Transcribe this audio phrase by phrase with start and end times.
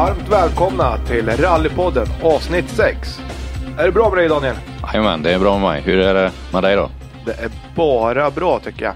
[0.00, 3.20] Varmt välkomna till Rallypodden avsnitt 6.
[3.78, 4.56] Är det bra med dig Daniel?
[4.82, 5.80] Jajamän, det är bra med mig.
[5.80, 6.90] Hur är det med dig då?
[7.26, 8.94] Det är bara bra tycker jag.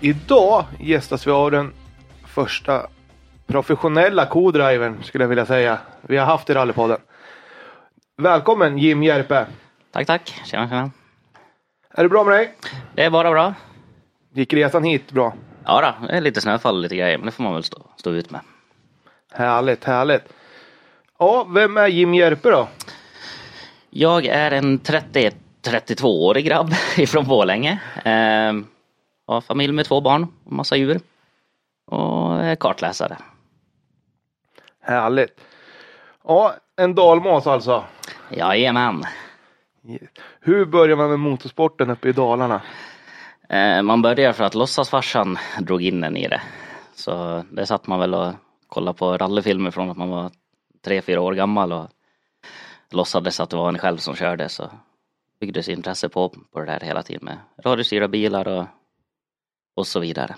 [0.00, 1.72] Idag gästas vi av den
[2.24, 2.86] första
[3.46, 6.98] professionella co-drivern skulle jag vilja säga vi har haft i Rallypodden.
[8.16, 9.46] Välkommen Jim Järpe.
[9.92, 10.40] Tack, tack.
[10.44, 10.90] Tjena, tjena.
[11.94, 12.54] Är det bra med dig?
[12.94, 13.54] Det är bara bra.
[14.34, 15.34] Gick resan hit bra?
[15.64, 17.86] Ja då, det är lite snöfall och lite grejer, men det får man väl stå,
[17.96, 18.40] stå ut med.
[19.36, 20.32] Härligt, härligt.
[21.18, 22.68] Ja, vem är Jim Järpe då?
[23.90, 27.80] Jag är en 30-32-årig grabb ifrån Borlänge.
[28.04, 28.52] Eh,
[29.26, 31.00] har familj med två barn och massa djur.
[31.86, 33.16] Och är kartläsare.
[34.82, 35.40] Härligt.
[36.24, 37.84] Ja, en dalmas alltså.
[38.30, 39.04] Jajamän.
[40.40, 42.62] Hur börjar man med motorsporten uppe i Dalarna?
[43.48, 46.42] Eh, man börjar för att låtsasfarsan drog in en i det.
[46.94, 48.32] Så det satt man väl och
[48.66, 50.30] kollade på rallyfilmer från att man var
[50.84, 51.88] tre, fyra år gammal och
[52.90, 54.70] låtsades att det var en själv som körde så
[55.40, 58.66] byggdes intresse på, på det där hela tiden med radiostyrda bilar och,
[59.74, 60.36] och så vidare.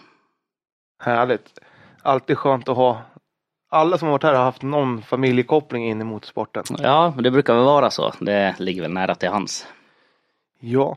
[0.98, 1.58] Härligt.
[2.02, 3.02] Alltid skönt att ha
[3.68, 6.64] alla som har varit här har haft någon familjekoppling in i motorsporten.
[6.78, 8.12] Ja, det brukar väl vara så.
[8.20, 9.66] Det ligger väl nära till hans.
[10.60, 10.96] Ja.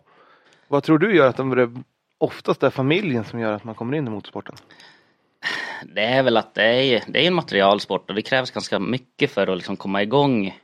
[0.67, 1.73] Vad tror du gör att det
[2.17, 4.55] oftast är familjen som gör att man kommer in i motorsporten?
[5.85, 9.31] Det är väl att det är, det är en materialsport och det krävs ganska mycket
[9.31, 10.59] för att liksom komma igång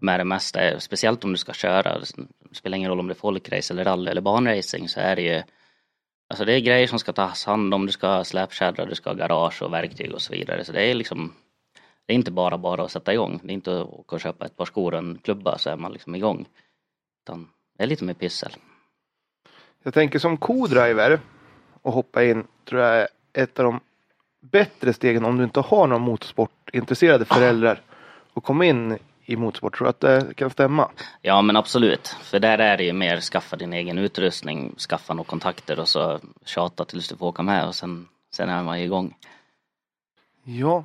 [0.00, 0.80] med det mesta.
[0.80, 1.98] Speciellt om du ska köra.
[1.98, 2.06] Det
[2.56, 5.42] spelar ingen roll om det är folkrace eller rally eller banracing så är det ju
[6.30, 7.86] Alltså det är grejer som ska tas hand om.
[7.86, 10.64] Du ska ha släpkärra, du ska ha garage och verktyg och så vidare.
[10.64, 11.34] Så det är liksom
[12.06, 13.40] Det är inte bara bara att sätta igång.
[13.42, 15.76] Det är inte att åka och köpa ett par skor och en klubba så är
[15.76, 16.46] man liksom igång.
[17.24, 18.52] Utan det är lite mer pyssel.
[19.82, 21.20] Jag tänker som co-driver
[21.82, 23.80] och hoppa in tror jag är ett av de
[24.40, 27.80] bättre stegen om du inte har någon motorsportintresserade föräldrar
[28.34, 29.76] och komma in i motorsport.
[29.76, 30.90] Tror du att det kan stämma?
[31.22, 32.08] Ja men absolut.
[32.08, 36.20] För där är det ju mer skaffa din egen utrustning, skaffa några kontakter och så
[36.44, 39.14] tjata tills du får åka med och sen, sen är man igång.
[40.44, 40.84] Ja,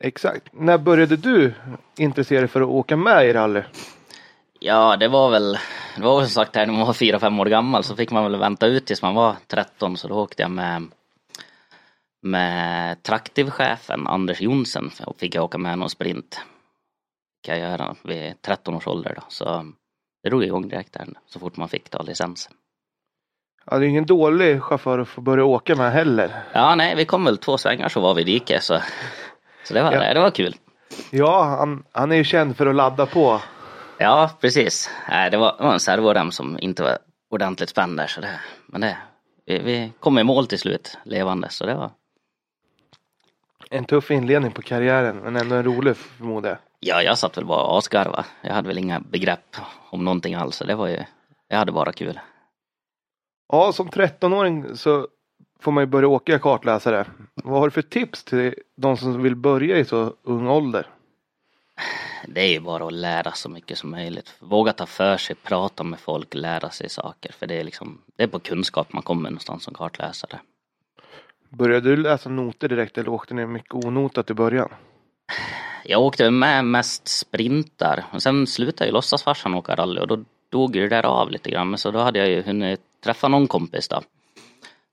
[0.00, 0.48] exakt.
[0.52, 1.54] När började du
[1.96, 3.62] intressera dig för att åka med i rally?
[4.60, 5.58] Ja det var väl,
[5.96, 8.10] det var väl som sagt här när man var fyra fem år gammal så fick
[8.10, 10.88] man väl vänta ut tills man var 13 så då åkte jag med
[12.22, 16.40] med traktivchefen Anders Jonsen och fick jag åka med någon sprint.
[17.42, 19.22] Kan jag göra vid 13 års ålder då.
[19.28, 19.72] Så
[20.22, 22.52] det drog igång direkt där så fort man fick ta licensen.
[23.66, 26.42] Ja, det är ingen dålig chaufför att få börja åka med heller.
[26.52, 28.80] Ja, nej, vi kom väl två svängar så var vi i diket så,
[29.64, 30.14] så det var, Ja.
[30.14, 30.56] det var kul.
[31.10, 33.40] Ja, han, han är ju känd för att ladda på.
[33.98, 34.90] Ja, precis.
[35.08, 36.98] Nej, det var, det var en servorem som inte var
[37.30, 38.96] ordentligt spänd där så det, men det,
[39.46, 41.90] vi, vi kom i mål till slut levande så det var,
[43.70, 46.58] En tuff inledning på karriären men ändå en rolig förmodar jag.
[46.80, 48.24] ja jag satt väl bara och asgarva.
[48.42, 49.56] Jag hade väl inga begrepp
[49.90, 51.04] om någonting alls det var ju,
[51.48, 52.20] jag hade bara kul.
[53.52, 55.08] Ja, som 13-åring så
[55.60, 57.06] får man ju börja åka kartläsare.
[57.34, 60.86] Vad har du för tips till de som vill börja i så ung ålder?
[62.28, 64.34] Det är ju bara att lära så mycket som möjligt.
[64.38, 67.32] Våga ta för sig, prata med folk, lära sig saker.
[67.32, 70.40] För det är liksom, det är på kunskap man kommer någonstans som kartläsare.
[71.50, 74.68] Började du läsa noter direkt eller åkte ni mycket onotat i början?
[75.84, 78.04] Jag åkte med mest sprintar.
[78.12, 81.50] Och sen slutade ju låtsasfarsan åka rally och då dog ju det där av lite
[81.50, 81.70] grann.
[81.70, 84.02] Men så då hade jag ju hunnit träffa någon kompis då.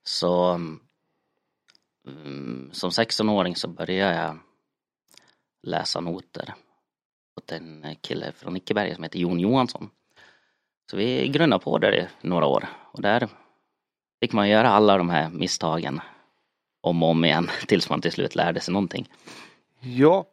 [0.03, 0.53] Så
[2.07, 4.37] mm, som 16-åring så började jag
[5.63, 6.53] läsa noter
[7.37, 9.89] åt en kille från Nickeberga som heter Jon Johansson.
[10.91, 13.27] Så vi grunnade på det i några år och där
[14.21, 16.01] fick man göra alla de här misstagen
[16.83, 19.09] om och om igen tills man till slut lärde sig någonting.
[19.79, 20.25] Ja,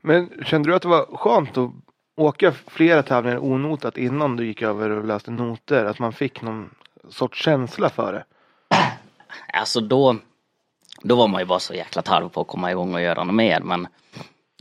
[0.00, 1.70] men kände du att det var skönt att
[2.16, 5.84] åka flera tävlingar onotat innan du gick över och läste noter?
[5.84, 6.70] Att man fick någon
[7.08, 8.24] sorts känsla för det?
[9.52, 10.16] Alltså då,
[11.02, 13.34] då var man ju bara så jäkla tarv på att komma igång och göra något
[13.34, 13.88] mer men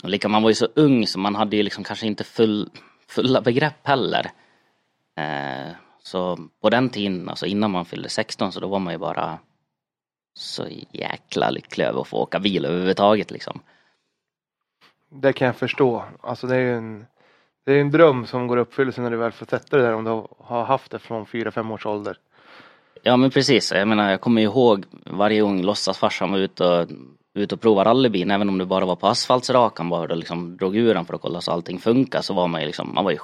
[0.03, 2.69] lika man var ju så ung så man hade ju liksom kanske inte full,
[3.07, 4.31] fulla begrepp heller.
[5.19, 5.71] Eh,
[6.03, 9.39] så på den tiden, alltså innan man fyllde 16 så då var man ju bara
[10.38, 13.60] så jäkla lycklig över att få åka bil överhuvudtaget liksom.
[15.10, 16.04] Det kan jag förstå.
[16.22, 17.06] Alltså det är ju en,
[17.66, 19.94] det är en dröm som går i uppfyllelse när du väl får sätta det där
[19.94, 22.18] om du har haft det från 4-5 års ålder.
[23.04, 26.88] Ja men precis, jag menar jag kommer ihåg varje gång låtsasfarsan var ute och,
[27.34, 30.76] ute och provade rallybil, även om det bara var på asfaltsrakan bara och liksom drog
[30.76, 33.12] ur den för att kolla så allting funkar så var man ju liksom, man var
[33.12, 33.18] ju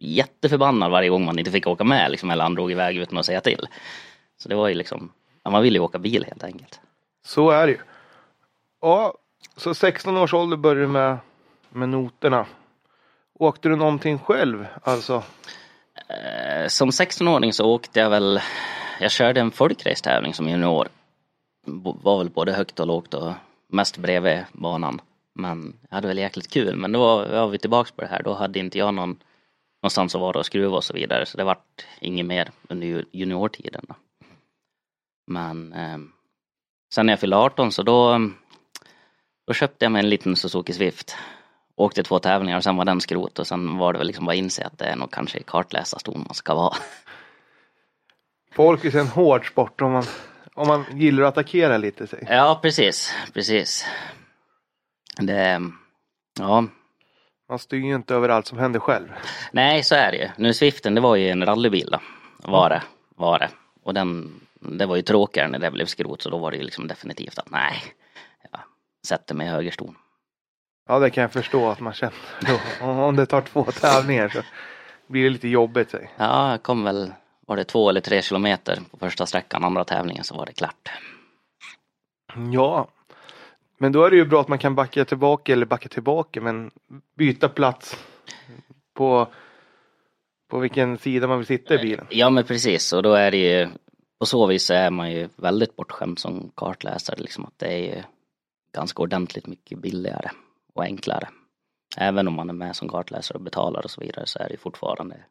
[0.00, 3.26] jätteförbannad varje gång man inte fick åka med liksom, eller han drog iväg utan att
[3.26, 3.66] säga till.
[4.36, 5.12] Så det var ju liksom,
[5.44, 6.80] ja, man ville ju åka bil helt enkelt.
[7.24, 7.78] Så är det ju.
[8.80, 9.14] Ja,
[9.56, 11.16] så 16 års ålder började du med
[11.68, 12.46] med noterna.
[13.38, 14.66] Åkte du någonting själv?
[14.82, 15.22] Alltså,
[16.08, 18.40] Eh, Som 16-åring så åkte jag väl,
[19.00, 20.88] jag körde en folkracetävling som junior.
[21.66, 23.32] Var väl både högt och lågt och
[23.68, 25.00] mest bredvid banan.
[25.34, 26.76] Men jag hade väl jäkligt kul.
[26.76, 28.22] Men då var, vi tillbaks på det här.
[28.22, 29.16] Då hade inte jag någon,
[29.82, 31.26] någonstans att vara och skruva och så vidare.
[31.26, 33.84] Så det vart inget mer under ju- juniortiden.
[33.88, 33.94] Då.
[35.26, 35.98] Men eh,
[36.94, 38.30] sen när jag fyllde 18 så då,
[39.46, 41.16] då köpte jag mig en liten Suzuki Swift.
[41.76, 44.34] Åkte två tävlingar och sen var den skrot och sen var det väl liksom bara
[44.34, 46.74] inse att det är nog kanske kartläsarston man ska vara.
[48.52, 50.04] folk är en hård sport om man,
[50.54, 52.06] om man gillar att attackera lite.
[52.06, 52.26] Sig.
[52.30, 53.86] Ja precis, precis.
[55.18, 55.60] Det,
[56.38, 56.64] ja,
[57.48, 59.08] Man styr ju inte över allt som händer själv.
[59.52, 60.28] nej så är det ju.
[60.36, 62.00] Nu Swiften det var ju en rallybil då.
[62.50, 62.82] Var det,
[63.16, 63.50] var det.
[63.82, 66.62] Och den, det var ju tråkigare när det blev skrot så då var det ju
[66.62, 67.82] liksom definitivt att nej,
[68.52, 68.60] jag
[69.06, 69.96] sätter mig i högerston.
[70.88, 72.14] Ja, det kan jag förstå att man känner.
[72.40, 72.60] då.
[72.86, 74.42] Om- Om det tar två tävlingar så
[75.06, 75.90] blir det lite jobbigt.
[75.90, 76.10] Sig.
[76.16, 77.12] Ja, jag kom väl,
[77.46, 80.88] var det två eller tre kilometer på första sträckan, andra tävlingen så var det klart.
[82.52, 82.88] Ja,
[83.78, 86.70] men då är det ju bra att man kan backa tillbaka eller backa tillbaka men
[87.16, 87.96] byta plats
[88.94, 89.28] på,
[90.50, 92.06] på vilken sida man vill sitta i bilen.
[92.10, 93.68] Ja men precis och då är det ju
[94.18, 98.02] på så vis är man ju väldigt bortskämd som kartläsare liksom att det är ju
[98.72, 100.30] ganska ordentligt mycket billigare
[100.74, 101.28] och enklare.
[101.96, 104.56] Även om man är med som kartläsare och betalar och så vidare så är det
[104.56, 105.24] fortfarande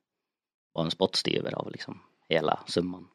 [0.73, 1.99] bara en spottstyver av liksom
[2.29, 3.07] hela summan.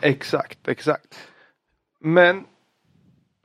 [0.00, 1.18] Exakt, exakt.
[2.00, 2.46] Men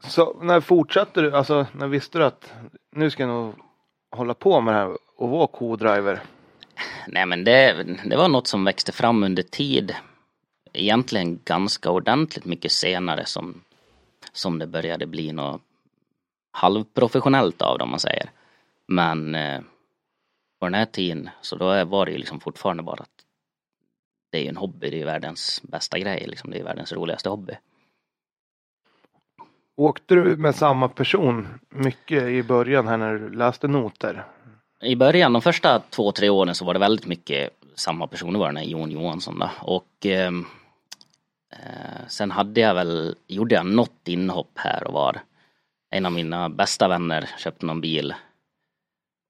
[0.04, 2.54] så när fortsatte du, alltså när visste du att
[2.92, 3.56] nu ska jag nog
[4.12, 6.22] hålla på med det här och vara co-driver?
[7.08, 9.96] Nej men det, det var något som växte fram under tid.
[10.78, 13.62] Egentligen ganska ordentligt mycket senare som,
[14.34, 15.62] som det började bli något
[16.52, 18.30] halvprofessionellt av det om man säger.
[18.88, 19.62] Men eh,
[20.60, 23.10] på den här tiden så då var det ju liksom fortfarande bara att
[24.32, 26.52] det är ju en hobby, det är världens bästa grej liksom.
[26.52, 27.54] Det är världens roligaste hobby.
[29.76, 34.26] Åkte du med samma person mycket i början här när du läste noter?
[34.82, 38.40] I början, de första två, tre åren så var det väldigt mycket samma person, det
[38.40, 39.50] var den här Jon Johansson då.
[39.62, 40.46] Och ehm, eh,
[41.50, 45.22] Eh, sen hade jag väl, gjorde jag något inhopp här och var.
[45.90, 48.14] En av mina bästa vänner köpte någon bil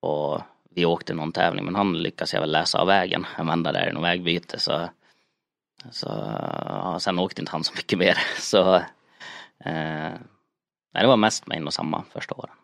[0.02, 3.72] och vi åkte någon tävling men han lyckades jag väl läsa av vägen Han vände
[3.72, 4.90] där i något vägbyte så,
[5.92, 6.08] så
[6.66, 8.76] ja, sen åkte inte han så mycket mer så
[9.66, 10.12] eh,
[10.94, 12.56] nej, det var mest med en och samma första åren.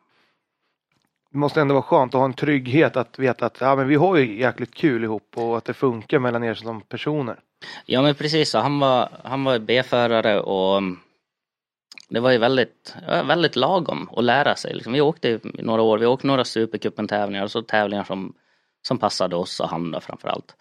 [1.31, 3.95] Det måste ändå vara skönt att ha en trygghet att veta att ja, men vi
[3.95, 7.39] har ju jäkligt kul ihop och att det funkar mellan er som personer.
[7.85, 10.99] Ja men precis, så han var, han var B-förare och mm,
[12.09, 14.73] det var ju väldigt, väldigt lagom att lära sig.
[14.73, 18.33] Liksom, vi åkte i några år, vi åkte några Supercupen-tävlingar och så tävlingar som,
[18.87, 20.55] som passade oss och han framförallt.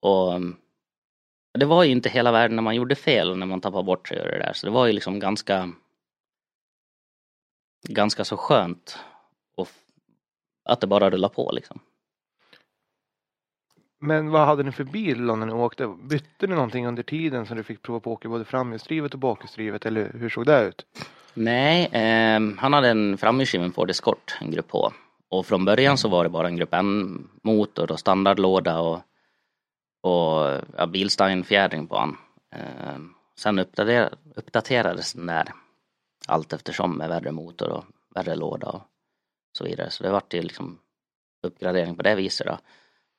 [0.00, 0.56] Och mm,
[1.58, 4.08] det var ju inte hela världen när man gjorde fel och när man tappade bort
[4.08, 4.52] sig och det där.
[4.52, 5.72] Så det var ju liksom ganska
[7.88, 8.98] ganska så skönt
[9.56, 9.68] och
[10.64, 11.80] att det bara rullar på liksom.
[14.04, 15.86] Men vad hade ni för bil då när ni åkte?
[15.86, 19.18] Bytte ni någonting under tiden så du fick prova på att åka både framhjulsdrivet och
[19.18, 20.86] bakhjulsdrivet eller hur såg det ut?
[21.34, 24.90] Nej, eh, han hade en framhjulsdriven Ford Escort, en grupp H.
[25.28, 29.00] Och från början så var det bara en grupp N-motor och standardlåda och,
[30.00, 32.16] och ja, bilsteinfjädring på han.
[32.54, 32.98] Eh,
[33.38, 35.52] sen uppdater, uppdaterades den där
[36.28, 38.82] allt eftersom med värre motor och värre låda och
[39.58, 39.90] så vidare.
[39.90, 40.78] Så det vart ju liksom
[41.42, 42.58] uppgradering på det viset då.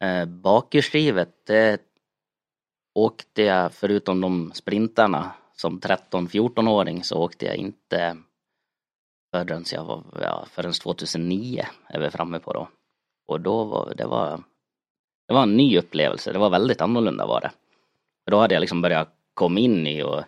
[0.03, 1.81] Eh, bakhjulsdrivet, det
[2.93, 8.17] åkte jag förutom de sprintarna som 13-14-åring så åkte jag inte
[9.31, 12.67] förrän jag var, ja, förrän 2009 är vi framme på då.
[13.27, 14.43] Och då var det var,
[15.27, 17.51] det var en ny upplevelse, det var väldigt annorlunda var det.
[18.23, 20.23] För då hade jag liksom börjat komma in i och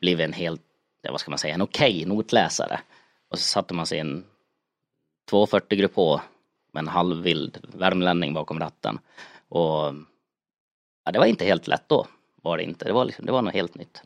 [0.00, 0.62] blivit en helt,
[1.10, 2.80] vad ska man säga, en okej notläsare.
[3.28, 4.24] Och så satte man sig i en
[5.30, 6.20] 240 grupp H
[6.76, 8.98] med en halvvild värmlänning bakom ratten.
[9.48, 9.94] Och
[11.04, 12.06] ja, det var inte helt lätt då,
[12.42, 12.84] var det inte.
[12.84, 14.02] Det var, liksom, det var något helt nytt.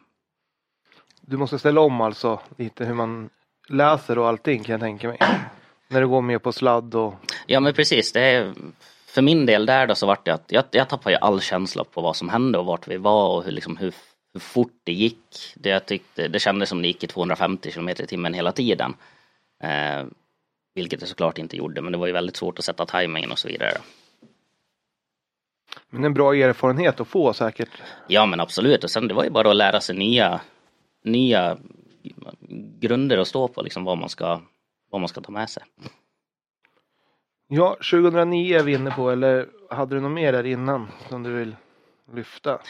[1.20, 3.30] Du måste ställa om alltså lite hur man
[3.68, 5.18] läser och allting kan jag tänka mig.
[5.88, 7.14] När du går med på sladd och
[7.46, 8.54] Ja men precis, det är,
[9.06, 11.84] för min del där då så vart det att jag, jag tappade ju all känsla
[11.84, 13.94] på vad som hände och vart vi var och hur, liksom, hur,
[14.32, 15.52] hur fort det gick.
[15.54, 18.94] Det, jag tyckte, det kändes som det gick i 250 km i timmen hela tiden.
[19.62, 20.06] Eh,
[20.74, 23.38] vilket det såklart inte gjorde men det var ju väldigt svårt att sätta tajmingen och
[23.38, 23.72] så vidare.
[25.90, 27.82] Men en bra erfarenhet att få säkert.
[28.06, 30.40] Ja men absolut och sen det var ju bara att lära sig nya,
[31.04, 31.58] nya
[32.80, 34.40] grunder att stå på liksom vad man ska,
[34.90, 35.62] vad man ska ta med sig.
[37.48, 41.32] Ja, 2009 är vi inne på, eller hade du något mer där innan som du
[41.32, 41.56] vill
[42.12, 42.60] lyfta?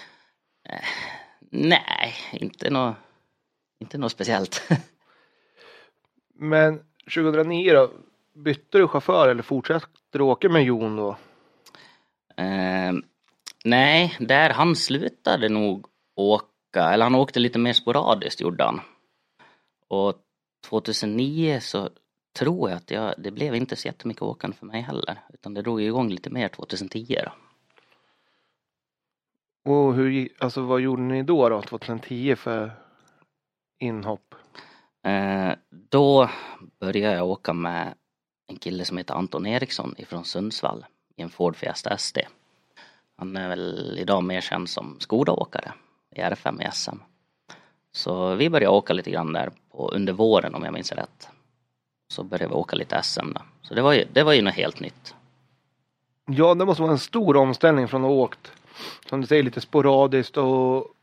[1.50, 2.96] Nej, inte något,
[3.80, 4.68] inte något speciellt.
[6.34, 7.90] Men 2009 då,
[8.34, 11.16] bytte du chaufför eller fortsatte du åka med Jon då?
[12.36, 12.92] Eh,
[13.64, 15.86] nej, där han slutade nog
[16.16, 18.80] åka, eller han åkte lite mer sporadiskt gjorde han.
[19.88, 20.14] Och
[20.68, 21.90] 2009 så
[22.38, 25.18] tror jag att jag, det blev inte så jättemycket åkande för mig heller.
[25.34, 27.32] Utan det drog igång lite mer 2010 då.
[29.64, 32.72] Och hur, alltså vad gjorde ni då då, 2010 för
[33.78, 34.34] inhopp?
[35.02, 36.30] Eh, då
[36.80, 37.94] började jag åka med
[38.46, 40.84] en kille som heter Anton Eriksson ifrån Sundsvall
[41.16, 42.18] i en Ford Fiesta SD.
[43.16, 45.72] Han är väl idag mer känd som Skoda-åkare
[46.16, 46.96] i R5 i SM.
[47.92, 51.28] Så vi började åka lite grann där på, under våren om jag minns rätt.
[52.08, 53.42] Så började vi åka lite SM då.
[53.62, 55.14] Så det var ju, det var ju något helt nytt.
[56.26, 58.52] Ja, det måste vara en stor omställning från att ha åkt,
[59.08, 60.94] som du säger, lite sporadiskt och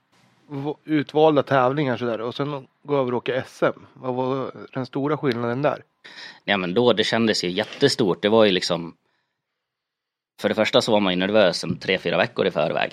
[0.83, 3.79] utvalda tävlingar sådär och sen gå över och åka SM.
[3.93, 5.83] Vad var den stora skillnaden där?
[6.43, 8.21] Ja men då, det kändes ju jättestort.
[8.21, 8.95] Det var ju liksom
[10.41, 12.91] För det första så var man ju nervös en tre, fyra veckor i förväg.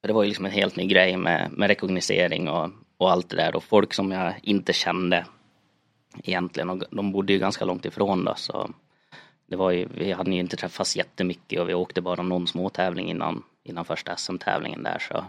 [0.00, 3.28] För det var ju liksom en helt ny grej med, med rekognosering och, och allt
[3.28, 5.26] det där och folk som jag inte kände
[6.24, 8.70] egentligen och de bodde ju ganska långt ifrån då så
[9.46, 13.10] det var ju, vi hade ju inte träffats jättemycket och vi åkte bara någon småtävling
[13.10, 15.24] innan, innan första SM-tävlingen där så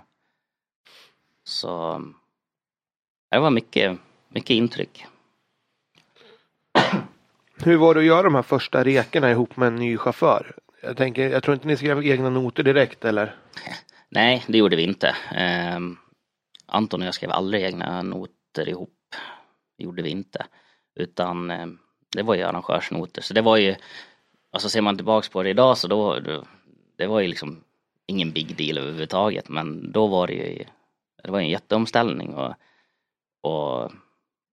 [1.43, 2.01] så
[3.31, 3.97] det var mycket,
[4.29, 5.05] mycket intryck.
[7.63, 10.55] Hur var det att göra de här första rekorna ihop med en ny chaufför?
[10.81, 13.35] Jag tänker, jag tror inte ni skrev egna noter direkt eller?
[14.09, 15.15] Nej, det gjorde vi inte.
[15.35, 15.97] Ehm,
[16.65, 18.97] Anton och jag skrev aldrig egna noter ihop.
[19.77, 20.45] Det gjorde vi inte.
[20.95, 21.77] Utan ehm,
[22.15, 23.21] det var ju arrangörsnoter.
[23.21, 23.75] Så det var ju,
[24.51, 26.43] alltså ser man tillbaks på det idag så då, då
[26.97, 27.63] det var ju liksom
[28.05, 29.49] ingen big deal överhuvudtaget.
[29.49, 30.65] Men då var det ju,
[31.23, 32.53] det var en jätteomställning och,
[33.41, 33.91] och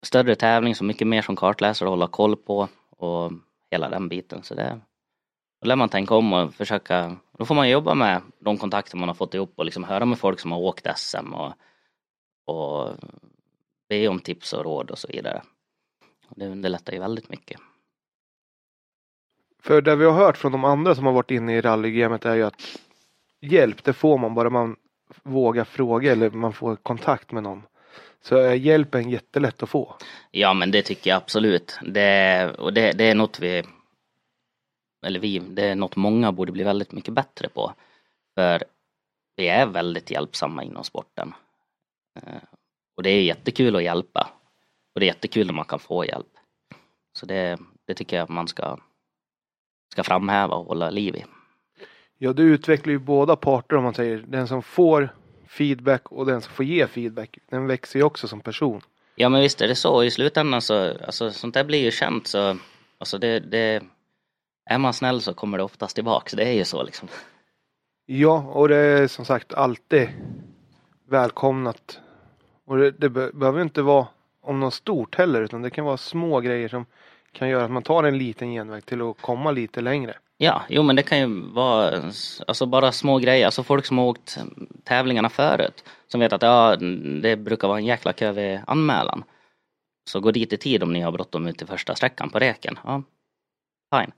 [0.02, 3.32] större tävling, så mycket mer som kartläsare att hålla koll på och
[3.70, 4.42] hela den biten.
[4.42, 4.80] Så det,
[5.60, 9.08] då lär man tänka om och försöka, då får man jobba med de kontakter man
[9.08, 11.52] har fått ihop och liksom höra med folk som har åkt SM och,
[12.46, 12.94] och
[13.88, 15.42] be om tips och råd och så vidare.
[16.28, 17.60] Och Det underlättar ju väldigt mycket.
[19.62, 22.34] För det vi har hört från de andra som har varit inne i rallygamet är
[22.34, 22.62] ju att
[23.40, 24.76] hjälp, det får man bara man
[25.26, 27.62] våga fråga eller man får kontakt med någon.
[28.20, 29.96] Så är hjälpen jättelätt att få.
[30.30, 31.78] Ja men det tycker jag absolut.
[31.82, 33.62] Det, och det, det är något vi,
[35.06, 37.72] eller vi, det är något många borde bli väldigt mycket bättre på.
[38.34, 38.64] För
[39.36, 41.34] vi är väldigt hjälpsamma inom sporten.
[42.22, 42.42] Eh,
[42.96, 44.30] och det är jättekul att hjälpa.
[44.94, 46.32] Och det är jättekul när man kan få hjälp.
[47.12, 48.78] Så det, det tycker jag att man ska,
[49.92, 51.24] ska framhäva och hålla liv i.
[52.18, 54.24] Ja, du utvecklar ju båda parter om man säger.
[54.28, 55.08] Den som får
[55.48, 57.38] feedback och den som får ge feedback.
[57.50, 58.80] Den växer ju också som person.
[59.16, 60.04] Ja men visst är det så.
[60.04, 62.56] I slutändan så, alltså sånt där blir ju känt så,
[62.98, 63.82] alltså det, det,
[64.64, 66.32] är man snäll så kommer det oftast tillbaks.
[66.32, 67.08] Det är ju så liksom.
[68.06, 70.08] Ja, och det är som sagt alltid
[71.08, 72.00] välkomnat.
[72.64, 74.06] Och det, det be behöver inte vara
[74.40, 76.86] om något stort heller utan det kan vara små grejer som
[77.36, 80.14] kan göra att man tar en liten genväg till att komma lite längre.
[80.38, 82.02] Ja, jo men det kan ju vara
[82.46, 83.46] alltså bara små grejer.
[83.46, 84.38] Alltså folk som har åkt
[84.84, 85.84] tävlingarna förut.
[86.08, 86.76] Som vet att ja,
[87.22, 89.24] det brukar vara en jäkla kö vid anmälan.
[90.10, 92.78] Så gå dit i tid om ni har bråttom ut till första sträckan på reken.
[92.84, 93.02] Ja,
[93.94, 94.12] fine.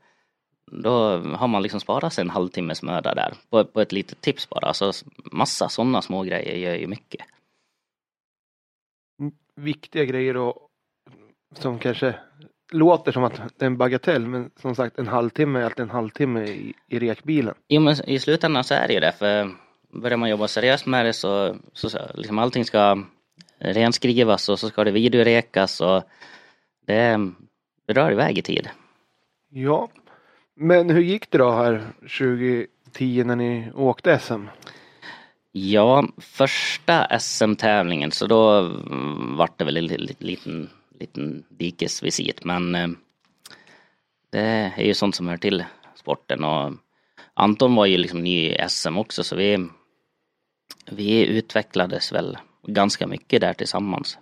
[0.71, 3.35] Då har man liksom sparat sig en halvtimmes möda där.
[3.51, 4.67] På, på ett litet tips bara.
[4.67, 4.93] Alltså
[5.33, 7.27] massa sådana små grejer gör ju mycket.
[9.57, 10.69] Viktiga grejer och
[11.53, 12.15] som kanske
[12.71, 15.91] låter som att det är en bagatell men som sagt en halvtimme är alltid en
[15.91, 17.55] halvtimme i, i rekbilen.
[17.69, 19.51] Jo men i slutändan så är det ju det för
[19.93, 23.05] börjar man jobba seriöst med det så, så, liksom allting ska
[23.59, 26.03] renskrivas och så ska det videorekas och
[26.87, 27.19] det,
[27.87, 28.69] det drar iväg i tid.
[29.51, 29.89] Ja,
[30.57, 34.45] men hur gick det då här 2010 när ni åkte SM?
[35.53, 38.71] Ja, första SM-tävlingen så då
[39.37, 40.71] vart det väl en li- liten,
[41.01, 42.89] liten dikesvisit men eh,
[44.31, 45.65] det är ju sånt som hör till
[45.95, 46.73] sporten och
[47.35, 49.69] Anton var ju liksom ny i SM också så vi,
[50.91, 54.19] vi utvecklades väl ganska mycket där tillsammans.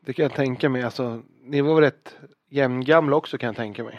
[0.00, 0.82] Det kan jag tänka mig.
[0.82, 2.16] Alltså, ni var väl rätt
[2.50, 3.98] jämngamla också kan jag tänka mig.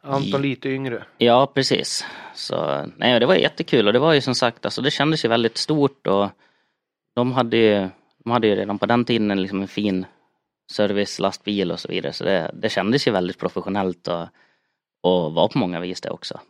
[0.00, 1.04] Anton lite yngre.
[1.18, 2.06] Ja, precis.
[2.34, 5.28] Så nej, det var jättekul och det var ju som sagt, alltså det kändes ju
[5.28, 6.28] väldigt stort och
[7.14, 7.88] de hade ju,
[8.24, 10.06] de hade ju redan på den tiden liksom en fin
[10.70, 12.12] service, lastbil och så vidare.
[12.12, 14.28] Så det, det kändes ju väldigt professionellt och,
[15.00, 16.40] och var på många vis det också.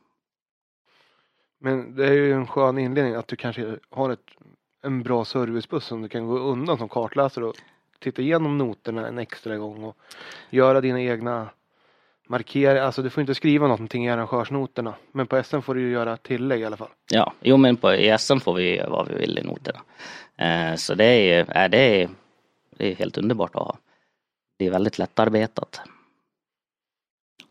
[1.61, 4.31] Men det är ju en skön inledning att du kanske har ett,
[4.83, 7.57] en bra servicebuss som du kan gå undan som kartläsare och
[7.99, 9.97] titta igenom noterna en extra gång och
[10.51, 11.51] göra dina egna
[12.31, 12.83] markeringar.
[12.83, 14.95] Alltså du får inte skriva någonting i arrangörsnoterna.
[15.13, 16.89] Men på SM får du ju göra tillägg i alla fall.
[17.11, 19.81] Ja, jo men på, i SM får vi göra vad vi vill i noterna.
[20.37, 22.09] Eh, så det är, äh, det, är,
[22.77, 23.77] det är helt underbart att ha.
[24.59, 25.81] Det är väldigt lättarbetat.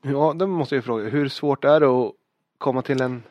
[0.01, 1.09] Ja, det måste jag fråga.
[1.09, 2.13] Hur svårt är det att
[2.57, 3.23] komma till en,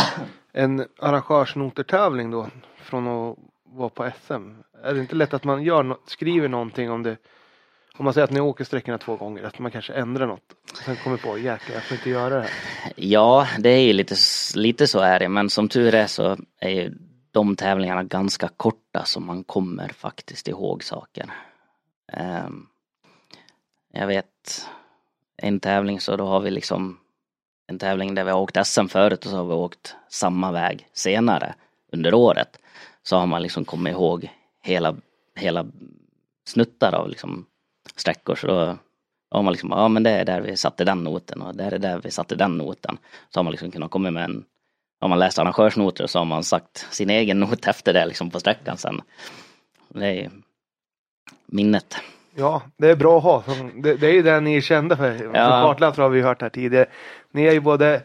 [0.52, 2.46] en arrangörsnotertävling då?
[2.76, 4.50] Från att vara på SM?
[4.82, 7.16] Är det inte lätt att man gör skriver någonting om det?
[7.98, 10.54] Om man säger att ni åker sträckorna två gånger, att man kanske ändrar något.
[10.84, 12.50] Sen kommer på, jäklar jag får inte göra det här.
[12.96, 14.14] Ja, det är ju lite,
[14.54, 16.94] lite så är det, men som tur är så är ju
[17.30, 21.30] de tävlingarna ganska korta så man kommer faktiskt ihåg saker.
[22.46, 22.68] Um,
[23.92, 24.66] jag vet
[25.36, 26.98] en tävling så då har vi liksom
[27.66, 30.88] en tävling där vi har åkt SM förut och så har vi åkt samma väg
[30.92, 31.54] senare
[31.92, 32.58] under året.
[33.02, 34.28] Så har man liksom kommit ihåg
[34.62, 34.96] hela,
[35.34, 35.66] hela
[36.44, 37.46] snuttar av liksom
[37.96, 38.76] sträckor så då
[39.30, 41.78] har man liksom, ja men det är där vi satte den noten och där är
[41.78, 42.98] där vi satte den noten.
[43.30, 44.44] Så har man liksom kunnat komma med en,
[45.00, 48.40] har man läst arrangörsnoter så har man sagt sin egen not efter det liksom på
[48.40, 49.02] sträckan sen.
[49.88, 50.30] Det är
[51.46, 51.96] minnet.
[52.34, 53.42] Ja, det är bra att ha.
[53.74, 55.30] Det, det är ju det ni är kända för.
[55.34, 55.62] Ja.
[55.62, 56.86] Kartläsare har vi hört här tidigare.
[57.30, 58.02] Ni är ju både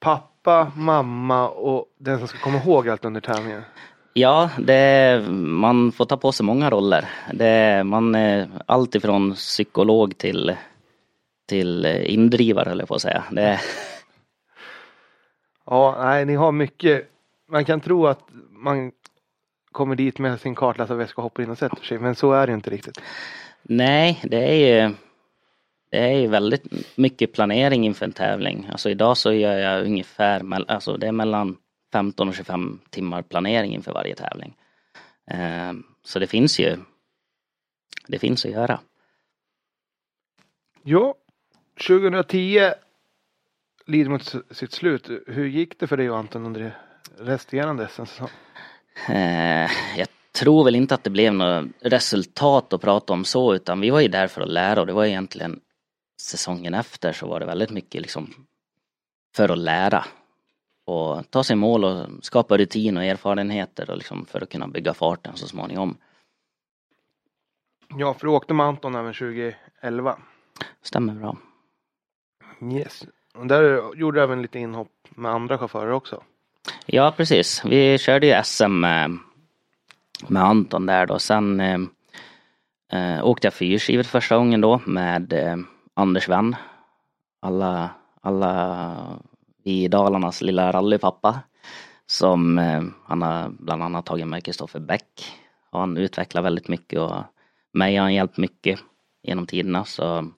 [0.00, 3.62] pappa, mamma och den som ska komma ihåg allt under tävlingen.
[4.18, 7.08] Ja, det, man får ta på sig många roller.
[7.32, 10.56] Det, man är allt ifrån psykolog till,
[11.48, 13.24] till indrivare eller på att säga.
[13.30, 13.60] Det...
[15.66, 17.10] Ja, nej, ni har mycket.
[17.48, 18.92] Man kan tro att man
[19.72, 21.98] kommer dit med sin kartläsarväska och hoppar in och sätter sig.
[21.98, 23.00] Men så är det inte riktigt.
[23.62, 24.94] Nej, det är ju
[25.90, 28.68] det är ju väldigt mycket planering inför en tävling.
[28.72, 31.56] Alltså idag så gör jag ungefär, alltså det är mellan
[31.96, 34.56] 15 och 25 timmar planering inför varje tävling.
[35.30, 35.72] Eh,
[36.04, 36.76] så det finns ju,
[38.06, 38.80] det finns att göra.
[40.82, 41.14] Ja,
[41.86, 42.72] 2010
[43.86, 45.10] lider mot sitt slut.
[45.26, 46.78] Hur gick det för dig och Anton under
[47.18, 48.28] resterande säsong?
[49.08, 53.80] Eh, jag tror väl inte att det blev något resultat att prata om så utan
[53.80, 55.60] vi var ju där för att lära och det var egentligen
[56.22, 58.34] säsongen efter så var det väldigt mycket liksom
[59.36, 60.04] för att lära
[60.86, 64.94] och ta sig mål och skapa rutin och erfarenheter och liksom för att kunna bygga
[64.94, 65.96] farten så småningom.
[67.88, 70.18] Ja, för du åkte med Anton även 2011.
[70.82, 71.36] Stämmer bra.
[72.72, 73.06] Yes.
[73.34, 76.22] Och där gjorde du även lite inhopp med andra chaufförer också.
[76.86, 77.64] Ja, precis.
[77.64, 79.18] Vi körde ju SM med,
[80.28, 81.18] med Anton där då.
[81.18, 81.80] Sen eh,
[82.92, 85.56] eh, åkte jag fyrskivet första gången då med eh,
[85.94, 86.56] Anders Wenn.
[87.40, 88.96] Alla, alla
[89.66, 91.40] i Dalarnas lilla rallypappa.
[92.06, 95.24] Som eh, han har bland annat tagit med Kristoffer Bäck.
[95.70, 97.22] Och han utvecklar väldigt mycket och
[97.72, 98.80] mig har han hjälpt mycket
[99.22, 99.84] genom tiderna.
[99.84, 100.30] Så,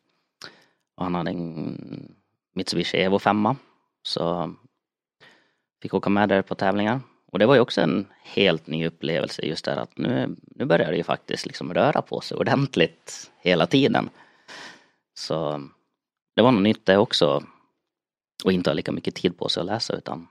[0.97, 2.17] och han hade en
[2.55, 3.49] Mitsubishi Evo 5.
[4.03, 4.55] Så
[5.83, 7.01] fick åka med där på tävlingar.
[7.33, 10.91] Och det var ju också en helt ny upplevelse just där att nu, nu börjar
[10.91, 14.11] det ju faktiskt liksom röra på sig ordentligt hela tiden.
[15.15, 15.69] Så
[16.37, 17.43] det var något nytt det också.
[18.45, 20.29] Och inte ha lika mycket tid på sig att läsa utan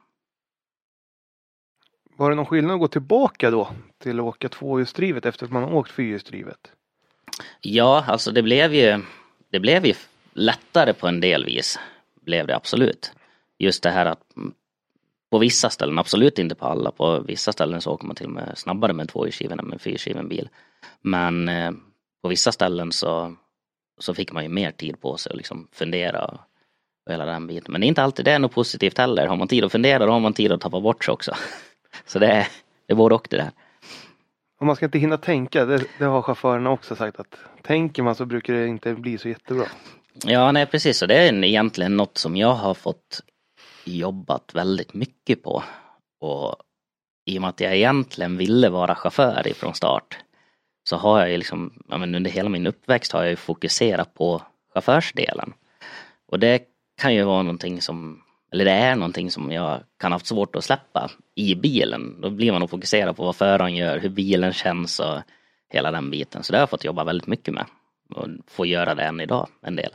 [2.15, 5.63] Var det någon skillnad att gå tillbaka då till att åka tvåhjulsdrivet efter att man
[5.63, 6.71] har åkt fyrhjulsdrivet?
[7.61, 9.03] Ja, alltså det blev ju
[9.49, 9.93] Det blev ju
[10.33, 11.79] lättare på en del vis.
[12.21, 13.11] Blev det absolut.
[13.57, 14.33] Just det här att
[15.29, 18.31] på vissa ställen, absolut inte på alla, på vissa ställen så åker man till och
[18.31, 20.49] med snabbare med tvåhjulsdriven än med fyrhjulsdriven bil.
[21.01, 21.71] Men eh,
[22.21, 23.35] på vissa ställen så,
[23.97, 26.39] så fick man ju mer tid på sig att liksom fundera
[27.07, 27.71] och, hela den biten.
[27.71, 29.27] Men det är inte alltid det är något positivt heller.
[29.27, 31.35] Har man tid att fundera då har man tid att tappa bort sig också.
[32.05, 32.47] Så det är,
[32.85, 33.51] det är både och det där.
[34.59, 38.15] Och man ska inte hinna tänka, det, det har chaufförerna också sagt att tänker man
[38.15, 39.65] så brukar det inte bli så jättebra.
[40.25, 41.01] Ja, nej precis.
[41.01, 43.21] Och det är egentligen något som jag har fått
[43.85, 45.63] jobbat väldigt mycket på.
[46.19, 46.55] Och
[47.25, 50.17] i och med att jag egentligen ville vara chaufför ifrån start
[50.89, 54.13] så har jag ju liksom, ja, men under hela min uppväxt har jag ju fokuserat
[54.13, 54.41] på
[54.73, 55.53] chaufförsdelen.
[56.27, 56.61] Och det
[56.97, 60.55] kan ju vara någonting som, eller det är någonting som jag kan ha haft svårt
[60.55, 62.21] att släppa i bilen.
[62.21, 65.19] Då blir man nog fokuserad på vad föraren gör, hur bilen känns och
[65.69, 66.43] hela den biten.
[66.43, 67.65] Så det har jag fått jobba väldigt mycket med.
[68.15, 69.91] Och få göra det än idag, en del.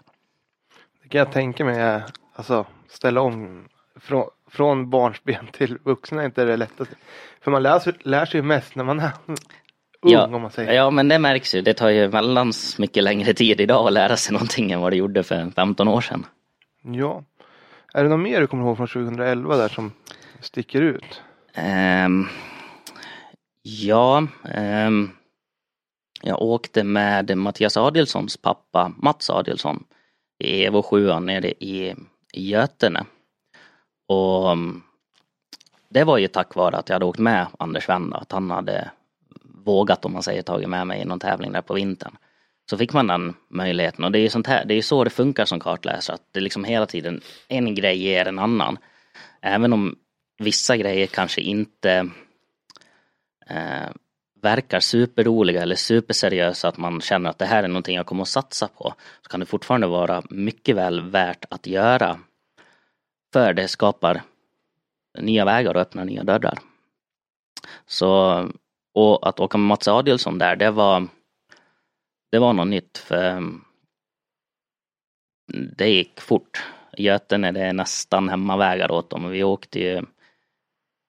[1.02, 2.02] Det kan jag tänka mig,
[2.34, 3.68] alltså ställa om
[4.00, 6.94] från, från barnsben till vuxna är inte det lättaste.
[7.40, 9.36] För man lär, lär sig ju mest när man är ung
[10.12, 10.72] Ja, om man säger.
[10.72, 11.62] ja, men det märks ju.
[11.62, 14.96] Det tar ju väldans mycket längre tid idag att lära sig någonting än vad det
[14.96, 16.26] gjorde för 15 år sedan.
[16.82, 17.24] Ja.
[17.94, 19.92] Är det något mer du kommer ihåg från 2011 där som
[20.40, 21.22] sticker ut?
[22.06, 22.28] Um,
[23.62, 25.10] ja, Um,
[26.22, 29.84] jag åkte med Mattias Adelssons pappa Mats Adielsson
[30.38, 31.94] i Evo 7 nere i,
[32.34, 33.04] Götene.
[34.08, 34.82] Och mm,
[35.88, 38.90] det var ju tack vare att jag hade åkt med Anders Wendt, att han hade
[39.64, 42.16] vågat om man säger tagit med mig i någon tävling där på vintern.
[42.70, 45.10] Så fick man den möjligheten och det är ju sånt här, det är så det
[45.10, 48.78] funkar som kartläsare att det liksom hela tiden en grej ger en annan.
[49.42, 49.96] Även om
[50.38, 52.10] vissa grejer kanske inte
[53.46, 53.90] eh,
[54.42, 58.28] verkar superroliga eller superseriösa att man känner att det här är någonting jag kommer att
[58.28, 58.94] satsa på.
[59.22, 62.18] Så kan det fortfarande vara mycket väl värt att göra.
[63.32, 64.22] För det skapar
[65.18, 66.58] nya vägar och öppnar nya dörrar.
[67.86, 68.42] Så,
[68.94, 71.08] och att åka med Mats Adielsson där, det var
[72.32, 73.64] det var något nytt för mm,
[75.76, 76.64] det gick fort.
[76.96, 79.30] Götene det är nästan hemmavägar åt dem.
[79.30, 80.02] Vi åkte ju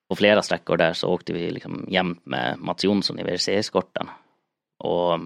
[0.09, 4.09] på flera sträckor där så åkte vi liksom jämt med Mats Jonsson i WRC-eskorten.
[4.79, 5.19] Och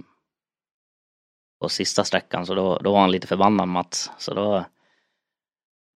[1.61, 4.11] på sista sträckan så då, då var han lite förbannad Mats.
[4.17, 4.65] Så då,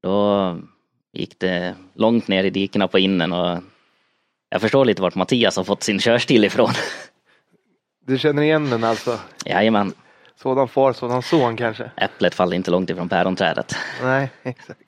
[0.04, 0.58] då
[1.14, 3.64] gick det långt ner i dikena på innen och
[4.50, 6.70] jag förstår lite vart Mattias har fått sin körstil ifrån.
[8.06, 9.20] Du känner igen den alltså?
[9.46, 9.94] Jajamän,
[10.36, 11.92] Sådan far, sådan son kanske?
[11.98, 13.76] äpplet faller inte långt ifrån päronträdet.
[14.02, 14.80] Nej, exakt.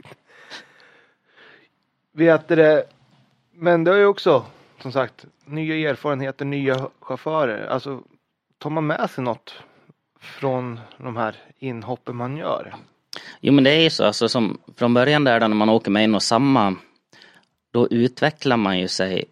[2.13, 2.83] Vet det,
[3.51, 4.45] men det är ju också
[4.81, 7.67] som sagt nya erfarenheter, nya chaufförer.
[7.67, 8.01] Alltså
[8.57, 9.53] tar man med sig något
[10.19, 12.75] från de här inhoppen man gör?
[13.41, 15.91] Jo men det är ju så, alltså som från början där då när man åker
[15.91, 16.75] med en och samma,
[17.71, 19.25] då utvecklar man ju sig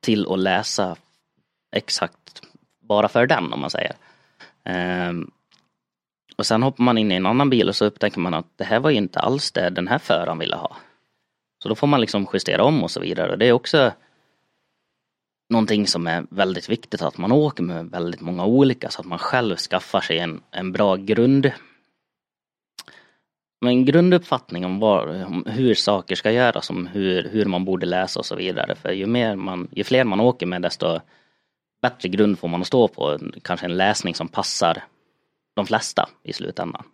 [0.00, 0.96] till att läsa
[1.72, 2.18] exakt
[2.86, 3.92] bara för den om man säger.
[5.08, 5.30] Um,
[6.36, 8.64] och sen hoppar man in i en annan bil och så upptäcker man att det
[8.64, 10.76] här var ju inte alls det den här föraren ville ha.
[11.62, 13.36] Så då får man liksom justera om och så vidare.
[13.36, 13.92] Det är också
[15.48, 19.18] någonting som är väldigt viktigt att man åker med väldigt många olika så att man
[19.18, 21.52] själv skaffar sig en, en bra grund
[23.60, 28.18] men grunduppfattning om, var, om hur saker ska göras, om hur, hur man borde läsa
[28.18, 28.74] och så vidare.
[28.74, 31.00] För ju, mer man, ju fler man åker med desto
[31.86, 33.18] bättre grund får man att stå på.
[33.42, 34.84] Kanske en läsning som passar
[35.56, 36.84] de flesta i slutändan.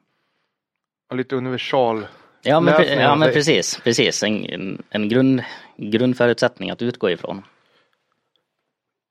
[1.10, 2.06] Och lite universal.
[2.42, 4.22] Ja men, Läsning, ja, men precis, precis.
[4.22, 5.42] En, en, en grund,
[5.76, 7.42] grundförutsättning att utgå ifrån.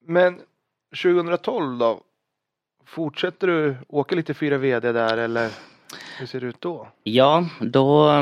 [0.06, 0.40] Men
[1.04, 2.02] 2012 då?
[2.86, 5.50] Fortsätter du åka lite fyra VD där eller
[6.20, 6.88] hur ser det ut då?
[7.04, 8.22] Ja, då,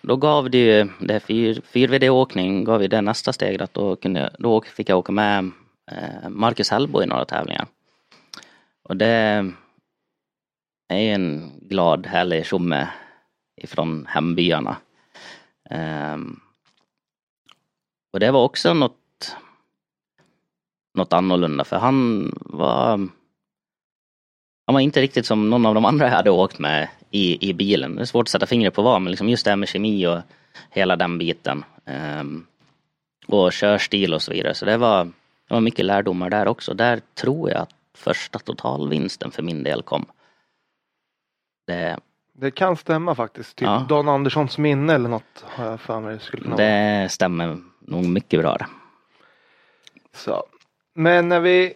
[0.00, 4.30] då gav det ju, det fyr, fyrvd-åkning gav ju det nästa steg att då, kunde,
[4.38, 5.50] då fick jag åka med
[5.90, 7.66] Eh, Marcus Hellbo i några tävlingar.
[8.82, 9.52] Och det
[10.88, 12.88] är ju en glad, härlig tjomme
[13.56, 14.76] ifrån hembyarna.
[15.70, 16.18] Eh,
[18.12, 19.36] och det var också något,
[20.94, 23.08] något annorlunda för han var
[24.66, 27.54] han var inte riktigt som någon av de andra jag hade åkt med i, i
[27.54, 27.96] bilen.
[27.96, 30.06] Det är svårt att sätta fingret på vad, men liksom just det här med kemi
[30.06, 30.20] och
[30.70, 31.64] hela den biten.
[32.20, 32.46] Um,
[33.26, 34.54] och körstil och så vidare.
[34.54, 35.12] Så det var,
[35.48, 36.74] det var mycket lärdomar där också.
[36.74, 40.06] Där tror jag att första totalvinsten för min del kom.
[41.66, 41.98] Det,
[42.32, 43.56] Det kan stämma faktiskt.
[43.56, 43.86] Typ Ja.
[43.88, 48.40] Dan Anderssons minne eller något har jag för mig skulle kunna det stämmer nog mycket
[48.40, 48.66] bra det.
[50.12, 50.42] Så.
[50.94, 51.74] Men när vi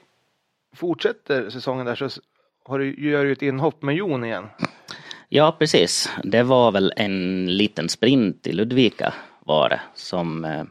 [0.76, 2.20] fortsätter säsongen där så
[2.64, 4.46] har du, gör du ett inhopp med Jon igen.
[5.28, 6.11] Ja, precis.
[6.24, 10.64] Det var väl en liten sprint i Ludvika var det som eh,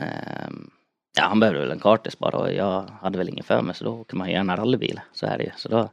[0.00, 0.70] ehm,
[1.18, 3.84] Ja, han behövde väl en kartis bara och jag hade väl ingen för mig så
[3.84, 5.00] då åker man gärna rallybil.
[5.12, 5.50] Så är det ju.
[5.56, 5.90] Så då,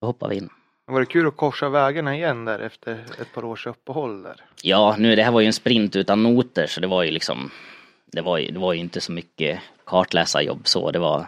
[0.00, 0.48] då hoppar vi in.
[0.86, 4.40] Var det kul att korsa vägarna igen där efter ett par års uppehåll där?
[4.62, 7.50] Ja, nu det här var ju en sprint utan noter så det var ju liksom
[8.06, 10.90] Det var ju, det var ju inte så mycket kartläsarjobb så.
[10.90, 11.26] Det var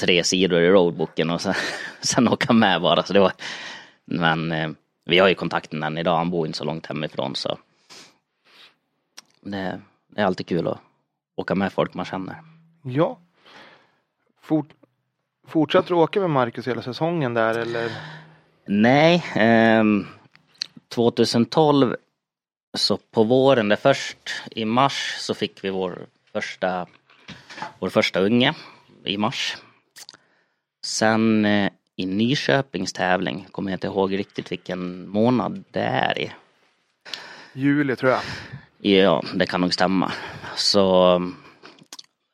[0.00, 1.54] tre sidor i roadbooken och sen,
[2.00, 3.02] sen åka med bara.
[3.02, 3.32] Så det var,
[4.04, 4.70] men eh,
[5.04, 6.16] vi har ju kontakten än idag.
[6.16, 7.58] Han bor inte så långt hemifrån så.
[9.40, 10.78] Det, det är alltid kul att
[11.38, 12.42] åka med folk man känner.
[12.82, 13.18] Ja.
[14.40, 14.68] Fort,
[15.46, 17.90] fortsatte du åka med Marcus hela säsongen där eller?
[18.66, 20.06] Nej, ehm,
[20.88, 21.96] 2012
[22.76, 26.86] så på våren, det först i mars så fick vi vår första,
[27.78, 28.54] vår första unge
[29.04, 29.56] i mars.
[30.84, 36.32] Sen eh, i Nyköpings tävling, kommer jag inte ihåg riktigt vilken månad det är i.
[37.52, 38.20] Juli tror jag.
[38.80, 40.12] Ja, det kan nog stämma.
[40.56, 41.14] Så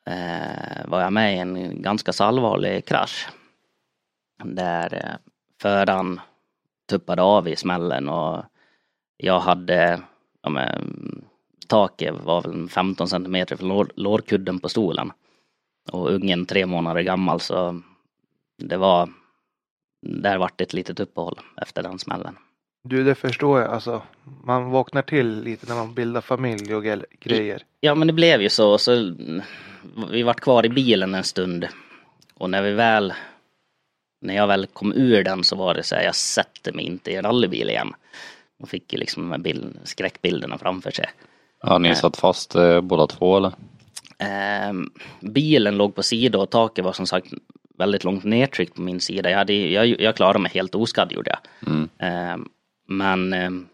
[0.05, 3.27] eh, var jag med i en ganska så allvarlig krasch.
[4.43, 5.31] Där eh,
[5.61, 6.19] föraren
[6.89, 8.43] tuppade av i smällen och
[9.17, 10.01] jag hade,
[10.41, 11.25] ja, men,
[11.67, 15.11] taket var väl 15 centimeter från lår, lårkudden på stolen.
[15.91, 17.81] Och ungen tre månader gammal så
[18.57, 19.09] det var,
[20.01, 22.37] där vart det ett litet uppehåll efter den smällen.
[22.87, 23.71] Du, det förstår jag.
[23.71, 24.01] Alltså,
[24.43, 27.61] man vaknar till lite när man bildar familj och gre- grejer.
[27.79, 28.77] Ja men det blev ju så.
[28.77, 29.15] så
[30.11, 31.67] vi vart kvar i bilen en stund.
[32.33, 33.13] Och när vi väl,
[34.21, 37.11] när jag väl kom ur den så var det så här, jag sätter mig inte
[37.11, 37.93] i en rallybil igen.
[38.59, 41.05] Och fick ju liksom de här bild, skräckbilderna framför sig.
[41.61, 43.51] Ja, ni satt fast eh, båda två eller?
[44.17, 47.27] Ehm, bilen låg på sida och taket var som sagt
[47.77, 49.29] väldigt långt nedtryckt på min sida.
[49.29, 51.71] Jag, hade, jag, jag klarade mig helt oskadd gjorde jag.
[51.71, 51.89] Mm.
[51.97, 52.49] Ehm,
[52.85, 53.67] men ehm,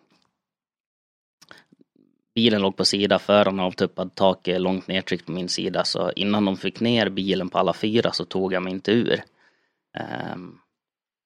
[2.36, 5.84] bilen låg på sida, föraren avtuppad, taket långt nedtryckt på min sida.
[5.84, 9.24] Så innan de fick ner bilen på alla fyra så tog jag mig inte ur.
[9.97, 10.58] Ehm,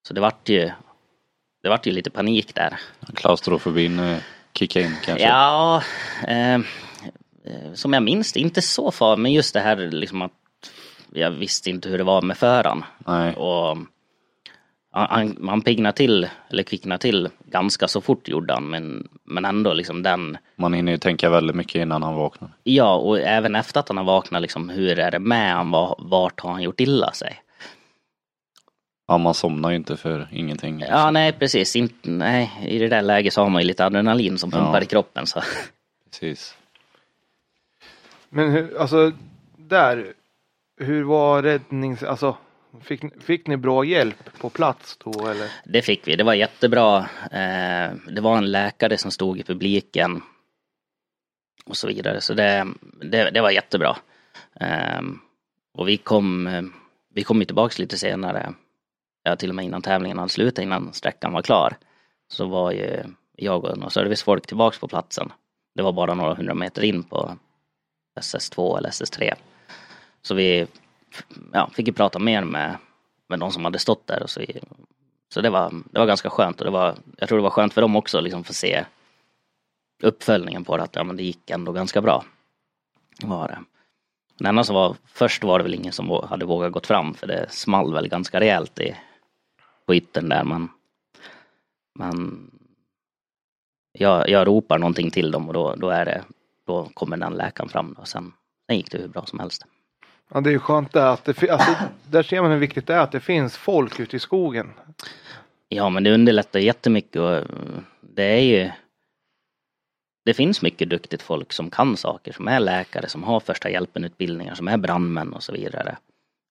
[0.08, 0.72] så det vart ju,
[1.64, 2.80] det vart ju lite panik där.
[3.14, 4.18] Klaustrofobin eh,
[4.54, 5.28] kickade in kanske?
[5.28, 5.84] Ja,
[6.28, 10.32] eh, eh, som jag minns det, inte så farligt, men just det här liksom att
[11.14, 12.84] jag visste inte hur det var med föraren.
[12.98, 13.36] Nej.
[13.36, 13.78] Och
[14.96, 19.74] han, han, piggnade till, eller kvicknade till ganska så fort gjorde han, men, men ändå
[19.74, 22.50] liksom den, Man hinner ju tänka väldigt mycket innan han vaknar.
[22.64, 25.96] ja och även efter att han har vaknat liksom, hur är det med han, Var-
[26.00, 27.42] vart har han gjort illa sig?
[29.08, 30.80] Ja, man somnar ju inte för ingenting.
[30.90, 34.38] Ja, nej precis, inte, nej, i det där läget så har man ju lite adrenalin
[34.38, 34.82] som pumpar Ja.
[34.84, 35.42] i kroppen så.
[36.12, 36.56] Precis.
[38.30, 39.12] Men hur, alltså,
[39.58, 40.14] där.
[40.78, 42.04] Hur var räddnings...
[42.04, 42.38] Alltså,
[42.84, 45.52] fick, fick ni bra hjälp på plats då eller?
[45.66, 46.98] Det fick vi, det var jättebra.
[47.32, 50.22] Eh, det var en läkare som stod i publiken.
[51.66, 52.68] Och så vidare, så det,
[53.02, 53.98] det, det var jättebra.
[54.60, 55.02] Eh,
[55.74, 56.50] och vi kom,
[57.14, 58.54] vi kom ju tillbaks lite senare.
[59.24, 61.78] Ja, till och med innan tävlingen hade slutat, innan sträckan var klar.
[62.28, 63.04] Så var ju
[63.36, 65.32] jag och några servicefolk tillbaks på platsen.
[65.76, 67.38] Det var bara några hundra meter in på
[68.20, 69.34] SS2 eller SS3.
[70.22, 70.68] Så vi
[71.54, 72.78] ja, fick ju prata mer med,
[73.28, 74.42] med de som hade stått där och så,
[75.34, 77.74] så det var, det var ganska skönt och det var, jag tror det var skönt
[77.74, 78.86] för dem också liksom få se
[80.04, 82.26] uppföljningen på det att ja, men det gick ändå ganska bra.
[83.24, 83.60] Var det.
[84.40, 87.46] Men annars var, först var det väl ingen som hade vågat gått fram för det
[87.50, 88.96] small väl ganska rejält i,
[89.86, 90.70] på yttern där men,
[92.00, 92.50] men
[93.92, 96.24] jag, jag ropar någonting till dem och då, då är det,
[96.66, 98.34] då kommer den läkaren fram och sen,
[98.68, 99.66] sen gick det hur bra som helst.
[100.34, 101.76] Ja, det är ju skönt där att det, alltså,
[102.10, 104.74] där ser man hur viktigt det är att det finns folk ute i skogen.
[105.70, 107.44] Ja men det underlättar jättemycket och
[108.02, 108.72] det är ju
[110.26, 114.04] Det finns mycket duktigt folk som kan saker, som är läkare, som har första hjälpen
[114.04, 115.98] utbildningar, som är brandmän och så vidare.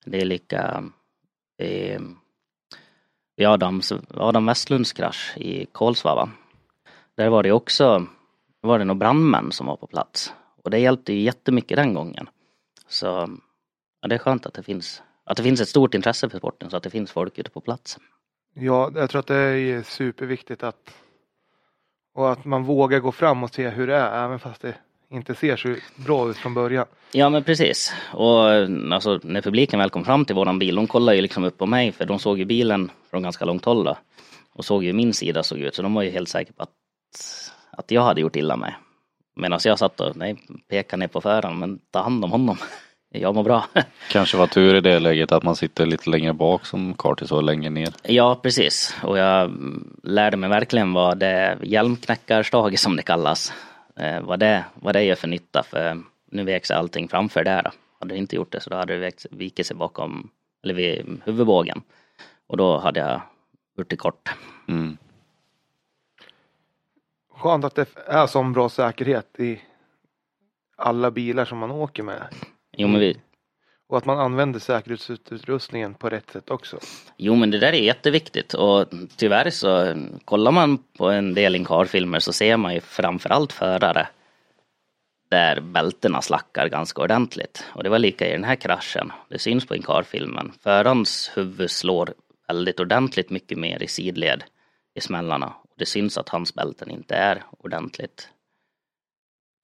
[0.04, 0.84] Det är lika
[1.58, 2.00] eh,
[3.36, 6.30] vid Adams, Adam Westlunds krasch i Kolsva va?
[7.14, 8.06] Där var det också,
[8.60, 10.32] var det nog brandmän som var på plats.
[10.62, 12.28] Och det hjälpte ju jättemycket den gången.
[12.88, 13.38] Så
[14.04, 16.70] ja, det är skönt att det finns, att det finns ett stort intresse för sporten
[16.70, 17.98] så att det finns folk ute på plats.
[18.54, 20.90] Ja, jag tror att det är superviktigt att
[22.14, 24.74] och att man vågar gå fram och se hur det är även fast det
[25.10, 26.86] inte ser så bra ut från början.
[27.12, 27.92] Ja men precis.
[28.12, 28.50] Och
[28.92, 31.66] alltså, när publiken väl kom fram till våran bil, de kollade ju liksom upp på
[31.66, 33.96] mig för de såg ju bilen från ganska långt håll då.
[34.52, 36.70] Och såg ju min sida såg ut så de var ju helt säkra på att,
[37.70, 38.76] att jag hade gjort illa mig.
[39.36, 40.36] Medan jag satt och nej,
[40.68, 42.56] pekade ner på föraren, men ta hand om honom.
[43.16, 43.64] Jag mår bra.
[44.10, 47.40] Kanske var tur i det läget att man sitter lite längre bak som Carter så
[47.40, 47.94] längre ner.
[48.02, 48.96] Ja, precis.
[49.02, 49.52] Och jag
[50.02, 53.52] lärde mig verkligen vad det hjälmknäckarstage som det kallas,
[53.96, 55.62] eh, vad, det, vad det gör för nytta.
[55.62, 57.62] För nu vek sig allting framför där.
[57.62, 57.70] Då.
[58.00, 60.30] Hade det inte gjort det så då hade det vikit sig bakom,
[60.64, 61.82] eller vid huvudbågen.
[62.46, 63.20] Och då hade jag
[63.78, 64.30] gjort det kort.
[64.68, 64.96] Mm.
[67.34, 69.60] Skönt att det är sån bra säkerhet i
[70.76, 72.22] alla bilar som man åker med.
[72.76, 73.16] Jo men, vi,
[73.88, 76.78] Och att man använder säkerhetsutrustningen på rätt sätt också.
[77.16, 82.18] jo men det där är jätteviktigt och tyvärr så kollar man på en del inkarfilmer
[82.18, 84.08] så ser man ju framförallt förare
[85.30, 87.64] där bältena slackar ganska ordentligt.
[87.74, 89.12] Och det var lika i den här kraschen.
[89.28, 90.52] Det syns på inkarfilmen.
[90.62, 92.14] Förarens huvud slår
[92.48, 94.44] väldigt ordentligt mycket mer i sidled
[94.94, 95.46] i smällarna.
[95.46, 98.28] Och det syns att hans bälten inte är ordentligt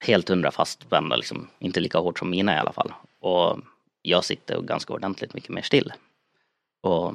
[0.01, 1.47] helt hundra fastspända, liksom.
[1.59, 2.93] inte lika hårt som mina i alla fall.
[3.19, 3.59] Och
[4.01, 5.93] jag sitter ganska ordentligt mycket mer still.
[6.81, 7.13] Och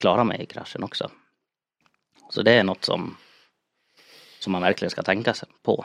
[0.00, 1.10] klarar mig i kraschen också.
[2.30, 3.16] Så det är något som,
[4.38, 5.84] som man verkligen ska tänka sig på.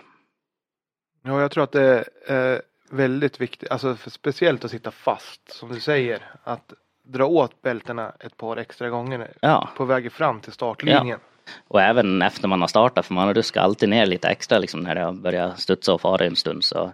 [1.23, 5.79] Ja, jag tror att det är väldigt viktigt, alltså speciellt att sitta fast som du
[5.79, 6.31] säger.
[6.43, 11.19] Att dra åt bältena ett par extra gånger Ja, på väg fram till startlinjen.
[11.67, 14.95] Och även efter man har startat för man ruskar alltid ner lite extra liksom när
[14.95, 16.91] det har börjat studsa och fara en stund så.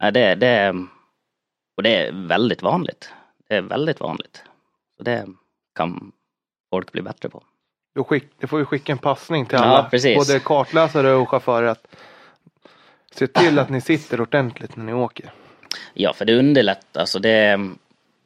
[0.00, 0.74] Nej, det, det,
[1.76, 3.10] och det är väldigt vanligt.
[3.48, 4.42] Det är väldigt vanligt.
[4.96, 5.26] Så det
[5.74, 6.12] kan
[6.70, 7.42] folk bli bättre på.
[7.94, 10.16] Då, skick, då får vi skicka en passning till Ja, alla, precis.
[10.28, 11.66] både kartläsare och chaufförer.
[11.66, 11.86] att
[13.12, 15.32] Se till att ni sitter ordentligt när ni åker.
[15.94, 17.00] Ja, för det underlättar.
[17.00, 17.70] Alltså det är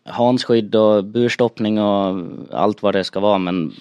[0.04, 3.72] handskydd och burstoppning och allt vad det ska vara men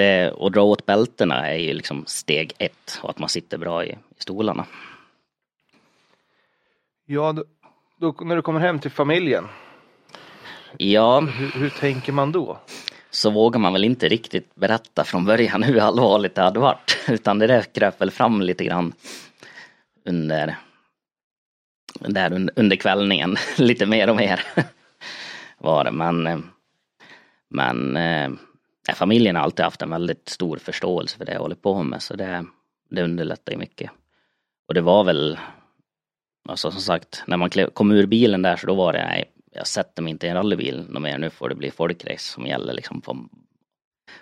[0.00, 3.84] det, att dra åt bältena är ju liksom steg ett och att man sitter bra
[3.84, 4.66] i, i stolarna.
[7.06, 7.44] Ja, då,
[7.96, 9.48] då, när du kommer hem till familjen,
[10.76, 12.58] Ja, hur, hur tänker man då?
[13.10, 16.98] så vågar man väl inte riktigt berätta från början hur allvarligt det hade varit.
[17.08, 18.92] Utan det där kröp väl fram lite grann
[20.04, 20.56] under,
[22.00, 24.40] där under, kvällningen, lite mer och mer
[25.58, 25.90] var det.
[25.90, 26.38] Men, eh,
[27.50, 27.96] men
[28.94, 32.16] familjen har alltid haft en väldigt stor förståelse för det jag håller på med så
[32.16, 32.44] det,
[32.90, 33.90] det underlättar ju mycket.
[34.68, 35.38] Och det var väl,
[36.48, 39.66] alltså som sagt, när man kom ur bilen där så då var det, nej, jag
[39.66, 42.72] sätter mig inte i en rallybil något mer, nu får det bli folkrace som gäller
[42.72, 43.28] liksom på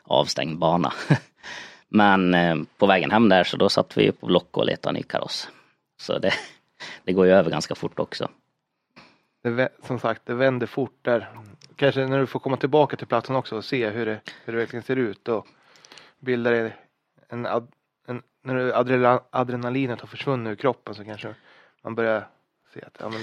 [0.03, 0.93] avstängd bana.
[1.89, 5.03] Men eh, på vägen hem där så då satt vi på Block och letade ny
[5.03, 5.49] kaross.
[6.01, 6.33] Så det,
[7.05, 8.29] det går ju över ganska fort också.
[9.43, 11.29] Det, som sagt, det vänder fort där.
[11.79, 14.59] Kanske när du får komma tillbaka till platsen också och se hur det, hur det
[14.59, 15.47] verkligen ser ut och
[16.19, 17.47] bildar en, en,
[18.07, 21.35] en när du- adrenalinet har försvunnit ur kroppen så kanske
[21.83, 22.29] man börjar
[22.75, 23.21] se att ja, men,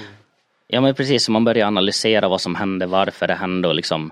[0.68, 4.12] Ja men precis, så man börjar analysera vad som hände, varför det hände och liksom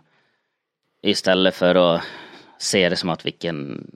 [1.01, 2.03] istället för att
[2.58, 3.88] se det som att vilken,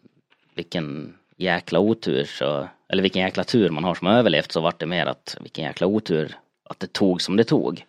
[0.56, 4.80] vilken jäkla otur så, eller vilken jäkla tur man har som har överlevt så vart
[4.80, 7.86] det mer att vilken jäkla otur att det tog som det tog.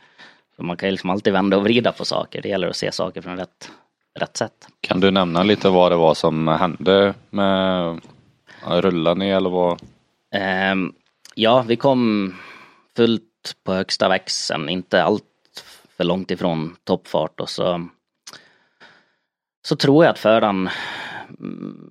[0.59, 2.93] Så man kan ju liksom alltid vända och vrida på saker, det gäller att se
[2.93, 3.71] saker från rätt,
[4.19, 4.69] rätt sätt.
[4.81, 8.01] Kan du nämna lite vad det var som hände med
[9.17, 9.83] ni eller vad?
[10.35, 10.93] Ehm,
[11.35, 12.35] ja, vi kom
[12.97, 15.25] fullt på högsta växeln, inte allt
[15.97, 17.89] för långt ifrån toppfart och så
[19.63, 20.69] så tror jag att föraren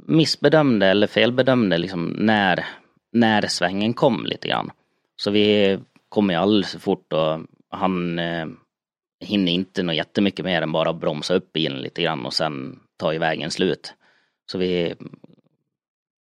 [0.06, 2.65] missbedömde eller felbedömde liksom när,
[3.12, 4.71] när svängen kom lite grann.
[5.15, 8.47] Så vi kom ju alldeles för fort och han eh,
[9.19, 13.13] hinner inte något jättemycket mer än bara bromsa upp bilen lite grann och sen ta
[13.13, 13.93] ju vägen slut.
[14.51, 14.95] Så vi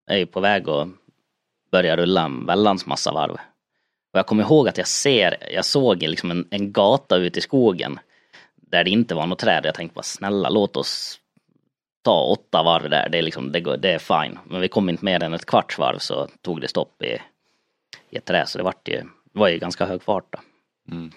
[0.07, 0.87] är ju på väg att
[1.71, 3.37] börja rulla en väldans massa varv.
[4.13, 7.41] Och jag kommer ihåg att jag ser, jag såg liksom en, en gata ute i
[7.41, 7.99] skogen
[8.55, 9.65] där det inte var något träd.
[9.65, 11.19] Jag tänkte bara snälla låt oss
[12.01, 14.39] ta åtta varv där, det är, liksom, det, går, det är fine.
[14.45, 17.17] Men vi kom inte mer än ett kvarts varv så tog det stopp i,
[18.09, 19.01] i ett träd så det, vart ju,
[19.33, 20.39] det var ju ganska hög fart då.
[20.91, 21.11] Mm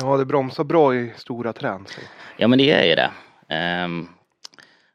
[0.00, 1.86] ja, det bromsar bra i stora trän.
[1.86, 2.00] Så.
[2.36, 3.10] Ja men det är ju
[3.48, 4.08] ehm,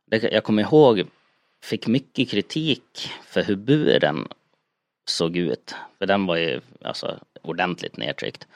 [0.05, 0.23] det.
[0.23, 1.03] Jag kommer ihåg,
[1.63, 4.27] fick mycket kritik för hur buren
[5.05, 5.75] såg ut.
[5.97, 8.47] För den var ju alltså ordentligt nedtryckt.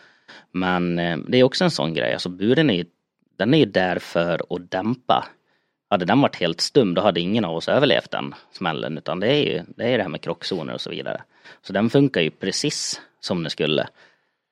[0.52, 2.86] Men ehm, det är också en sån grej, alltså buren är ju,
[3.38, 5.28] den är ju där för att dämpa.
[5.90, 9.28] Hade den varit helt stum då hade ingen av oss överlevt den smällen utan det
[9.28, 11.22] är ju det, är det här med krockzoner och så vidare.
[11.62, 13.88] Så den funkar ju precis som den skulle.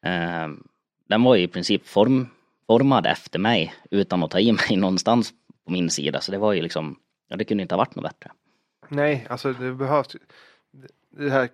[0.06, 0.64] Ehm,
[1.08, 2.28] den var ju i princip form,
[2.68, 5.34] formad efter mig utan att ta i mig någonstans
[5.66, 8.04] på min sida så det var ju liksom, ja det kunde inte ha varit något
[8.04, 8.32] bättre.
[8.90, 10.16] Nej, alltså det behövs.
[11.18, 11.50] Det här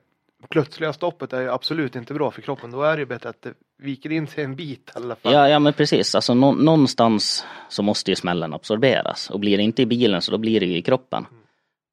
[0.49, 2.71] plötsliga stoppet är ju absolut inte bra för kroppen.
[2.71, 5.33] Då är det ju bättre att det viker in sig en bit i alla fall.
[5.33, 9.63] Ja, ja men precis, alltså nå, någonstans så måste ju smällen absorberas och blir det
[9.63, 11.25] inte i bilen så då blir det ju i kroppen.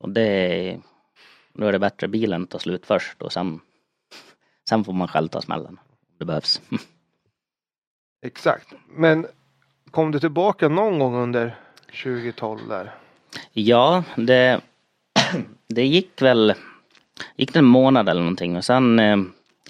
[0.00, 0.78] Och det,
[1.54, 3.60] då är det bättre bilen tar slut först och sen,
[4.68, 5.78] sen får man själv ta smällen.
[5.78, 5.78] om
[6.18, 6.60] Det behövs.
[8.22, 8.68] Exakt.
[8.88, 9.26] Men
[9.90, 11.56] kom du tillbaka någon gång under
[12.02, 12.94] 2012 där?
[13.52, 14.60] Ja, det,
[15.68, 16.54] det gick väl,
[17.36, 19.18] gick det en månad eller någonting och sen eh,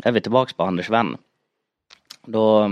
[0.04, 1.16] är vi tillbaks på Anders vän.
[2.26, 2.64] Då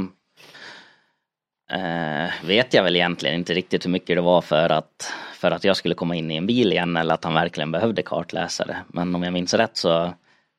[1.71, 5.65] eh, vet jag väl egentligen inte riktigt hur mycket det var för att, för att
[5.65, 8.77] jag skulle komma in i en bil igen eller att han verkligen behövde kartläsare.
[8.89, 10.13] Men om jag minns rätt så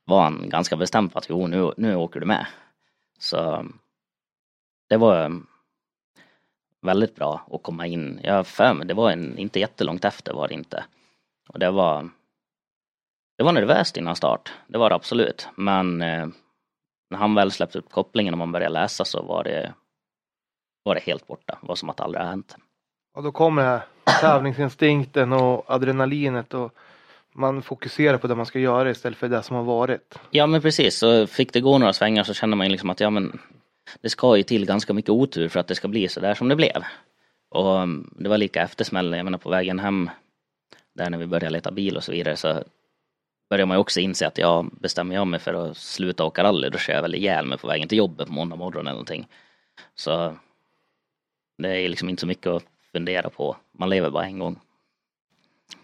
[0.05, 2.45] var han ganska bestämd på att jo, nu, nu åker du med.
[3.19, 3.65] Så
[4.89, 5.41] det var
[6.81, 8.19] väldigt bra att komma in.
[8.23, 10.83] Jag har för mig, det var en, inte jättelångt efter var det inte.
[11.49, 12.09] Och det var
[13.37, 15.47] det var nervöst innan start, det var det absolut.
[15.55, 16.27] Men eh,
[17.09, 19.73] när han väl släppte upp kopplingen och man började läsa så var det
[20.83, 21.57] var det helt borta.
[21.61, 22.55] Det var som att det aldrig har hänt.
[23.13, 23.81] Och då kommer här
[24.21, 26.73] tävlingsinstinkten och adrenalinet och
[27.33, 30.19] man fokuserar på det man ska göra istället för det som har varit.
[30.29, 33.09] Ja men precis, så fick det gå några svängar så kände man liksom att ja
[33.09, 33.39] men
[34.01, 36.49] det ska ju till ganska mycket otur för att det ska bli så där som
[36.49, 36.83] det blev.
[37.49, 40.09] Och mm, det var lika eftersmällen, jag menar på vägen hem
[40.93, 42.63] där när vi började leta bil och så vidare så
[43.49, 46.69] började man ju också inse att jag bestämmer jag mig för att sluta åka rally
[46.69, 49.27] då kör jag väl ihjäl mig på vägen till jobbet på måndag morgon eller någonting.
[49.95, 50.35] Så
[51.57, 53.57] det är liksom inte så mycket att fundera på.
[53.71, 54.59] Man lever bara en gång.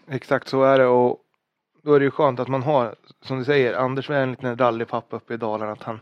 [0.07, 1.21] Exakt så är det och
[1.81, 4.57] då är det ju skönt att man har, som du säger, Anders var en liten
[4.57, 5.99] rallypappa uppe i Dalarna, att han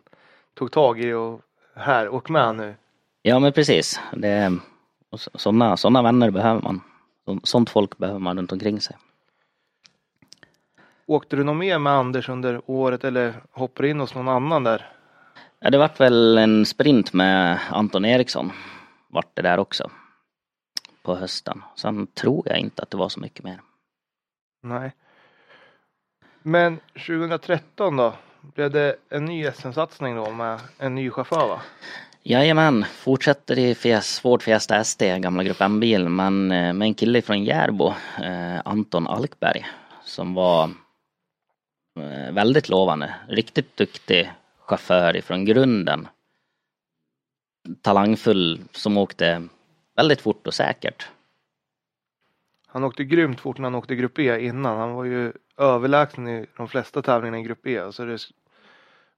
[0.53, 1.41] tog tag i det och
[1.75, 2.75] här, åk med nu.
[3.21, 3.99] Ja men precis.
[4.13, 4.59] Det,
[5.15, 6.81] sådana, sådana vänner behöver man.
[7.43, 8.97] Sånt folk behöver man runt omkring sig.
[11.05, 14.89] Åkte du något mer med Anders under året eller hoppade in hos någon annan där?
[15.59, 18.51] Ja, det vart väl en sprint med Anton Eriksson.
[19.07, 19.91] Vart det där också.
[21.03, 21.61] På hösten.
[21.75, 23.61] Sen tror jag inte att det var så mycket mer.
[24.61, 24.91] Nej.
[26.41, 28.13] Men 2013 då?
[28.43, 31.61] Blev det en ny SM-satsning då med en ny chaufför va?
[32.23, 37.21] Jajamän, fortsätter i Fies, Ford Fiesta ST, gamla Grupp M-bil, men eh, med en kille
[37.21, 39.65] från Järbo, eh, Anton Alkberg,
[40.03, 40.63] som var
[41.99, 43.15] eh, väldigt lovande.
[43.27, 46.07] Riktigt duktig chaufför ifrån grunden.
[47.81, 49.47] Talangfull som åkte
[49.95, 51.07] väldigt fort och säkert.
[52.67, 54.77] Han åkte grymt fort när han åkte Grupp E innan.
[54.77, 57.91] Han var ju överlägsen i de flesta tävlingarna i Grupp E.
[57.91, 58.17] Så det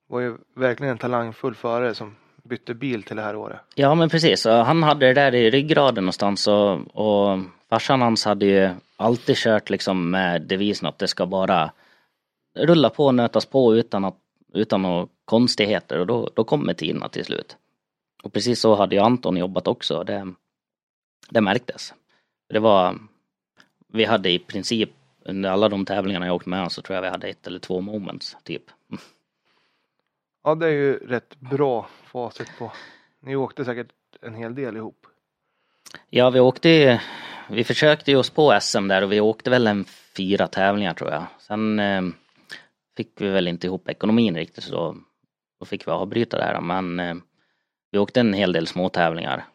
[0.07, 3.59] var ju verkligen en talangfull förare som bytte bil till det här året.
[3.75, 8.45] Ja men precis, han hade det där i ryggraden någonstans och, och farsan hans hade
[8.45, 11.71] ju alltid kört liksom med devisen att det ska bara
[12.57, 14.17] rulla på och nötas på utan, att,
[14.53, 17.57] utan några konstigheter och då, då kommer tiderna till slut.
[18.23, 20.33] Och precis så hade ju Anton jobbat också, det,
[21.29, 21.93] det märktes.
[22.49, 22.95] Det var,
[23.87, 24.89] vi hade i princip
[25.25, 27.81] under alla de tävlingarna jag åkt med så tror jag vi hade ett eller två
[27.81, 28.63] moments typ.
[30.43, 32.71] Ja det är ju rätt bra facit på.
[33.19, 35.07] Ni åkte säkert en hel del ihop.
[36.09, 37.01] Ja vi åkte
[37.49, 39.85] vi försökte ju oss på SM där och vi åkte väl en
[40.17, 41.25] fyra tävlingar tror jag.
[41.39, 42.01] Sen eh,
[42.97, 44.95] fick vi väl inte ihop ekonomin riktigt så då,
[45.59, 47.15] då fick vi avbryta det här men eh,
[47.91, 49.45] vi åkte en hel del små tävlingar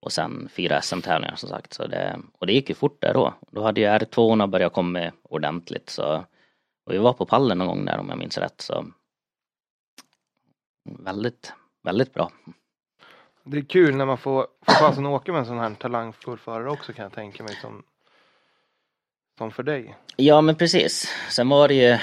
[0.00, 1.72] och sen fyra SM-tävlingar som sagt.
[1.72, 3.34] Så det, och det gick ju fort där då.
[3.50, 6.24] Då hade ju R2 börjat komma ordentligt så
[6.84, 8.60] och vi var på pallen någon gång där om jag minns rätt.
[8.60, 8.86] Så
[10.84, 12.30] väldigt, väldigt bra.
[13.44, 16.38] Det är kul när man får, får chansen att åka med en sån här talangfull
[16.38, 17.82] förare också kan jag tänka mig som,
[19.38, 19.96] som för dig.
[20.16, 21.14] Ja men precis.
[21.30, 21.98] Sen var det ju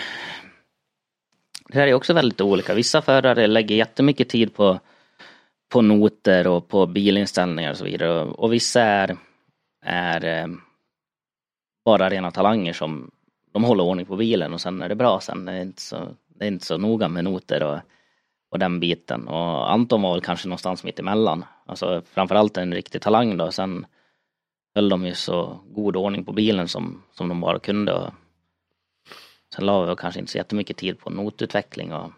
[1.68, 2.74] Det här är också väldigt olika.
[2.74, 4.80] Vissa förare lägger jättemycket tid på
[5.70, 8.24] på noter och på bilinställningar och så vidare.
[8.24, 9.18] Och vissa är,
[9.86, 10.48] är eh,
[11.86, 13.12] bara rena talanger som
[13.54, 15.46] de håller ordning på bilen och sen är det bra sen.
[15.46, 17.80] Det är inte så, det är inte så noga med noter och,
[18.52, 19.28] och den biten.
[19.28, 21.46] Och Anton var väl kanske någonstans mitt emellan.
[21.66, 23.52] Alltså framförallt en riktig talang då.
[23.52, 23.86] Sen
[24.76, 27.94] höll de ju så god ordning på bilen som, som de bara kunde.
[27.94, 28.10] Och
[29.56, 32.12] sen la vi kanske inte så jättemycket tid på notutveckling och,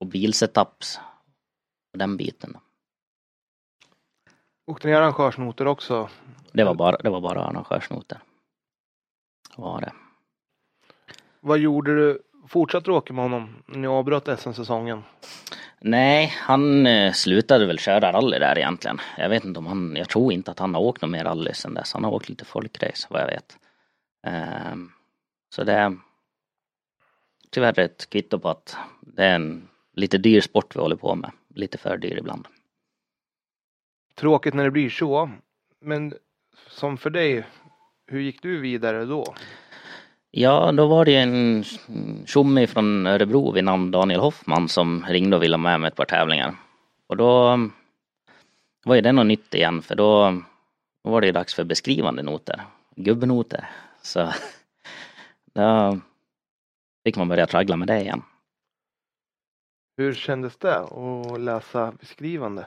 [0.00, 1.00] och bilsetups
[1.92, 2.56] den biten.
[4.66, 6.08] Åkte ni arrangörsnoter också?
[6.52, 8.18] Det var bara, det var bara arrangörsnoter.
[9.56, 9.92] Var det.
[11.40, 12.22] Vad gjorde du?
[12.48, 15.02] Fortsatte du åka med honom när ni avbröt SM-säsongen?
[15.80, 18.98] Nej, han eh, slutade väl köra rally där egentligen.
[19.18, 21.54] Jag vet inte om han, jag tror inte att han har åkt något mer rally
[21.54, 21.92] sen dess.
[21.92, 23.58] Han har åkt lite folkrace vad jag vet.
[24.26, 24.76] Eh,
[25.54, 25.96] så det är
[27.50, 31.30] tyvärr ett kvitto på att det är en lite dyr sport vi håller på med.
[31.54, 32.46] Lite för dyr ibland.
[34.14, 35.30] Tråkigt när det blir så.
[35.80, 36.14] Men
[36.68, 37.46] som för dig,
[38.06, 39.34] hur gick du vidare då?
[40.30, 41.64] Ja, då var det en
[42.26, 46.04] tjomme från Örebro vid namn Daniel Hoffman som ringde och ville med mig ett par
[46.04, 46.54] tävlingar.
[47.06, 47.58] Och då
[48.84, 50.42] var ju det något nytt igen för då
[51.02, 52.62] var det ju dags för beskrivande noter,
[52.96, 53.70] gubbnoter.
[54.02, 54.32] Så
[55.54, 56.00] då
[57.04, 58.22] fick man börja traggla med det igen.
[59.96, 62.66] Hur kändes det att läsa beskrivande?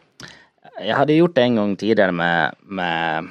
[0.79, 3.27] Jag hade gjort det en gång tidigare med, med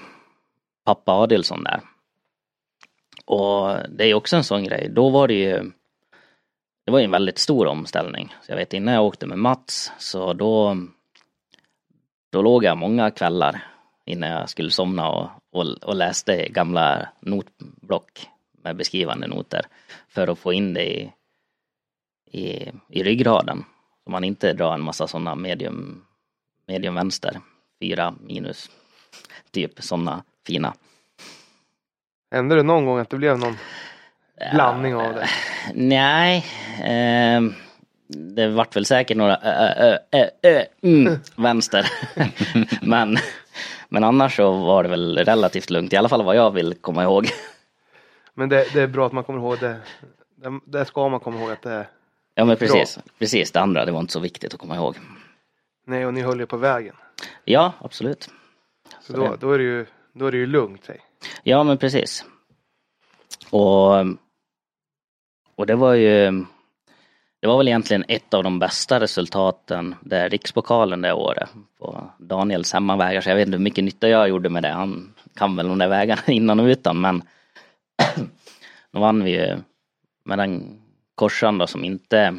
[0.84, 1.80] pappa Adilsson där.
[3.24, 4.88] Och det är också en sån grej.
[4.90, 5.72] Då var det ju
[6.84, 8.34] Det var ju en väldigt stor omställning.
[8.42, 10.76] Så jag vet innan jag åkte med Mats så då
[12.32, 13.64] Då låg jag många kvällar
[14.04, 18.28] innan jag skulle somna och, och, och läste gamla notblock
[18.62, 19.66] med beskrivande noter
[20.08, 21.12] för att få in det i,
[22.30, 23.64] i, i ryggraden.
[24.04, 26.04] Så man inte drar en massa sådana medium,
[26.66, 27.40] medium vänster,
[27.80, 28.70] fyra minus,
[29.50, 30.74] typ sådana fina.
[32.30, 33.56] Hände det någon gång att det blev någon
[34.52, 35.28] blandning av det?
[35.74, 36.44] Nej,
[36.84, 37.40] eh,
[38.06, 41.90] det vart väl säkert några ö, ö, ö, ö, mm, vänster.
[42.82, 43.16] men,
[43.88, 47.02] men annars så var det väl relativt lugnt, i alla fall vad jag vill komma
[47.02, 47.28] ihåg.
[48.34, 49.76] Men det, det är bra att man kommer ihåg det.
[50.36, 51.88] Det, det ska man komma ihåg att det är.
[52.34, 54.96] Ja men precis, precis det andra det var inte så viktigt att komma ihåg.
[55.86, 56.94] Nej, och ni höll ju på vägen.
[57.44, 58.30] Ja, absolut.
[59.00, 60.84] Så då, då är det ju, då är det ju lugnt.
[60.84, 61.00] Säg.
[61.42, 62.24] Ja men precis.
[63.50, 63.90] Och,
[65.54, 66.44] och det var ju
[67.40, 72.72] det var väl egentligen ett av de bästa resultaten där rikspokalen det året på Daniels
[72.72, 73.20] hemmavägar.
[73.20, 74.68] Så jag vet inte hur mycket nytta jag gjorde med det.
[74.68, 77.22] Han kan väl de där vägarna innan och utan men
[78.92, 79.56] då vann vi ju
[80.24, 80.80] med den
[81.14, 82.36] korsan då som inte,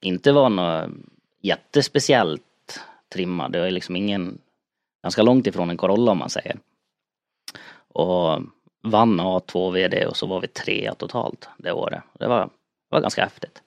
[0.00, 0.90] inte var något
[1.40, 2.80] jättespeciellt
[3.12, 3.52] trimmad.
[3.52, 4.38] Det var liksom ingen,
[5.02, 6.58] ganska långt ifrån en Corolla om man säger.
[7.88, 8.42] Och
[8.82, 12.02] vann A2 VD och så var vi trea totalt det året.
[12.12, 12.50] Det var, det
[12.88, 13.62] var ganska häftigt.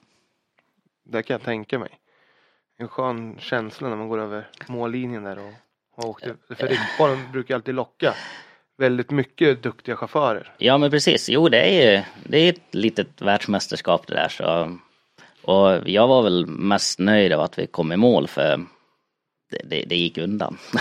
[1.04, 1.98] Det kan jag tänka mig.
[2.78, 5.52] En skön känsla när man går över mållinjen där och
[5.96, 6.24] har åkt.
[6.48, 8.14] För Riksbanan brukar alltid locka
[8.76, 10.54] väldigt mycket duktiga chaufförer.
[10.58, 14.78] Ja men precis, jo det är ju det är ett litet världsmästerskap det där så.
[15.42, 18.66] Och jag var väl mest nöjd av att vi kom i mål för
[19.50, 20.58] det, det, det gick undan.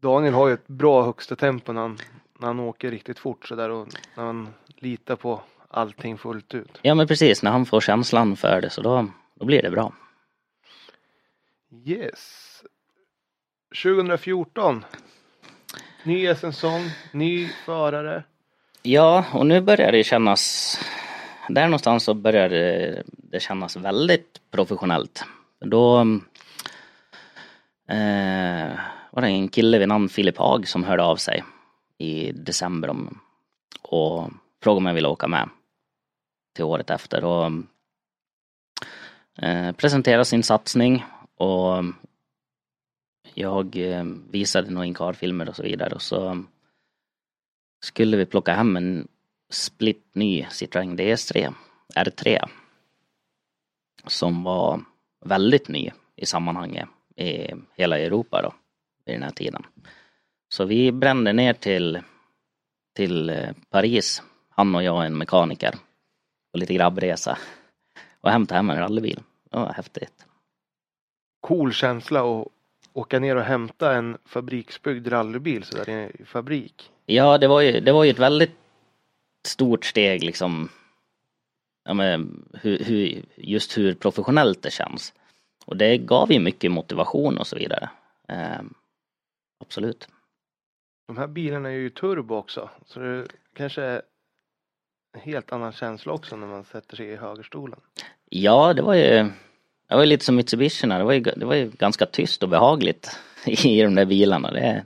[0.00, 1.98] Daniel har ju ett bra högsta tempo när han,
[2.38, 6.78] när han åker riktigt fort sådär och när han litar på allting fullt ut.
[6.82, 9.92] Ja men precis, när han får känslan för det så då, då blir det bra.
[11.84, 12.62] Yes.
[13.82, 14.84] 2014.
[16.04, 18.24] Ny säsong, ny förare.
[18.82, 20.74] Ja, och nu börjar det kännas,
[21.48, 25.24] där någonstans så börjar det, det kännas väldigt professionellt.
[25.60, 26.00] Då
[27.88, 28.72] eh,
[29.10, 31.44] var det en kille vid namn Filip Haag som hörde av sig
[31.98, 33.18] i december om,
[33.82, 34.30] och
[34.62, 35.48] frågade om jag ville åka med
[36.54, 37.50] till året efter och
[39.38, 41.04] eh, presentera sin satsning
[41.36, 41.84] och
[43.34, 46.44] jag eh, visade några inkarfilmer och så vidare och så
[47.84, 49.08] skulle vi plocka hem en
[49.50, 51.54] split ny Citroën DS3
[51.94, 52.48] R3
[54.06, 54.80] som var
[55.24, 58.54] väldigt ny i sammanhanget i hela Europa då
[59.04, 59.62] vid den här tiden.
[60.48, 62.00] Så vi brände ner till,
[62.94, 65.74] till eh, Paris, han och jag en mekaniker
[66.52, 67.38] och lite grabbresa
[68.20, 69.20] och hämtade hem en rallybil.
[69.50, 70.26] Det var häftigt.
[71.40, 72.48] Cool känsla att
[72.92, 76.90] åka ner och hämta en fabriksbyggd rallybil sådär i fabrik.
[77.06, 78.56] Ja, det var ju, det var ju ett väldigt
[79.46, 80.68] stort steg liksom.
[81.84, 85.14] Ja, men, hur, hur, just hur professionellt det känns.
[85.64, 87.90] Och det gav ju mycket motivation och så vidare.
[88.28, 88.60] Eh,
[89.60, 90.08] absolut.
[91.06, 92.70] De här bilarna är ju turbo också.
[92.86, 94.02] Så det kanske är
[95.12, 97.80] en helt annan känsla också när man sätter sig i högerstolen.
[98.28, 99.30] Ja, det var ju
[99.92, 102.48] det var ju lite som Mitsubishi det var ju, det var ju ganska tyst och
[102.48, 104.50] behagligt i de där bilarna.
[104.50, 104.84] Det,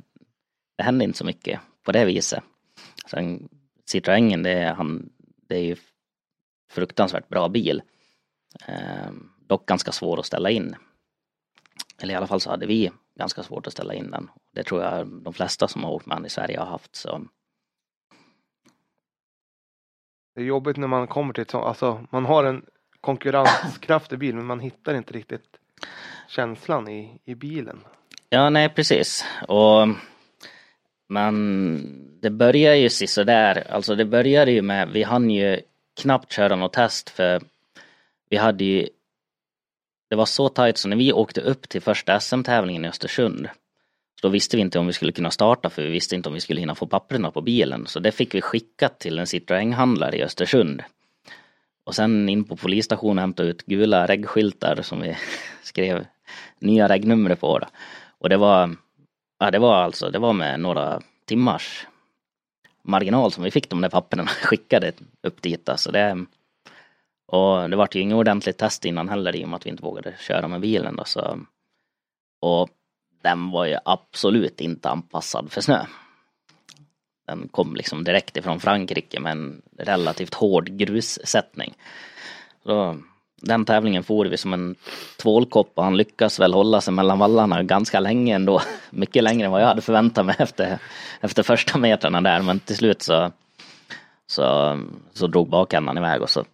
[0.76, 2.42] det hände inte så mycket på det viset.
[3.10, 3.48] Sen
[3.84, 5.08] Citroengen, det är, han,
[5.48, 5.76] det är ju
[6.70, 7.82] fruktansvärt bra bil.
[8.66, 10.76] Eh, dock ganska svår att ställa in.
[12.02, 14.30] Eller i alla fall så hade vi ganska svårt att ställa in den.
[14.52, 16.96] Det tror jag de flesta som har åkt med den i Sverige har haft.
[16.96, 17.26] Så.
[20.34, 22.66] Det är jobbigt när man kommer till ett sånt, alltså man har en
[23.06, 25.46] konkurrenskraftig bil men man hittar inte riktigt
[26.28, 27.80] känslan i, i bilen.
[28.30, 29.24] Ja, nej precis.
[29.48, 29.88] Och
[31.08, 35.60] men det börjar ju sådär, alltså det började ju med, vi hann ju
[36.00, 37.42] knappt köra något test för
[38.30, 38.88] vi hade ju
[40.10, 43.48] det var så tajt så när vi åkte upp till första SM-tävlingen i Östersund
[44.20, 46.34] så då visste vi inte om vi skulle kunna starta för vi visste inte om
[46.34, 47.86] vi skulle hinna få papperna på bilen.
[47.86, 50.82] Så det fick vi skickat till en Citroën-handlare i Östersund.
[51.86, 55.16] Och sen in på polisstationen och hämta ut gula regskyltar som vi
[55.62, 56.06] skrev
[56.58, 57.58] nya regnummer på.
[57.58, 57.66] Då.
[58.18, 58.76] Och det var,
[59.38, 61.86] ja det var alltså, det var med några timmars
[62.82, 65.68] marginal som vi fick de där papperna skickade upp dit.
[65.68, 66.26] Alltså det,
[67.26, 69.82] och det vart ju inget ordentligt test innan heller i och med att vi inte
[69.82, 70.96] vågade köra med bilen.
[70.96, 71.38] Då, så,
[72.40, 72.68] och
[73.22, 75.86] den var ju absolut inte anpassad för snö.
[77.26, 81.74] Den kom liksom direkt ifrån Frankrike med en relativt hård grussättning.
[82.62, 82.96] Så
[83.42, 84.74] den tävlingen for vi som en
[85.16, 88.60] tvålkopp och han lyckas väl hålla sig mellan vallarna ganska länge ändå.
[88.90, 90.78] Mycket längre än vad jag hade förväntat mig efter,
[91.20, 93.32] efter första metrarna där men till slut så,
[94.26, 94.78] så,
[95.12, 96.44] så drog bakändan iväg och så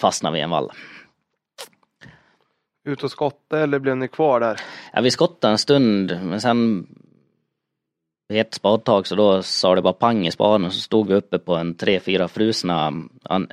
[0.00, 0.70] fastnade vi i en vall.
[2.84, 4.60] Ut och skotta eller blev ni kvar där?
[4.92, 6.86] Ja, vi skottade en stund men sen
[8.28, 11.38] ett spadtag så då sa det bara pang i spaden och så stod vi uppe
[11.38, 12.92] på en tre, fyra frusna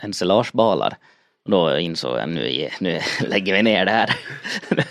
[0.02, 0.98] ensilagebalar.
[1.46, 4.10] Då insåg jag nu, nu lägger vi ner det här.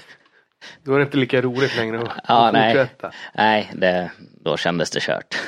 [0.83, 3.13] Då är det inte lika roligt längre att ja, fortsätta.
[3.35, 4.11] Nej, nej det,
[4.41, 5.35] då kändes det kört.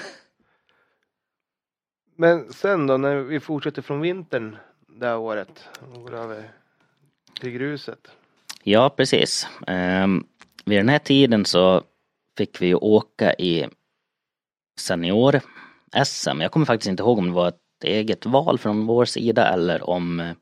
[2.17, 4.57] Men sen då när vi fortsätter från vintern
[4.89, 6.51] det här året och går över
[7.41, 7.99] till gruset.
[8.63, 9.49] Ja, precis.
[9.67, 10.27] Um,
[10.65, 11.83] vid den här tiden så
[12.39, 13.67] fick vi åka i
[14.81, 16.41] senior-SM.
[16.41, 19.91] Jag kommer faktiskt inte ihåg om det var ett eget val från vår sida eller
[19.91, 20.35] om,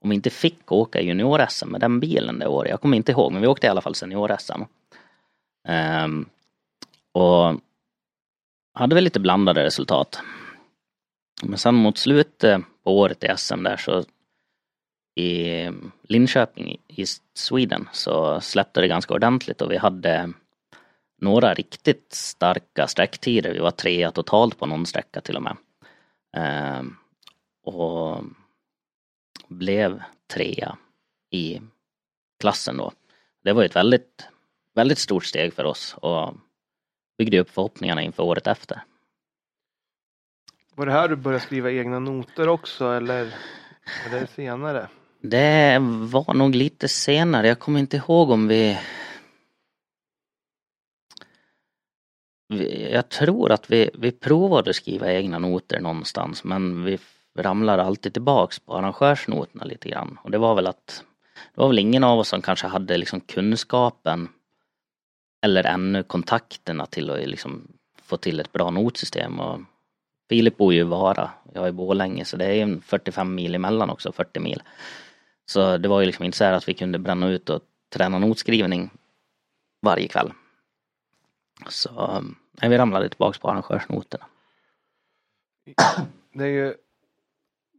[0.00, 2.70] om vi inte fick åka junior-SM med den bilen det året.
[2.70, 4.52] Jag kommer inte ihåg, men vi åkte i alla fall senior-SM.
[4.52, 4.66] Um,
[5.68, 6.28] ehm,
[7.12, 7.60] och
[8.74, 10.20] hade väl lite blandade resultat.
[11.42, 14.04] Men sen mot slutet på året i SM där så
[15.14, 15.70] i
[16.02, 20.32] Linköping i Sweden så släppte det ganska ordentligt och vi hade
[21.20, 23.52] några riktigt starka sträcktider.
[23.52, 25.56] Vi var trea totalt på någon sträcka till och med.
[26.36, 26.96] Ehm,
[27.64, 28.24] och
[29.48, 30.02] blev
[30.32, 30.76] trea
[31.30, 31.60] i
[32.40, 32.92] klassen då.
[33.44, 34.28] Det var ett väldigt,
[34.74, 36.34] väldigt stort steg för oss och
[37.18, 38.82] byggde upp förhoppningarna inför året efter.
[40.74, 43.24] Var det här du började skriva egna noter också eller
[44.04, 44.88] var det senare?
[45.22, 45.78] Det
[46.10, 47.48] var nog lite senare.
[47.48, 48.78] Jag kommer inte ihåg om vi
[52.90, 56.98] jag tror att vi, vi provade att skriva egna noter någonstans men vi
[57.38, 60.18] ramlar alltid tillbaks på arrangörsnoterna lite grann.
[60.22, 61.04] Och det var väl att
[61.54, 64.28] det var väl ingen av oss som kanske hade liksom kunskapen
[65.42, 67.68] eller ännu kontakterna till att liksom
[68.02, 69.40] få till ett bra notsystem.
[69.40, 69.60] Och
[70.28, 73.54] Filip bor ju i Vara, jag är i Borlänge så det är ju 45 mil
[73.54, 74.62] emellan också, 40 mil.
[75.46, 77.62] Så det var ju liksom inte så här att vi kunde bränna ut och
[77.94, 78.90] träna notskrivning
[79.82, 80.32] varje kväll.
[81.68, 84.26] Så nej, vi ramlade tillbaks på arrangörsnoterna.
[86.32, 86.74] Det är ju,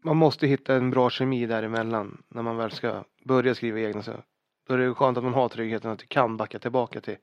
[0.03, 4.03] man måste hitta en bra kemi däremellan när man väl ska börja skriva egna.
[4.03, 4.11] Så
[4.67, 7.17] då är det skönt att man har tryggheten att du kan backa tillbaka till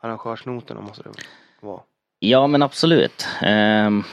[0.00, 1.10] arrangörsnoterna måste det
[1.60, 1.80] vara.
[2.18, 3.26] Ja men absolut.
[3.46, 4.04] Um,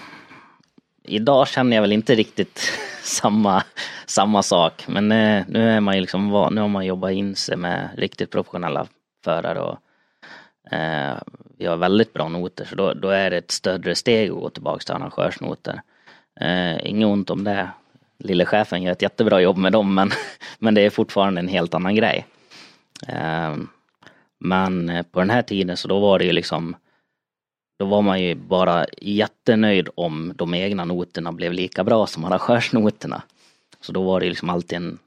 [1.04, 2.60] idag känner jag väl inte riktigt
[3.04, 3.64] samma,
[4.06, 7.58] samma sak men uh, nu är man ju liksom nu har man jobbat in sig
[7.58, 8.88] med riktigt professionella
[9.24, 9.80] förare och
[10.70, 11.18] Eh,
[11.58, 14.50] vi har väldigt bra noter så då, då är det ett större steg att gå
[14.50, 15.82] tillbaka till arrangörsnoter.
[16.40, 17.70] Eh, inget ont om det.
[18.18, 20.12] Lille chefen gör ett jättebra jobb med dem men,
[20.60, 22.26] men det är fortfarande en helt annan grej.
[23.08, 23.56] Eh,
[24.40, 26.76] men på den här tiden så då var det ju liksom
[27.80, 33.22] då var man ju bara jättenöjd om de egna noterna blev lika bra som arrangörsnoterna.
[33.82, 35.00] Så då var det liksom alltid en,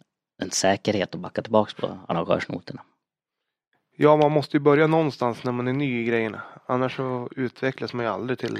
[0.42, 2.82] en säkerhet att backa tillbaks på arrangörsnoterna.
[3.96, 6.42] Ja, man måste ju börja någonstans när man är ny i grejerna.
[6.66, 8.58] Annars så utvecklas man ju aldrig till,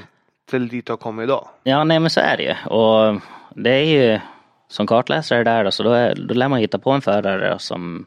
[0.51, 1.49] till dit du har kommit idag.
[1.63, 2.75] Ja, nej men så är det ju.
[2.77, 3.21] Och
[3.55, 4.21] det är ju
[4.69, 8.07] som kartläsare där då, så då, är, då lär man hitta på en förare som,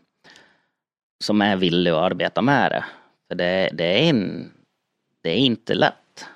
[1.23, 2.85] som är villig att arbeta med det.
[3.27, 4.51] För det, det, är, en,
[5.21, 6.27] det är inte lätt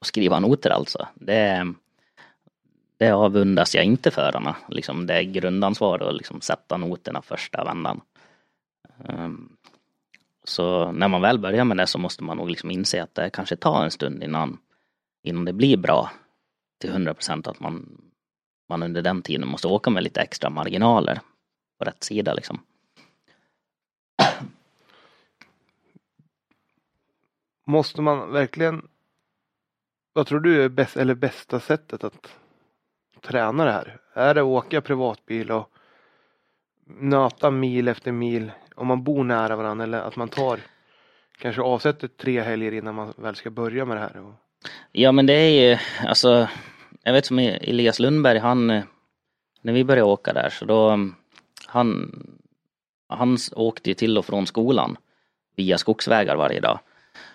[0.00, 1.06] att skriva noter alltså.
[1.14, 1.74] Det,
[2.96, 4.56] det avundas jag inte förarna.
[4.68, 8.00] Liksom, det är grundansvar att liksom sätta noterna första vändan.
[9.08, 9.55] Um,
[10.48, 13.30] så när man väl börjar med det så måste man nog liksom inse att det
[13.30, 14.58] kanske tar en stund innan,
[15.22, 16.10] innan det blir bra
[16.80, 18.00] till 100 procent att man,
[18.68, 21.20] man under den tiden måste åka med lite extra marginaler
[21.78, 22.60] på rätt sida liksom.
[27.66, 28.88] Måste man verkligen
[30.12, 32.38] vad tror du är bäst, eller bästa sättet att
[33.20, 34.00] träna det här?
[34.12, 35.70] Är det att åka privatbil och
[36.86, 40.60] nöta mil efter mil om man bor nära varandra eller att man tar
[41.38, 44.34] kanske avsätter tre helger innan man väl ska börja med det här?
[44.92, 46.48] Ja men det är ju alltså
[47.02, 48.84] jag vet som Elias Lundberg han eh,
[49.62, 51.14] när vi började åka där så då mm,
[51.66, 52.12] han
[53.08, 54.96] han åkte ju till och från skolan
[55.56, 56.78] via skogsvägar varje dag.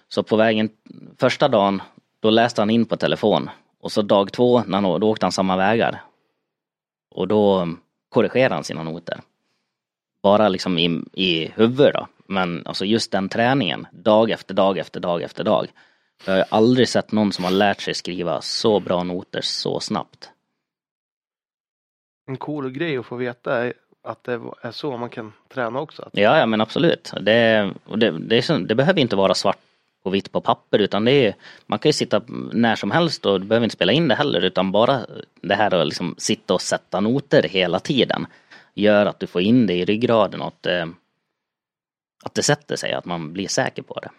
[0.07, 0.69] Så på vägen
[1.17, 1.81] första dagen
[2.19, 3.49] då läste han in på telefon
[3.79, 6.03] och så dag två när han, då åkte han samma vägar.
[7.11, 7.77] Och då mm,
[8.09, 9.21] korrigerade han sina noter
[10.23, 12.07] bara liksom i, i huvudet då.
[12.27, 15.67] Men alltså just den träningen, dag efter dag efter dag efter dag.
[16.25, 20.29] Jag har aldrig sett någon som har lärt sig skriva så bra noter så snabbt.
[22.27, 26.09] En cool grej att få veta är att det är så man kan träna också.
[26.11, 27.13] Ja, ja men absolut.
[27.21, 29.57] Det, det, det, så, det behöver inte vara svart
[30.03, 33.41] och vitt på papper utan det är, man kan ju sitta när som helst och
[33.41, 35.01] du behöver inte spela in det heller utan bara
[35.41, 38.27] det här att liksom sitta och sätta noter hela tiden
[38.73, 40.85] gör att du får in det i ryggraden och att, eh,
[42.23, 44.09] att det sätter sig, att man blir säker på det.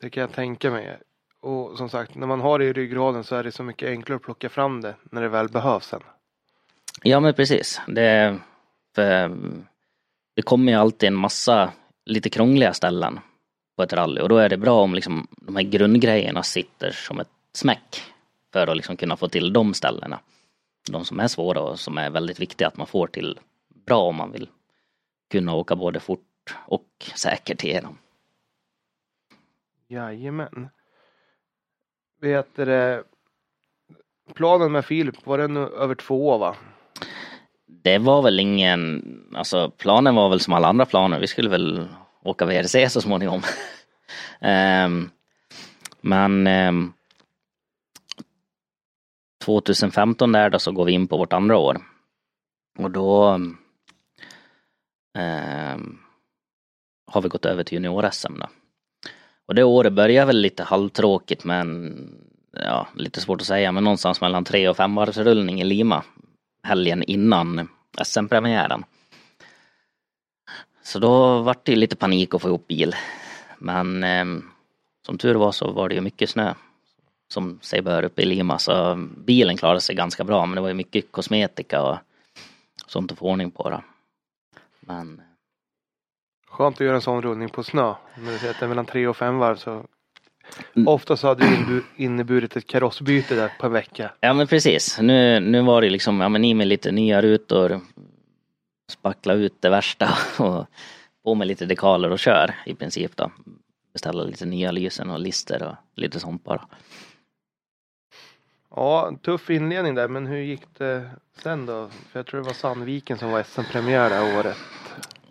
[0.00, 0.98] Det kan jag tänka mig.
[1.40, 4.16] Och som sagt, när man har det i ryggraden så är det så mycket enklare
[4.16, 6.02] att plocka fram det när det väl behövs sen.
[7.02, 7.80] Ja men precis.
[7.86, 8.38] Det,
[10.34, 11.72] det kommer ju alltid en massa
[12.04, 13.20] lite krångliga ställen
[13.76, 17.20] på ett rally och då är det bra om liksom de här grundgrejerna sitter som
[17.20, 18.02] ett smäck
[18.52, 20.20] för att liksom kunna få till de ställena.
[20.90, 23.38] De som är svåra och som är väldigt viktiga att man får till
[23.86, 24.48] bra om man vill
[25.30, 27.98] kunna åka både fort och säkert igenom.
[29.88, 30.68] Jajamän.
[32.20, 33.04] Vet du
[34.34, 36.56] planen med Filip, var den över två år va?
[37.66, 39.02] Det var väl ingen,
[39.34, 41.88] alltså planen var väl som alla andra planer, vi skulle väl
[42.22, 43.42] åka VRC så småningom.
[44.40, 45.10] um,
[46.00, 46.92] men um,
[49.44, 51.76] 2015 där då så går vi in på vårt andra år.
[52.78, 53.34] Och då
[55.18, 55.78] eh,
[57.06, 58.46] har vi gått över till junior-SM då.
[59.46, 61.94] Och det året började väl lite halvtråkigt men
[62.52, 66.04] ja, lite svårt att säga, men någonstans mellan tre och fem varvsrullning i Lima
[66.62, 67.68] helgen innan
[68.04, 68.84] SM-premiären.
[70.82, 72.94] Så då vart det lite panik att få ihop bil.
[73.58, 74.24] Men eh,
[75.06, 76.54] som tur var så var det ju mycket snö
[77.32, 80.68] som sig bör uppe i Lima så bilen klarade sig ganska bra men det var
[80.68, 81.96] ju mycket kosmetika och
[82.86, 83.82] sånt att få ordning på då.
[84.80, 85.24] Men eh,
[86.50, 87.94] Skönt att göra en sån rullning på snö.
[88.16, 89.86] När du säger att det är mellan tre och fem varv så
[90.86, 94.12] Ofta så hade det inneburit ett karossbyte där på en vecka.
[94.20, 94.98] Ja men precis.
[95.00, 97.80] Nu, nu var det liksom, ja men i med lite nya rutor.
[98.90, 100.66] Spackla ut det värsta och
[101.24, 103.30] på med lite dekaler och kör i princip då.
[103.92, 106.66] Beställa lite nya lysen och lister och lite sånt bara.
[108.76, 111.10] Ja, tuff inledning där, men hur gick det
[111.42, 111.88] sen då?
[112.10, 114.56] För jag tror det var Sandviken som var SM-premiär det här året.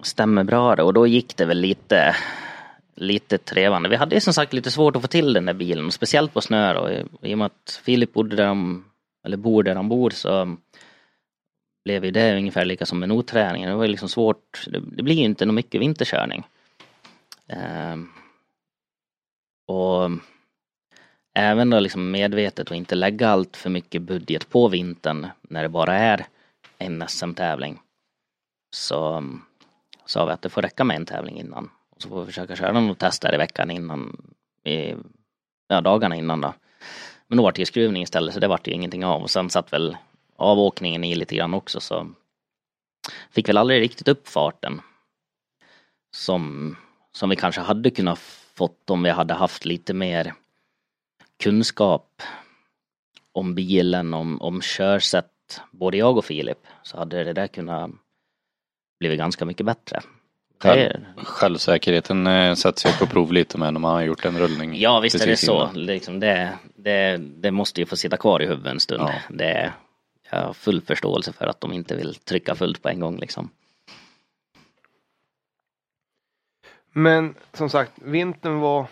[0.01, 2.15] Stämmer bra det och då gick det väl lite
[2.95, 3.89] lite trevande.
[3.89, 6.73] Vi hade som sagt lite svårt att få till den där bilen, speciellt på snö
[6.73, 6.89] då.
[7.21, 8.85] I och med att Filip bodde där han,
[9.25, 10.57] eller bor där han bor så
[11.83, 13.69] blev ju det ungefär lika som med notträningen.
[13.69, 16.43] Det var ju liksom svårt, det, det blir ju inte något mycket vinterkörning.
[17.47, 18.09] Ehm,
[19.67, 20.11] och
[21.33, 25.69] även då liksom medvetet och inte lägga allt för mycket budget på vintern när det
[25.69, 26.25] bara är
[26.77, 27.79] en SM-tävling.
[28.75, 29.23] Så
[30.05, 31.69] sa vi att det får räcka med en tävling innan.
[31.97, 34.31] Så får vi försöka köra någon test där i veckan innan,
[34.63, 34.93] i,
[35.67, 36.53] ja dagarna innan då.
[37.27, 39.49] Men då vart det ju skruvning istället så det vart ju ingenting av och sen
[39.49, 39.97] satt väl
[40.35, 42.09] avåkningen i lite grann också så
[43.31, 44.81] fick väl aldrig riktigt upp farten.
[46.15, 46.75] Som,
[47.11, 48.19] som vi kanske hade kunnat
[48.53, 50.33] fått om vi hade haft lite mer
[51.41, 52.21] kunskap
[53.31, 57.91] om bilen, om, om körsätt, både jag och Filip, så hade det där kunnat
[58.99, 60.01] blivit ganska mycket bättre.
[60.59, 64.79] Själv, självsäkerheten eh, sätts ju på prov lite med när man har gjort en rullning.
[64.79, 65.71] Ja visst är det så.
[65.73, 69.03] Liksom det, det, det, måste ju få sitta kvar i huvudet en stund.
[69.03, 69.13] Ja.
[69.29, 69.73] Det,
[70.31, 73.49] jag har full förståelse för att de inte vill trycka fullt på en gång liksom.
[76.93, 78.87] Men som sagt, vintern var,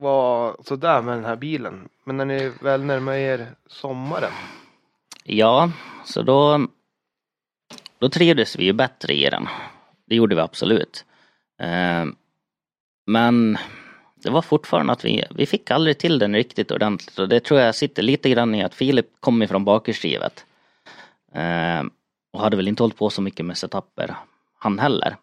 [0.00, 1.88] var sådär med den här bilen.
[2.04, 4.32] Men när ni väl närmar er sommaren?
[5.24, 5.70] Ja,
[6.04, 6.66] så då,
[7.98, 9.48] då trivdes vi ju bättre i den.
[10.06, 11.04] Det gjorde vi absolut.
[11.58, 12.06] Eh,
[13.06, 13.58] men
[14.14, 17.60] det var fortfarande att vi, vi fick aldrig till den riktigt ordentligt och det tror
[17.60, 20.44] jag sitter lite grann i att Filip kom ifrån bakhjulsdrivet.
[21.34, 21.82] Eh,
[22.32, 24.16] och hade väl inte hållit på så mycket med setuper
[24.58, 25.16] han heller.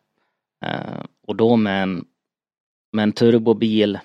[0.66, 2.06] Eh, och då med en,
[2.92, 4.00] med en turbobil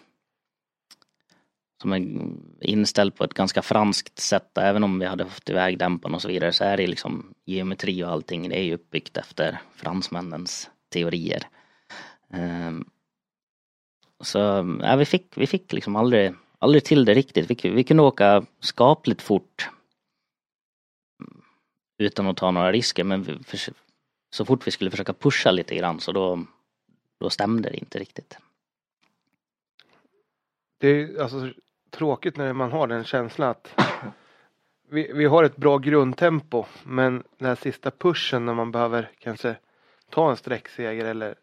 [1.82, 2.02] som är
[2.60, 6.28] inställd på ett ganska franskt sätt, även om vi hade fått iväg dämparen och så
[6.28, 11.48] vidare, så är det liksom geometri och allting, det är ju uppbyggt efter fransmännens teorier.
[12.30, 12.84] Ehm,
[14.20, 14.38] så
[14.82, 17.50] ja, vi fick, vi fick liksom aldrig, aldrig till det riktigt.
[17.50, 19.68] Vi, vi kunde åka skapligt fort
[21.98, 23.58] utan att ta några risker men vi, för,
[24.30, 26.46] så fort vi skulle försöka pusha lite grann så då,
[27.20, 28.38] då stämde det inte riktigt.
[30.78, 31.52] Det är alltså
[31.93, 33.74] tråkigt när man har den känslan att
[34.90, 39.57] vi, vi har ett bra grundtempo men den här sista pushen när man behöver kanske
[40.11, 41.34] ta en sträckseger eller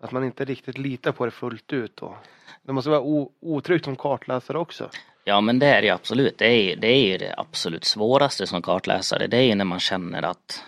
[0.00, 2.16] att man inte riktigt litar på det fullt ut då.
[2.62, 4.90] Det måste vara otryggt som kartläsare också.
[5.24, 6.38] Ja men det är det absolut.
[6.38, 9.26] Det är, det är ju det absolut svåraste som kartläsare.
[9.26, 10.64] Det är ju när man känner att,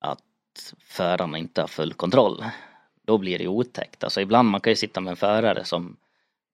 [0.00, 2.44] att förarna inte har full kontroll.
[3.06, 4.04] Då blir det otäckt.
[4.04, 5.96] Alltså ibland man kan ju sitta med en förare som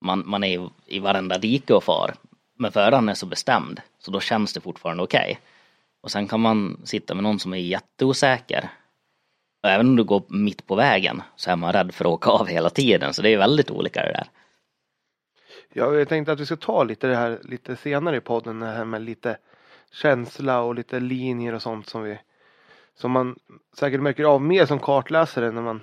[0.01, 2.14] man, man är i varenda dike och far.
[2.59, 5.30] Men föraren är så bestämd så då känns det fortfarande okej.
[5.30, 5.36] Okay.
[6.01, 8.70] Och sen kan man sitta med någon som är jätteosäker
[9.64, 12.30] och även om du går mitt på vägen så är man rädd för att åka
[12.30, 13.14] av hela tiden.
[13.14, 14.26] Så det är väldigt olika det där.
[15.72, 18.66] Ja, jag tänkte att vi ska ta lite det här lite senare i podden, det
[18.66, 19.36] här med lite
[19.92, 22.18] känsla och lite linjer och sånt som vi
[22.95, 23.38] som man
[23.78, 25.82] säkert märker av mer som kartläsare när man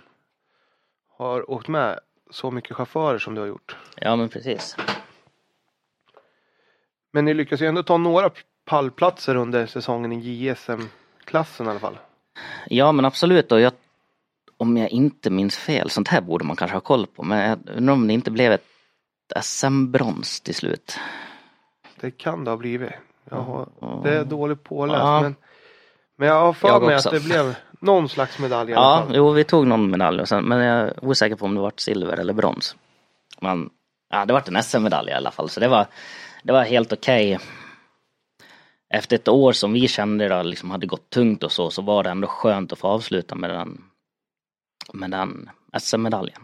[1.18, 1.99] har åkt med
[2.32, 3.75] så mycket chaufförer som du har gjort.
[3.95, 4.75] Ja men precis.
[7.13, 8.29] Men ni lyckas ju ändå ta några
[8.65, 10.15] pallplatser under säsongen i
[10.45, 11.97] JSM-klassen i alla fall.
[12.67, 13.73] Ja men absolut och jag,
[14.57, 17.59] om jag inte minns fel, sånt här borde man kanske ha koll på, men jag
[17.77, 18.63] undrar om det inte blev ett
[19.41, 20.97] SM-brons till slut.
[21.99, 22.91] Det kan det ha blivit.
[23.29, 23.67] Jag har,
[24.03, 25.21] det är dåligt påläst Ja.
[25.21, 25.36] men,
[26.17, 27.09] men jag har för Jag mig också.
[27.09, 29.15] att det blev någon slags medalj i alla Ja, fall.
[29.15, 31.73] jo vi tog någon medalj och sen, men jag är osäker på om det var
[31.75, 32.75] silver eller brons.
[33.41, 33.69] Men
[34.09, 35.86] ja, det var en SM-medalj i alla fall så det var,
[36.43, 37.39] det var helt okej.
[38.89, 42.03] Efter ett år som vi kände då, liksom hade gått tungt och så, så var
[42.03, 43.84] det ändå skönt att få avsluta med den,
[44.93, 46.41] med den SM-medaljen.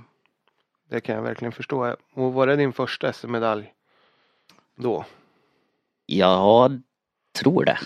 [0.89, 1.95] Det kan jag verkligen förstå.
[2.13, 3.73] Och var det din första SM-medalj
[4.75, 5.05] då?
[6.05, 6.81] Jag
[7.39, 7.77] tror det.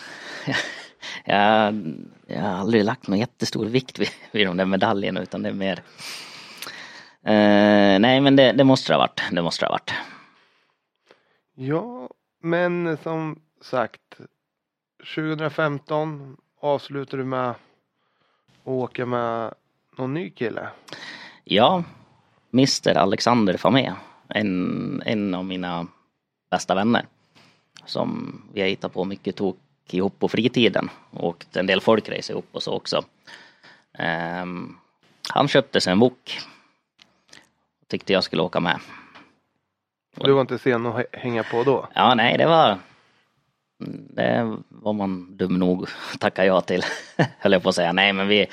[1.25, 1.95] Jag,
[2.27, 5.53] jag har aldrig lagt någon jättestor vikt vid, vid de där medaljerna utan det är
[5.53, 5.83] mer
[7.23, 9.21] eh, Nej men det, det måste det ha varit.
[9.31, 9.93] Det måste det ha varit.
[11.55, 12.09] Ja,
[12.41, 14.21] men som sagt
[15.15, 17.57] 2015 avslutar du med att
[18.63, 19.53] åka med
[19.97, 20.69] någon ny kille.
[21.43, 21.83] Ja,
[22.53, 23.93] Mr Alexander Famé.
[24.27, 25.87] En, en av mina
[26.51, 27.05] bästa vänner.
[27.85, 29.57] Som vi har hittat på mycket tok
[29.93, 30.89] ihop på fritiden.
[31.11, 33.03] Och en del folkrace ihop och så också.
[33.97, 34.77] Ehm,
[35.29, 36.39] han köpte sig en wok.
[37.87, 38.79] Tyckte jag skulle åka med.
[40.17, 41.87] Och du var inte sen att hä- hänga på då?
[41.95, 42.77] Ja, nej, det var...
[44.09, 45.87] Det var man dum nog
[46.19, 46.83] tacka ja till,
[47.39, 47.91] höll jag på att säga.
[47.93, 48.47] Nej, men vi...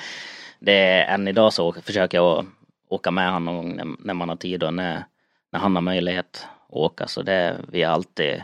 [0.59, 2.45] Det är, än idag så försöker jag
[2.89, 5.05] åka med honom någon gång när, man har tid och när,
[5.51, 7.07] när han har möjlighet att åka.
[7.07, 8.43] Så det vi är alltid...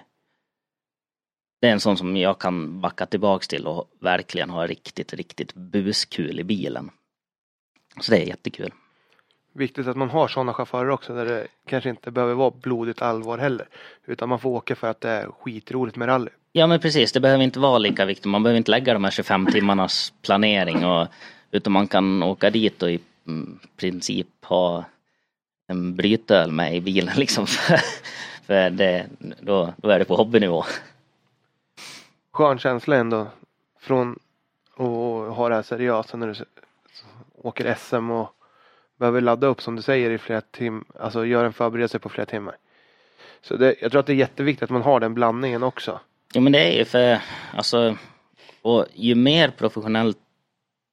[1.65, 5.53] Det är en sån som jag kan backa tillbaks till och verkligen ha riktigt, riktigt
[5.53, 6.89] buskul i bilen.
[8.01, 8.71] Så det är jättekul.
[9.53, 13.37] Viktigt att man har sådana chaufförer också där det kanske inte behöver vara blodigt allvar
[13.37, 13.67] heller.
[14.05, 16.29] Utan man får åka för att det är skitroligt med rally.
[16.51, 18.25] Ja men precis, det behöver inte vara lika viktigt.
[18.25, 21.07] Man behöver inte lägga de här 25 timmarnas planering och
[21.51, 24.85] utan man kan åka dit och i mm, princip ha
[25.67, 27.47] en brytöl med i bilen liksom.
[27.47, 27.79] För,
[28.45, 29.05] för det,
[29.39, 30.65] då, då är det på hobbynivå.
[32.35, 33.27] Skön känsla ändå
[33.79, 34.19] från
[34.73, 36.45] att ha det här seriösa när du
[37.35, 38.29] åker SM och
[38.99, 40.83] behöver ladda upp som du säger i flera timmar.
[40.99, 42.57] Alltså göra en förberedelse på flera timmar.
[43.41, 45.99] Så det, jag tror att det är jätteviktigt att man har den blandningen också.
[46.33, 47.19] Ja men det är ju för,
[47.53, 47.97] alltså,
[48.61, 50.17] och ju mer professionellt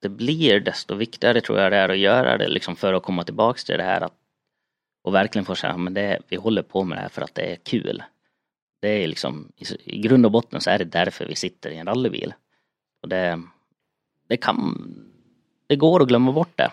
[0.03, 3.25] det blir desto viktigare tror jag det är att göra det liksom för att komma
[3.25, 4.15] tillbaks till det här att
[5.03, 7.53] och verkligen få säga, men det, vi håller på med det här för att det
[7.53, 8.03] är kul.
[8.83, 9.53] Det är liksom,
[9.85, 12.35] i, grund och botten så är det därför vi sitter i en rallybil.
[13.03, 13.43] Och det,
[14.29, 14.95] det kan,
[15.67, 16.71] det går att glömma bort det.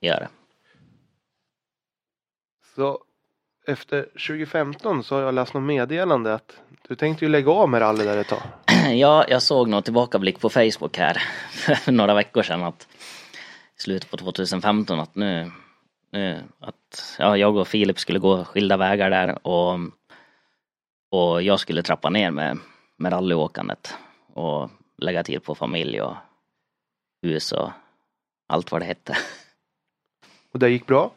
[0.00, 0.28] Gör det.
[2.74, 2.98] Så
[3.66, 7.80] efter 2015 så har jag läst något meddelande att du tänkte ju lägga av med
[7.80, 8.42] rally där ett tag.
[8.94, 11.14] Ja, jag såg någon tillbakablick på Facebook här
[11.74, 12.88] för några veckor sedan att
[13.78, 15.50] i slutet på 2015 att nu,
[16.12, 19.78] nu att ja, jag och Filip skulle gå skilda vägar där och,
[21.14, 22.58] och jag skulle trappa ner med,
[22.96, 23.94] med rallyåkandet
[24.32, 26.16] och lägga tid på familj och
[27.22, 27.70] hus och
[28.48, 29.16] allt vad det hette.
[30.52, 31.10] Och det gick bra.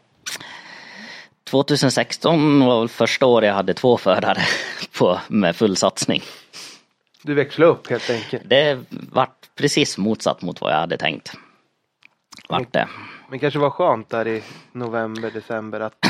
[1.43, 4.41] 2016 var första året jag hade två förare
[4.99, 6.21] på, med full satsning.
[7.23, 8.43] Du växlade upp helt enkelt.
[8.45, 11.33] Det vart precis motsatt mot vad jag hade tänkt.
[12.49, 12.87] Vart det.
[13.29, 16.05] Men kanske var skönt där i november, december att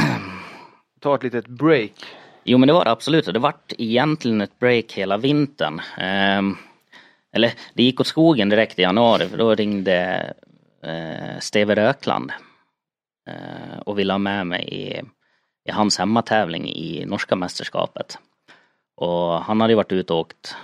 [0.99, 2.05] ta ett litet break.
[2.49, 5.81] Jo men det var det absolut det vart egentligen ett break hela vintern.
[5.97, 6.57] Ehm,
[7.31, 10.33] eller det gick åt skogen direkt i januari för då ringde
[10.83, 12.31] eh, Steve Rökland
[13.29, 15.01] eh, och ville ha med mig i,
[15.69, 18.19] i hans hemmatävling i norska mästerskapet.
[18.95, 20.55] Och han hade ju varit ute och åkt,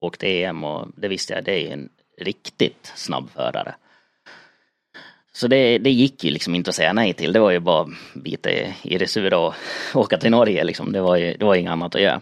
[0.00, 1.88] åkt EM och det visste jag, det är en
[2.20, 3.74] riktigt snabb förare.
[5.32, 7.32] Så det, det gick ju liksom inte att säga nej till.
[7.32, 9.54] Det var ju bara bita i, det sura och
[9.94, 10.92] åka till Norge liksom.
[10.92, 12.20] Det var ju det var inget annat att göra.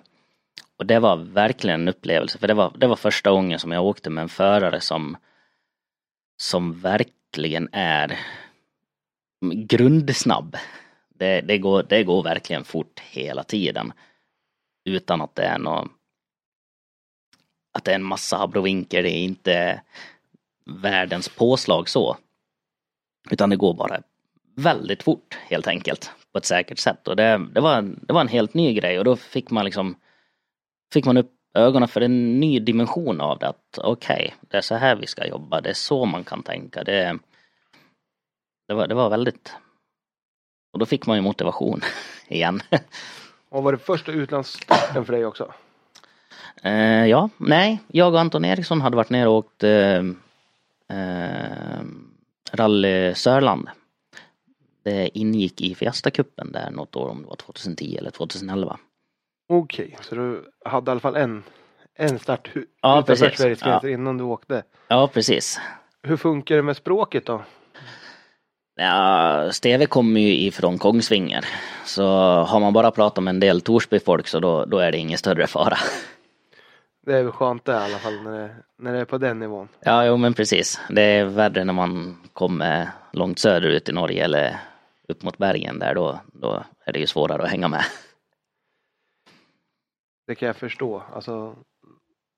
[0.77, 2.39] Och det var verkligen en upplevelse.
[2.39, 5.17] För det var, det var första gången som jag åkte med en förare som
[6.37, 8.19] som verkligen är
[9.55, 10.57] grundsnabb.
[11.15, 13.93] Det, det, går, det går verkligen fort hela tiden.
[14.85, 15.89] Utan att det är någon
[17.73, 19.83] att det är en massa abrovinker, det är inte
[20.65, 22.17] världens påslag så.
[23.31, 24.01] Utan det går bara
[24.55, 26.11] väldigt fort helt enkelt.
[26.33, 27.09] på ett säkert sätt.
[27.09, 29.97] Och det, det, var, det var en helt ny grej och då fick man liksom
[30.93, 33.49] fick man upp ögonen för en ny dimension av det.
[33.49, 36.43] Att okej, okay, det är så här vi ska jobba, det är så man kan
[36.43, 36.85] tänka.
[36.85, 37.19] Det,
[38.69, 39.57] det, var, det var väldigt...
[40.73, 41.81] Och då fick man ju motivation
[42.29, 42.61] igen.
[43.49, 45.53] och var det första utlandsstarten för dig också?
[46.63, 50.03] Eh, ja, nej, jag och Anton Eriksson hade varit ner och åkt eh,
[50.89, 51.81] eh,
[52.53, 53.69] Rally Sörland.
[54.85, 58.79] Det ingick i Fiesta-cupen där något år, om det var 2010 eller 2011.
[59.49, 61.43] Okej, okay, så du hade i alla fall en,
[61.95, 62.51] en start
[62.83, 63.95] ja, utanför Sveriges gränser ja.
[63.95, 64.63] innan du åkte?
[64.89, 65.61] Ja, precis.
[66.03, 67.43] Hur funkar det med språket då?
[68.77, 71.45] Ja, Steve kommer ju ifrån Kongsvinger.
[71.85, 72.07] Så
[72.45, 75.47] har man bara pratat med en del Torsby-folk så då, då är det ingen större
[75.47, 75.79] fara.
[77.09, 79.39] Det är väl skönt det i alla fall när det, när det är på den
[79.39, 79.69] nivån.
[79.81, 80.81] Ja, jo men precis.
[80.89, 84.57] Det är värre när man kommer långt söderut i Norge eller
[85.09, 87.85] upp mot bergen där då, då är det ju svårare att hänga med.
[90.27, 91.03] Det kan jag förstå.
[91.15, 91.57] Alltså,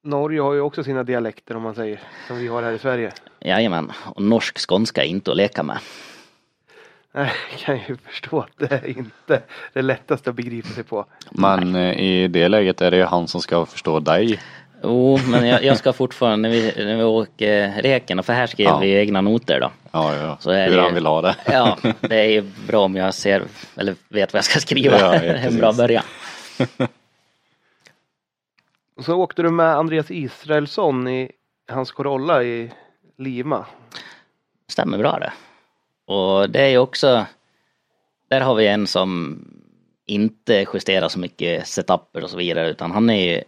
[0.04, 3.12] Norge har ju också sina dialekter om man säger, som vi har här i Sverige.
[3.40, 5.78] Jajamän, och norsk skånska är inte att leka med.
[7.12, 9.42] Nej, jag kan ju förstå att det är inte
[9.72, 11.06] det lättaste att begripa sig på.
[11.30, 14.40] Men eh, i det läget är det han som ska förstå dig.
[14.82, 18.46] Jo, men jag, jag, ska fortfarande, när vi, när vi åker reken, och för här
[18.46, 18.78] skriver ja.
[18.78, 19.70] vi egna noter då.
[19.92, 20.36] Ja, ja.
[20.40, 21.36] Så är Hur det, han vill ha det.
[21.46, 23.42] Ja, det är ju bra om jag ser,
[23.76, 24.98] eller vet vad jag ska skriva.
[25.00, 26.04] Ja, är en bra början.
[29.04, 31.30] så åkte du med Andreas Israelsson i
[31.68, 32.70] hans Corolla i
[33.18, 33.66] Lima.
[34.68, 35.32] Stämmer bra det.
[36.10, 37.26] Och det är ju också,
[38.28, 39.38] där har vi en som
[40.06, 43.42] inte justerar så mycket setuper och så vidare utan han är ju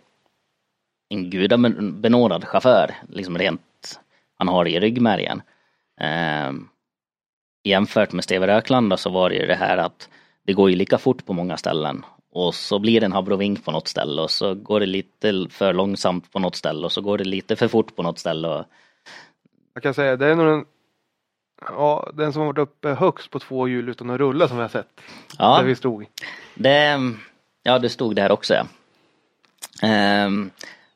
[1.09, 4.01] en gudabenådad chaufför, liksom rent,
[4.39, 5.43] han har det i ryggmärgen.
[6.01, 6.53] Eh,
[7.65, 10.09] jämfört med Steve Rökland så var det ju det här att
[10.43, 13.71] det går ju lika fort på många ställen och så blir det en abrovink på
[13.71, 17.19] något ställe och så går det lite för långsamt på något ställe och så går
[17.19, 18.49] det lite för fort på något ställe.
[18.49, 18.65] Och...
[19.75, 20.65] Jag kan säga det är nog den,
[21.69, 24.69] ja, den som varit uppe högst på två hjul utan att rulla som vi har
[24.69, 25.01] sett.
[25.39, 26.07] Ja, där vi stod.
[26.55, 27.01] Det,
[27.63, 28.67] ja, du stod där också ja.
[30.27, 30.51] Um,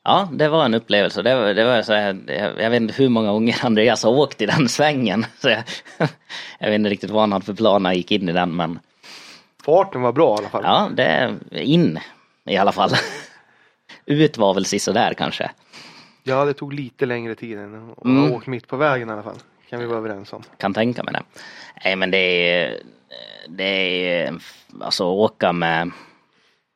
[0.09, 1.23] Ja, det var en upplevelse.
[1.23, 2.19] Det det var så här,
[2.59, 5.27] jag vet inte hur många gånger Andreas har åkt i den svängen.
[5.39, 5.63] Så jag,
[6.59, 8.57] jag vet inte riktigt vad han hade för plan när han gick in i den
[8.57, 8.79] men
[9.65, 10.63] Farten var bra i alla fall.
[10.65, 11.99] Ja, det är in
[12.45, 12.91] i alla fall.
[14.07, 15.51] Ut var väl sådär kanske.
[16.23, 18.33] Ja, det tog lite längre tid än att mm.
[18.33, 19.39] åkt mitt på vägen i alla fall.
[19.69, 20.43] Kan vi vara överens om.
[20.57, 21.23] Kan tänka mig det.
[21.85, 22.83] Nej men det är,
[23.49, 24.41] det är,
[24.81, 25.91] alltså åka med,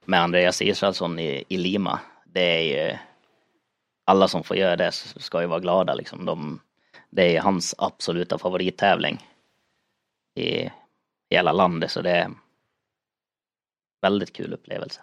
[0.04, 2.00] med Andreas Israelsson i, i Lima.
[2.24, 2.98] Det är ju
[4.04, 6.24] alla som får göra det ska ju vara glada liksom.
[6.24, 6.60] De,
[7.10, 9.26] det är hans absoluta favorittävling
[10.34, 10.70] i
[11.30, 12.30] hela landet så det är
[14.02, 15.00] väldigt kul upplevelse.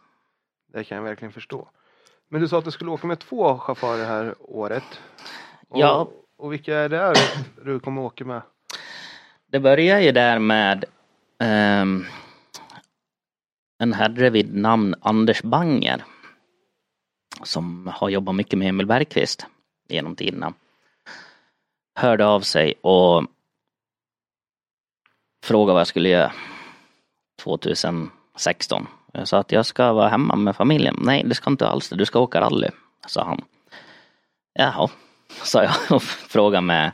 [0.73, 1.69] Det kan jag verkligen förstå.
[2.29, 5.01] Men du sa att du skulle åka med två chaufförer här året.
[5.69, 6.11] Och, ja.
[6.37, 7.13] Och vilka är det
[7.65, 8.41] du kommer åka med?
[9.51, 10.85] Det börjar ju där med
[11.39, 12.05] um,
[13.79, 16.03] en herre vid namn Anders Banger
[17.43, 19.45] som har jobbat mycket med Emil Bergqvist
[19.87, 20.53] genom tiderna.
[21.95, 23.25] Hörde av sig och
[25.43, 26.31] frågade vad jag skulle göra
[27.43, 28.87] 2016.
[29.11, 30.99] Jag sa att jag ska vara hemma med familjen.
[31.01, 31.95] Nej, det ska inte alls det.
[31.95, 32.69] Du ska åka rally,
[33.07, 33.41] sa han.
[34.53, 34.89] Jaha,
[35.29, 36.91] sa jag och frågade med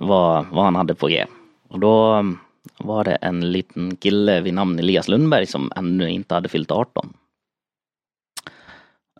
[0.00, 1.26] vad, vad han hade på G.
[1.68, 2.24] Och då
[2.78, 7.14] var det en liten kille vid namn Elias Lundberg som ännu inte hade fyllt 18.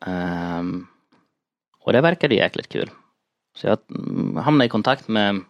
[0.06, 0.86] Um, ehm,
[1.80, 2.90] och det verkade jäkligt kul.
[3.54, 5.40] Så jag mm, hamnade i kontakt med,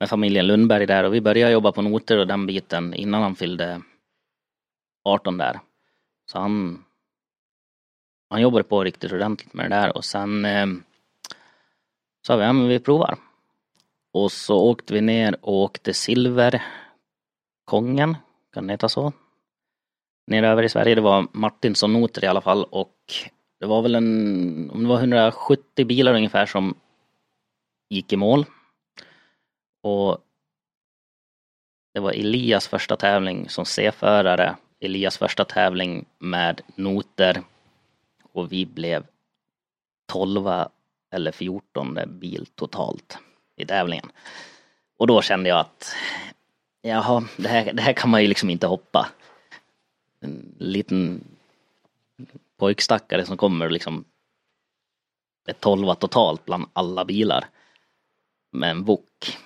[0.00, 3.36] med familjen Lundberg där och vi började jobba på noter och den biten innan han
[3.36, 3.82] fyllde
[5.04, 5.60] 18 där.
[6.26, 6.84] Så han,
[8.30, 10.82] han jobbade på riktigt ordentligt med det där och sen um,
[12.26, 13.18] sa vi, ja men vi provar.
[14.12, 18.16] Och så åkte vi ner och åkte Silverkongen,
[18.52, 19.12] kan det heta så?
[20.26, 22.96] Neröver i Sverige, det var Martinsson noter i alla fall och
[23.60, 26.74] det var väl en, om det var 170 bilar ungefär som
[27.88, 28.46] gick i mål.
[29.82, 30.18] Och
[31.94, 37.42] det var Elias första tävling som C-förare, Elias första tävling med noter
[38.32, 39.06] och vi blev
[40.12, 40.48] 12
[41.12, 43.18] eller 14 bil totalt
[43.56, 44.10] i tävlingen.
[44.98, 45.94] Och då kände jag att
[46.82, 49.08] jaha, det här, det här kan man ju liksom inte hoppa.
[50.20, 51.24] En liten
[52.56, 54.04] pojkstackare som kommer liksom
[55.48, 57.44] ett tolva totalt bland alla bilar
[58.52, 59.38] med en bok.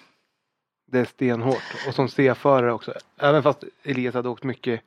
[0.86, 1.86] det är stenhårt.
[1.88, 2.92] Och som C-förare också.
[3.16, 4.80] Även fast Elias hade åkt mycket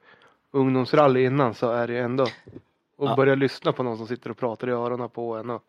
[0.51, 2.31] ungdomsrally innan så är det ändå att
[2.97, 3.15] Ja.
[3.15, 5.63] börja lyssna på någon som sitter och pratar i öronen på en och,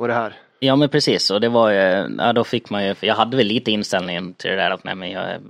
[0.00, 0.36] och det här.
[0.58, 3.36] Ja men precis och det var ju, ja då fick man ju, för jag hade
[3.36, 5.40] väl lite inställningen till det där att nej men jag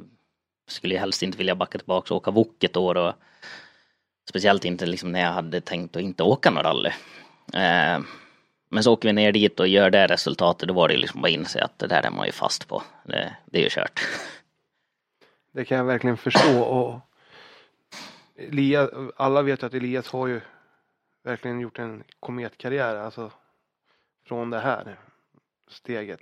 [0.68, 3.14] skulle ju helst inte vilja backa tillbaka och åka wok ett år och
[4.28, 6.90] speciellt inte liksom när jag hade tänkt att inte åka någon rally.
[7.55, 8.01] Eh,
[8.70, 11.22] men så åker vi ner dit och gör det resultatet, då var det ju liksom
[11.22, 12.82] bara inse att det där är man ju fast på.
[13.05, 14.01] Det, det är ju kört.
[15.53, 16.61] Det kan jag verkligen förstå.
[16.61, 17.01] Och
[18.36, 20.40] Elias, alla vet ju att Elias har ju
[21.24, 22.96] verkligen gjort en kometkarriär.
[22.96, 23.30] Alltså
[24.29, 24.99] från det här
[25.71, 26.21] steget.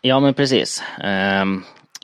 [0.00, 0.82] Ja men precis.
[0.98, 1.62] Ehm,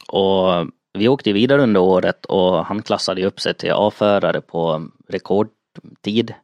[0.08, 6.34] och vi åkte vidare under året och han klassade upp sig till A-förare på rekordtid.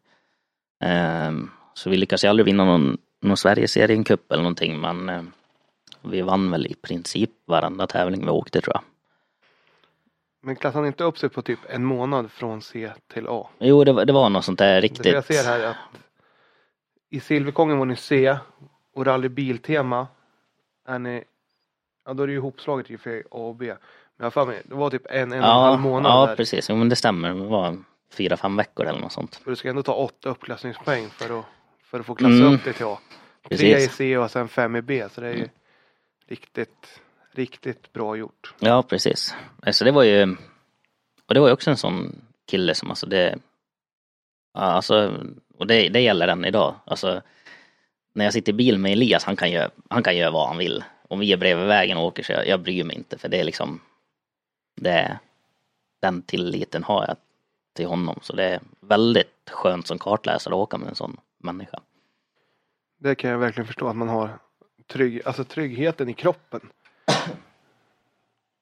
[0.84, 5.22] Ehm, så vi lyckades aldrig vinna någon, någon Sverigeseriencup eller någonting men eh,
[6.03, 8.82] vi vann väl i princip varenda tävling vi åkte tror jag.
[10.42, 13.49] Men klassade han inte upp sig på typ en månad från C till A?
[13.59, 15.07] Jo det, var- det var något sånt där Det riktigt.
[15.12, 15.76] jag ser här är att
[17.11, 18.36] i Silverkongen var ni C
[18.97, 20.07] och Rally Biltema
[20.88, 21.24] är ni,
[22.07, 23.66] ja då är det ju ihopslaget i och för A och B.
[23.66, 23.76] Men
[24.16, 26.26] jag har för mig, det var typ en, en och en Ja, halv månad ja
[26.26, 26.36] där.
[26.36, 27.28] precis, jo, men det stämmer.
[27.28, 27.76] Det var
[28.12, 29.40] fyra, fem veckor eller något sånt.
[29.44, 31.44] Och du ska ändå ta åtta uppklassningspoäng för att,
[31.82, 32.55] för att få klassa Mm.
[32.55, 32.99] upp dig till A.
[33.49, 33.86] Tre Precis.
[33.86, 35.09] i C och sen fem i B.
[35.11, 35.49] Så det är ju
[36.26, 38.55] riktigt, riktigt bra gjort.
[38.59, 39.34] Ja, precis.
[39.72, 40.36] Så det var ju,
[41.26, 43.38] och det var ju också en sån kille som alltså det,
[44.55, 45.12] ja, alltså,
[45.59, 46.74] och det, det gäller än idag.
[46.84, 47.22] Alltså,
[48.16, 50.58] när jag sitter i bil med Elias, han kan göra, han kan göra vad han
[50.58, 50.84] vill.
[51.08, 53.40] Om vi är bredvid vägen och åker så jag, jag bryr mig inte för det
[53.40, 53.80] är liksom,
[54.76, 55.18] det,
[56.02, 57.16] den tilliten har jag
[57.74, 58.18] till honom.
[58.22, 61.80] Så det är väldigt skönt som kartläsare att åka med en sån människa.
[62.98, 64.38] Det kan jag verkligen förstå att man har
[64.86, 66.60] trygg, alltså tryggheten i kroppen.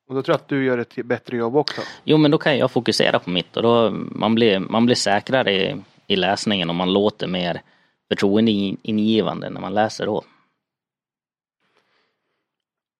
[0.08, 1.80] Och då tror jag att du gör ett bättre jobb också.
[2.04, 5.52] Jo men då kan jag fokusera på mitt och då man blir, man blir säkrare
[5.52, 5.76] i,
[6.06, 7.62] i läsningen och man låter mer
[8.14, 10.24] förtroendeingivande när man läser då.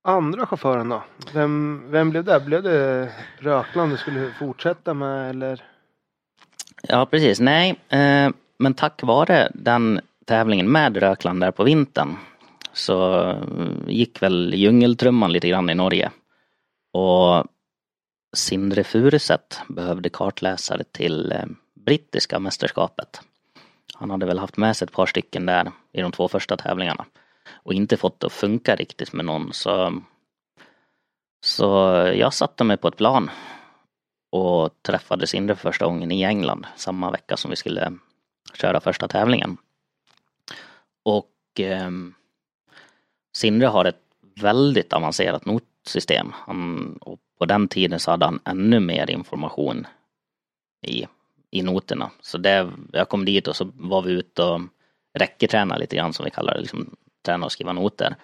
[0.05, 1.03] Andra chauffören då?
[1.35, 2.41] Vem, vem blev det?
[2.41, 5.65] Blev det Rökland du skulle fortsätta med eller?
[6.83, 12.17] Ja precis, nej eh, men tack vare den tävlingen med Rökland där på vintern
[12.73, 13.37] så eh,
[13.87, 16.11] gick väl djungeltrumman lite grann i Norge.
[16.93, 17.47] Och
[18.37, 21.45] Sindre Furuset behövde kartläsare till eh,
[21.75, 23.21] brittiska mästerskapet.
[24.05, 27.05] Han hade väl haft med sig ett par stycken där i de två första tävlingarna.
[27.49, 30.03] Och inte fått det att funka riktigt med någon så
[31.45, 31.65] Så
[32.15, 33.31] jag satte mig på ett plan
[34.33, 37.93] och träffade Sindre för första gången i England samma vecka som vi skulle
[38.55, 39.57] köra första tävlingen.
[41.05, 41.91] Och eh,
[43.37, 44.03] Sindre har ett
[44.41, 46.33] väldigt avancerat notsystem.
[46.35, 49.87] Han, och på den tiden så hade han ännu mer information
[50.87, 51.07] i,
[51.55, 52.11] i noterna.
[52.21, 54.61] Så det, jag kom dit och så var vi ute och
[55.19, 56.97] räcketränade lite grann som vi kallar det, liksom
[57.27, 58.15] träna och skriva noter.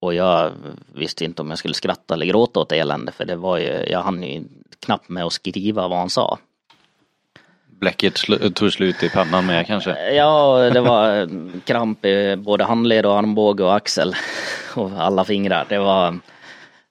[0.00, 0.52] Och jag
[0.94, 4.02] visste inte om jag skulle skratta eller gråta åt elände för det var ju, jag
[4.02, 4.44] hann ju
[4.86, 6.38] knappt med att skriva vad han sa.
[7.66, 10.12] Bläcket sl- tog slut i pannan med kanske.
[10.12, 11.28] Ja, det var
[11.60, 14.14] kramp i både handled och armbåge och axel.
[14.74, 15.66] Och alla fingrar.
[15.68, 16.18] Det var,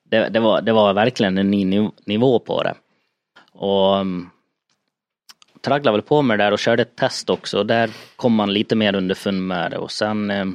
[0.04, 2.74] det, det var, det var verkligen en ny niv- nivå på det.
[3.52, 4.30] Och um,
[5.66, 7.58] tragglade väl på med det där och körde ett test också.
[7.58, 9.78] Och där kom man lite mer underfund med det.
[9.78, 10.46] Och sen eh,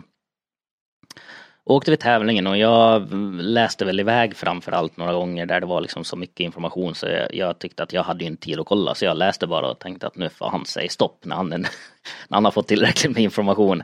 [1.64, 6.04] åkte vi tävlingen och jag läste väl iväg framförallt några gånger där det var liksom
[6.04, 8.94] så mycket information så jag, jag tyckte att jag hade ju inte tid att kolla
[8.94, 11.68] så jag läste bara och tänkte att nu får han säga stopp när han, när
[12.28, 13.82] han har fått tillräckligt med information.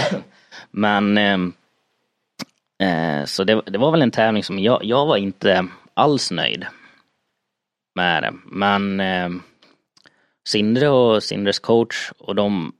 [0.70, 1.38] Men eh,
[2.88, 6.66] eh, så det, det var väl en tävling som jag, jag var inte alls nöjd
[7.94, 8.32] med det.
[8.44, 9.28] Men eh,
[10.48, 12.72] Sindre och Sindres coach och de,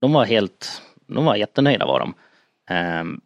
[0.00, 2.14] de var helt, de var jättenöjda var de.
[2.70, 3.20] Ehm,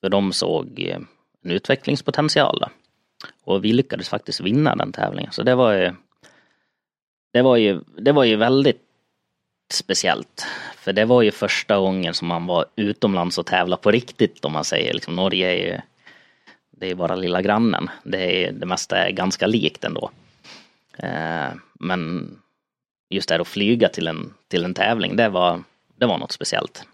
[0.00, 1.00] För de såg eh,
[1.44, 2.58] en utvecklingspotential.
[2.60, 2.68] Då.
[3.44, 5.32] Och vi lyckades faktiskt vinna den tävlingen.
[5.32, 5.94] Så det var ju
[7.32, 8.82] det var ju, det var ju väldigt
[9.72, 10.46] speciellt.
[10.76, 14.52] För det var ju första gången som man var utomlands och tävlade på riktigt om
[14.52, 14.94] man säger.
[14.94, 15.80] Liksom, Norge är ju
[16.70, 17.90] det är bara lilla grannen.
[18.04, 20.10] Det, är, det mesta är ganska likt ändå.
[20.98, 22.30] Eh, men
[23.10, 25.62] just det här att flyga till en, till en tävling, det var,
[25.96, 26.86] det var något speciellt.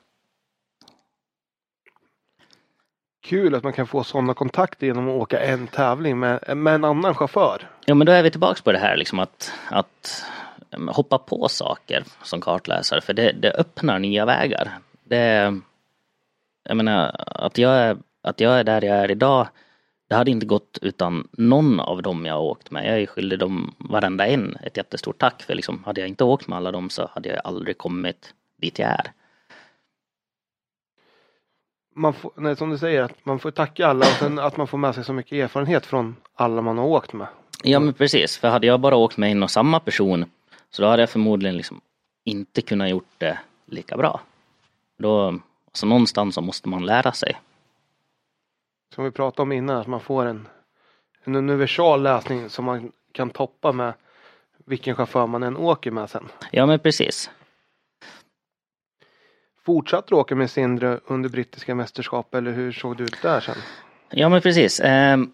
[3.22, 6.84] Kul att man kan få sådana kontakter genom att åka en tävling med, med en
[6.84, 7.70] annan chaufför.
[7.84, 10.24] Ja men då är vi tillbaks på det här liksom att, att
[10.70, 14.78] um, hoppa på saker som kartläsare för det, det öppnar nya vägar.
[15.04, 15.54] Det,
[16.68, 19.48] jag menar att jag, är, att jag är där jag är idag
[20.08, 22.86] det hade inte gått utan någon av dem jag har åkt med.
[22.86, 26.48] Jag är skyldig dem varenda en ett jättestort tack för liksom, hade jag inte åkt
[26.48, 29.12] med alla dem så hade jag aldrig kommit dit jag är.
[31.94, 34.66] Man får, nej, som du säger, att man får tacka alla och sen att man
[34.66, 37.26] får med sig så mycket erfarenhet från alla man har åkt med.
[37.62, 40.24] Ja men precis, för hade jag bara åkt med en och samma person
[40.70, 41.80] så då hade jag förmodligen liksom
[42.24, 44.20] inte kunnat gjort det lika bra.
[44.98, 47.36] Då, alltså någonstans så måste man lära sig.
[48.94, 50.48] Som vi pratade om innan, att man får en,
[51.24, 53.92] en universal läsning som man kan toppa med
[54.66, 56.28] vilken chaufför man än åker med sen.
[56.50, 57.30] Ja men precis.
[59.64, 63.56] Fortsatte du åka med Sindre under brittiska mästerskap eller hur såg det ut där sen?
[64.10, 64.80] Ja men precis.
[64.84, 65.30] Ehm,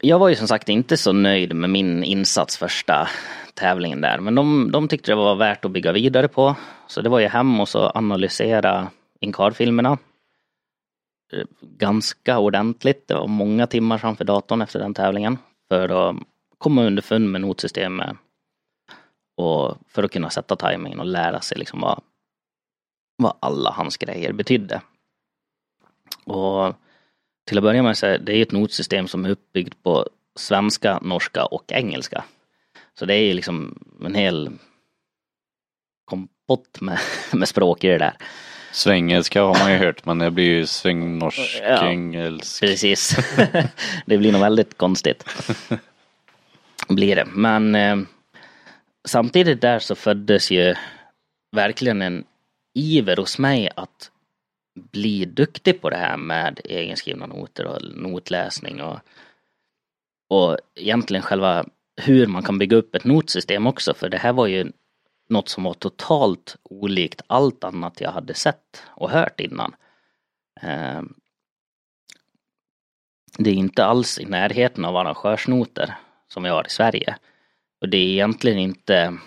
[0.00, 3.08] Jag var ju som sagt inte så nöjd med min insats första
[3.54, 4.18] tävlingen där.
[4.18, 6.56] Men de, de tyckte det var värt att bygga vidare på.
[6.86, 8.88] Så det var ju hem och så analysera
[9.20, 9.98] Incard-filmerna.
[11.32, 13.08] Eh, ganska ordentligt.
[13.08, 15.38] Det var många timmar framför datorn efter den tävlingen.
[15.68, 16.16] För att
[16.58, 18.16] komma underfund med notsystemet.
[19.36, 22.00] Och för att kunna sätta tajmingen och lära sig liksom vad,
[23.16, 24.82] vad alla hans grejer betydde.
[26.24, 26.74] Och
[27.46, 31.44] till att börja med så är det ett notsystem som är uppbyggt på svenska, norska
[31.44, 32.24] och engelska.
[32.98, 34.50] Så det är ju liksom en hel
[36.04, 36.98] kompott med,
[37.32, 38.16] med språk i det där.
[38.74, 41.88] Svengelska har man ju hört men det blir ju svängnorsk, Ja.
[41.88, 42.60] engelsk.
[42.60, 43.16] Precis.
[44.06, 45.24] det blir nog väldigt konstigt.
[46.88, 47.24] Blir det.
[47.24, 47.96] Men eh,
[49.08, 50.74] samtidigt där så föddes ju
[51.56, 52.24] verkligen en
[52.74, 54.10] iver hos mig att
[54.92, 58.98] bli duktig på det här med egenskrivna noter och notläsning och,
[60.30, 61.64] och egentligen själva
[62.02, 64.72] hur man kan bygga upp ett notsystem också för det här var ju
[65.28, 69.74] något som var totalt olikt allt annat jag hade sett och hört innan.
[70.60, 71.14] Ehm,
[73.38, 75.94] det är inte alls i närheten av arrangörsnoter
[76.28, 77.16] som vi har i Sverige.
[77.80, 79.18] Och det är egentligen inte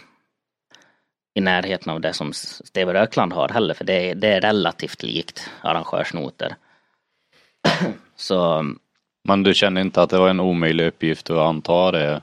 [1.34, 5.04] i närheten av det som Steve Rökland har heller, för det är, det är relativt
[5.04, 6.56] likt arrangörsnoter.
[8.16, 8.66] Så
[9.24, 12.22] Men du känner inte att det var en omöjlig uppgift att anta det?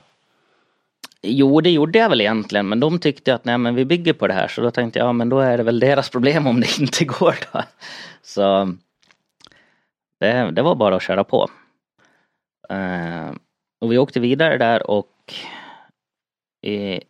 [1.25, 4.27] Jo, det gjorde jag väl egentligen, men de tyckte att nej men vi bygger på
[4.27, 6.59] det här, så då tänkte jag, ja men då är det väl deras problem om
[6.59, 7.63] det inte går då.
[8.21, 8.73] Så
[10.19, 11.49] det, det var bara att köra på.
[12.69, 13.31] Eh,
[13.81, 15.33] och vi åkte vidare där och
[16.61, 17.01] i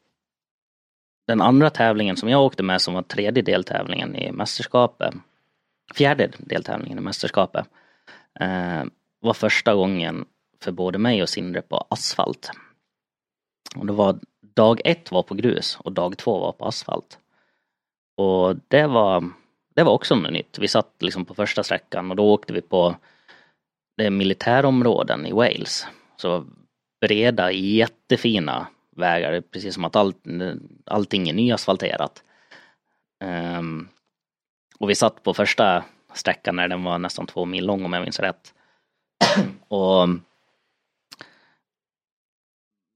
[1.27, 5.13] den andra tävlingen som jag åkte med som var tredje deltävlingen i mästerskapet,
[5.95, 7.65] fjärde deltävlingen i mästerskapet,
[8.39, 8.83] eh,
[9.19, 10.25] var första gången
[10.63, 12.51] för både mig och Sindre på asfalt.
[13.75, 14.19] Och det var
[14.55, 17.19] dag ett var på grus och dag två var på asfalt.
[18.17, 19.31] Och det var,
[19.75, 20.59] det var också något nytt.
[20.59, 22.95] Vi satt liksom på första sträckan och då åkte vi på
[23.97, 25.87] det militärområden i Wales.
[26.17, 26.45] Så
[27.01, 30.13] breda, jättefina vägar, precis som att all,
[30.85, 32.23] allting är nyasfalterat.
[33.23, 33.87] Um,
[34.79, 35.83] och vi satt på första
[36.13, 38.53] sträckan när den var nästan två mil lång om jag minns rätt.
[39.67, 40.07] och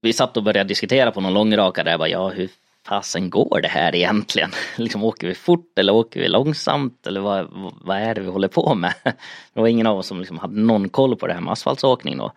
[0.00, 2.50] vi satt och började diskutera på någon långraka där, jag bara, ja hur
[2.86, 4.50] fasen går det här egentligen?
[4.76, 7.48] liksom åker vi fort eller åker vi långsamt eller vad,
[7.80, 8.94] vad är det vi håller på med?
[9.52, 12.18] det var ingen av oss som liksom hade någon koll på det här med asfaltsåkning
[12.18, 12.32] då.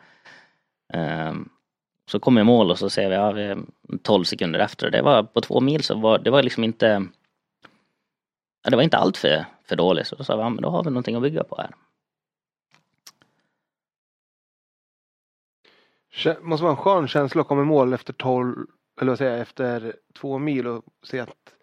[0.93, 1.49] Um,
[2.11, 3.57] så kom jag i mål och så ser vi, ja, vi är
[4.01, 4.89] 12 sekunder efter.
[4.89, 7.07] Det var på två mil så var det var liksom inte
[8.63, 10.07] ja, det var inte allt för, för dåligt.
[10.07, 11.69] Så då sa vi, ja men då har vi någonting att bygga på här.
[16.41, 18.65] Måste vara en skön känsla att komma i mål efter 12,
[19.01, 21.53] eller vad säger jag, efter två mil och se att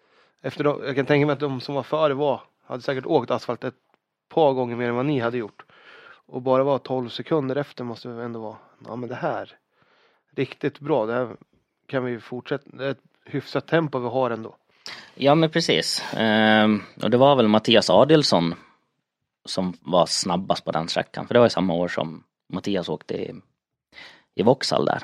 [0.41, 3.31] efter de, jag kan tänka mig att de som var före var, hade säkert åkt
[3.31, 3.75] asfalt ett
[4.29, 5.63] par gånger mer än vad ni hade gjort.
[6.25, 9.49] Och bara vara 12 sekunder efter måste det ändå vara, ja men det här,
[10.35, 11.35] riktigt bra, det här
[11.87, 14.55] kan vi fortsätta, det är ett hyfsat tempo vi har ändå.
[15.15, 16.03] Ja men precis.
[16.13, 18.55] Ehm, och det var väl Mattias Adelsson
[19.45, 21.27] som var snabbast på den sträckan.
[21.27, 23.33] För det var ju samma år som Mattias åkte i,
[24.35, 25.01] i Vauxhall där.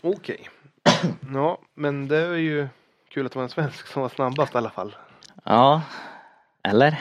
[0.00, 0.48] Okej.
[1.32, 2.68] Ja, men det är ju
[3.08, 4.96] kul att det var en svensk som var snabbast i alla fall.
[5.44, 5.82] Ja,
[6.68, 7.00] eller?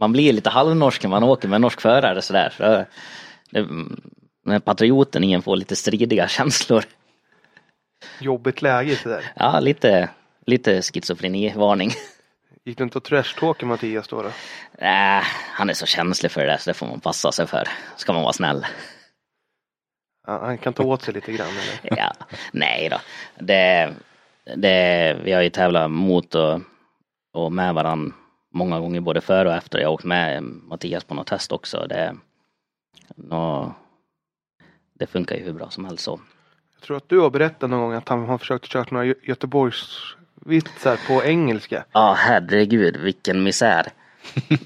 [0.00, 2.52] Man blir lite halvnorsk när man åker med en norsk förare sådär.
[2.56, 2.84] Så
[3.50, 3.68] det,
[4.44, 6.84] när patrioten i en får lite stridiga känslor.
[8.20, 9.32] Jobbigt läge så där.
[9.36, 10.08] Ja, lite,
[10.46, 11.90] lite schizofreni-varning.
[12.64, 14.22] Gick du inte och trashtalkade Mattias då?
[14.22, 14.28] då?
[14.84, 17.68] Äh, han är så känslig för det där så det får man passa sig för.
[17.96, 18.66] Ska man vara snäll.
[20.24, 21.96] Han kan ta åt sig lite grann eller?
[21.98, 22.12] Ja,
[22.52, 22.96] nej då.
[23.44, 23.94] Det,
[24.56, 26.60] det, vi har ju tävlat mot och,
[27.32, 28.14] och med varann
[28.54, 29.78] många gånger både före och efter.
[29.78, 31.86] Jag har åkt med Mattias på något test också.
[31.88, 32.14] Det,
[33.16, 33.74] Nå,
[34.94, 36.20] det funkar ju hur bra som helst så.
[36.74, 39.22] Jag tror att du har berättat någon gång att han har försökt köra några Gö-
[39.22, 41.84] Göteborgsvitsar på engelska.
[41.92, 43.86] Ja, herregud vilken misär.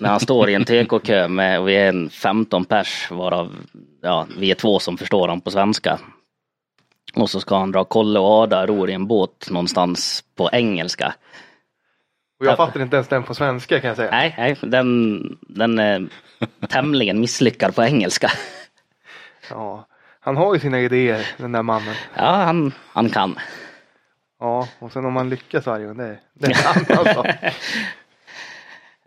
[0.00, 3.56] När han står i en TK-kö med, och vi är en 15 pers varav
[4.02, 5.98] ja, vi är två som förstår honom på svenska.
[7.14, 11.14] Och så ska han dra Kolle och Ada ror i en båt någonstans på engelska.
[12.40, 12.56] Och jag Ja.
[12.56, 14.10] fattar inte ens den på svenska kan jag säga.
[14.10, 16.08] Nej, nej den, den är
[16.68, 18.30] tämligen misslyckad på engelska.
[19.50, 19.86] Ja.
[20.20, 21.94] Han har ju sina idéer den där mannen.
[22.16, 23.38] Ja, han, han kan.
[24.40, 27.26] Ja, och sen om man lyckas varje gång, det, det är en annan sak.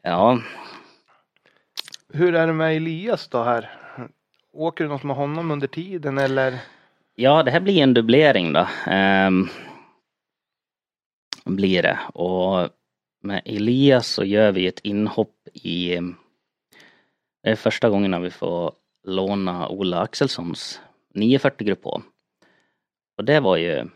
[0.02, 0.40] Ja,
[2.14, 3.70] Hur är det med Elias då här?
[4.54, 6.60] Åker du något med honom under tiden eller?
[7.16, 8.68] Ja, det här blir en dubblering då.
[8.86, 9.48] Ehm,
[11.46, 12.00] blir det.
[12.14, 12.70] Och
[13.22, 16.00] med Elias så gör vi ett inhopp i...
[17.44, 18.74] Det är första gången när vi får
[19.04, 20.82] låna Ola Axelssons
[21.14, 22.02] 940 grupp på.
[23.18, 23.90] Och det var ju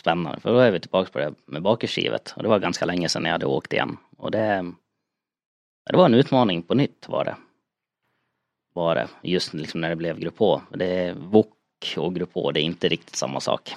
[0.00, 2.34] spännande för då är vi tillbaka på det med bakhjulsdrivet.
[2.36, 3.96] Och det var ganska länge sedan jag hade åkt igen.
[4.16, 4.72] Och det,
[5.90, 7.36] det var en utmaning på nytt var det.
[8.72, 9.08] Var det.
[9.22, 10.60] Just liksom när det blev grupp H.
[10.70, 13.76] Det är VOK och grupp H, det är inte riktigt samma sak.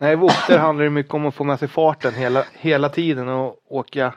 [0.00, 3.58] Nej, Wokter handlar det mycket om att få med sig farten hela, hela tiden och
[3.68, 4.14] åka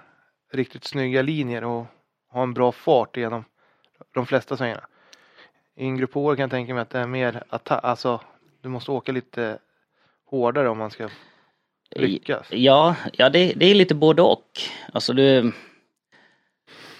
[0.51, 1.85] riktigt snygga linjer och
[2.29, 3.45] ha en bra fart genom
[4.13, 4.87] de flesta svängarna.
[5.75, 8.21] I en grupp H kan jag tänka mig att det är mer att alltså
[8.61, 9.59] du måste åka lite
[10.25, 11.09] hårdare om man ska
[11.95, 12.47] lyckas.
[12.49, 14.61] Ja, ja det, det är lite både och.
[14.93, 15.51] Alltså du,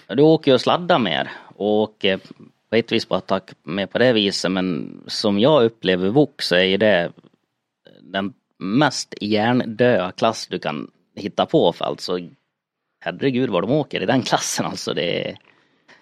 [0.08, 2.20] du åker ju och sladdar mer och åker
[2.70, 6.54] på ett vis på attack med på det viset men som jag upplever VOK så
[6.54, 7.12] är ju det
[8.00, 12.18] den mest hjärndöda klass du kan hitta på för alltså
[13.00, 15.36] herregud vad de åker i den klassen alltså det är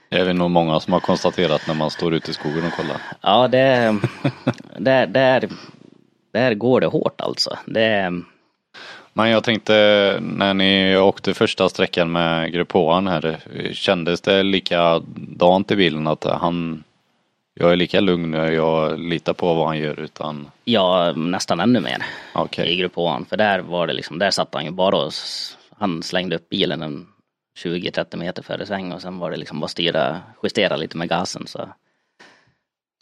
[0.09, 2.73] Det är det nog många som har konstaterat när man står ute i skogen och
[2.73, 3.01] kollar.
[3.21, 3.97] Ja det,
[4.79, 5.49] där, där,
[6.33, 7.59] där går det hårt alltså.
[7.67, 8.13] Det,
[9.21, 13.41] Men jag tänkte när ni åkte första sträckan med Grupp H här,
[13.73, 16.85] kändes det likadant i bilen att han,
[17.55, 21.81] jag är lika lugn och jag litar på vad han gör utan, ja, nästan ännu
[21.81, 22.03] mer.
[22.35, 22.73] okej.
[22.73, 22.95] i grupp.
[23.29, 25.13] För där var det liksom, där satt han ju bara och
[25.79, 27.07] han slängde upp bilen en
[27.65, 31.47] 20-30 meter före sväng och sen var det liksom bara styra, justera lite med gasen
[31.47, 31.69] så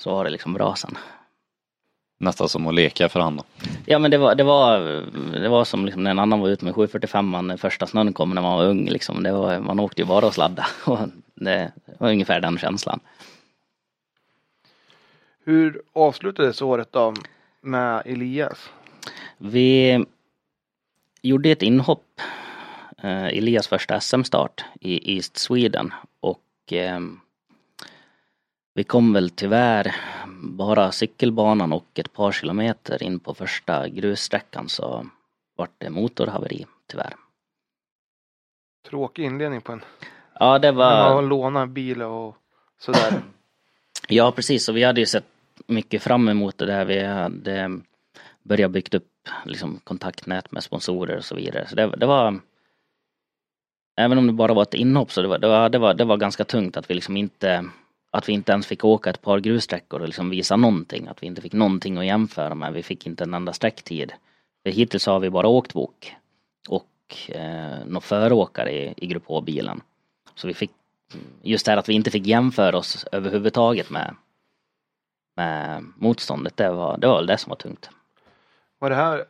[0.03, 0.99] så var det liksom bra sen.
[2.19, 3.45] Nästan som att leka för då.
[3.87, 4.79] Ja men det var, det var,
[5.41, 8.31] det var som liksom när en annan var ute med 745 när första snön kom
[8.31, 9.23] när man var ung liksom.
[9.23, 10.99] Det var, man åkte ju bara och sladda och
[11.35, 13.01] det var ungefär den känslan.
[15.45, 17.15] Hur avslutades året då
[17.61, 18.71] med Elias?
[19.39, 20.05] Vi
[21.23, 22.21] gjorde ett inhopp,
[23.03, 27.01] eh, Elias första SM-start i East Sweden och eh,
[28.79, 29.95] vi kom väl tyvärr
[30.43, 35.07] bara cykelbanan och ett par kilometer in på första grussträckan så
[35.57, 37.15] vart det motorhaveri tyvärr.
[38.89, 39.83] Tråkig inledning på en.
[40.41, 42.37] Ja det När man var, lånar bil och
[42.79, 43.23] sådär.
[44.09, 45.27] ja precis och vi hade ju sett
[45.67, 46.85] mycket fram emot det där.
[46.85, 47.81] Vi hade
[48.43, 51.67] börjat byggt upp liksom, kontaktnät med sponsorer och så vidare.
[51.67, 52.41] Så det, det var
[53.97, 56.05] Även om det bara var ett inhopp så det var, det var, det var, det
[56.05, 57.65] var ganska tungt att vi liksom inte
[58.11, 61.09] att vi inte ens fick åka ett par grussträckor och liksom visa någonting.
[61.09, 62.73] Att vi inte fick någonting att jämföra med.
[62.73, 64.13] Vi fick inte en enda sträcktid.
[64.63, 66.15] För hittills har vi bara åkt VOK
[66.69, 66.89] och
[67.29, 69.81] eh, några föråkare i, i Grupp H-bilen.
[70.35, 70.71] Så vi fick
[71.43, 74.15] just det här att vi inte fick jämföra oss överhuvudtaget med,
[75.37, 76.57] med motståndet.
[76.57, 77.91] Det var, det var väl det som var tungt.
[78.79, 79.25] Var det här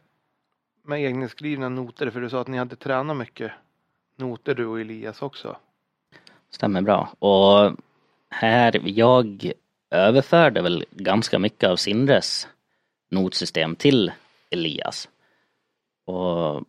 [0.82, 2.10] med egenskrivna noter?
[2.10, 3.52] För du sa att ni hade tränat mycket
[4.16, 5.56] noter du och Elias också.
[6.50, 7.08] Stämmer bra.
[7.18, 7.72] Och
[8.30, 9.52] här, jag
[9.90, 12.48] överförde väl ganska mycket av Sindres
[13.10, 14.12] notsystem till
[14.50, 15.08] Elias.
[16.06, 16.64] Och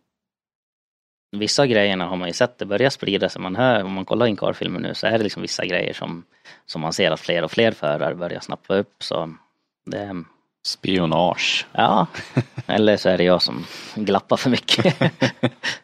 [1.32, 3.42] vissa grejerna har man ju sett, det börjar sprida sig.
[3.42, 6.24] Man hör, om man kollar in karfilmen nu så är det liksom vissa grejer som,
[6.66, 9.02] som man ser att fler och fler förare börjar snappa upp.
[9.02, 9.34] Så
[9.86, 10.24] det,
[10.62, 11.66] Spionage.
[11.72, 12.06] ja,
[12.66, 13.64] eller så är det jag som
[13.94, 14.96] glappar för mycket.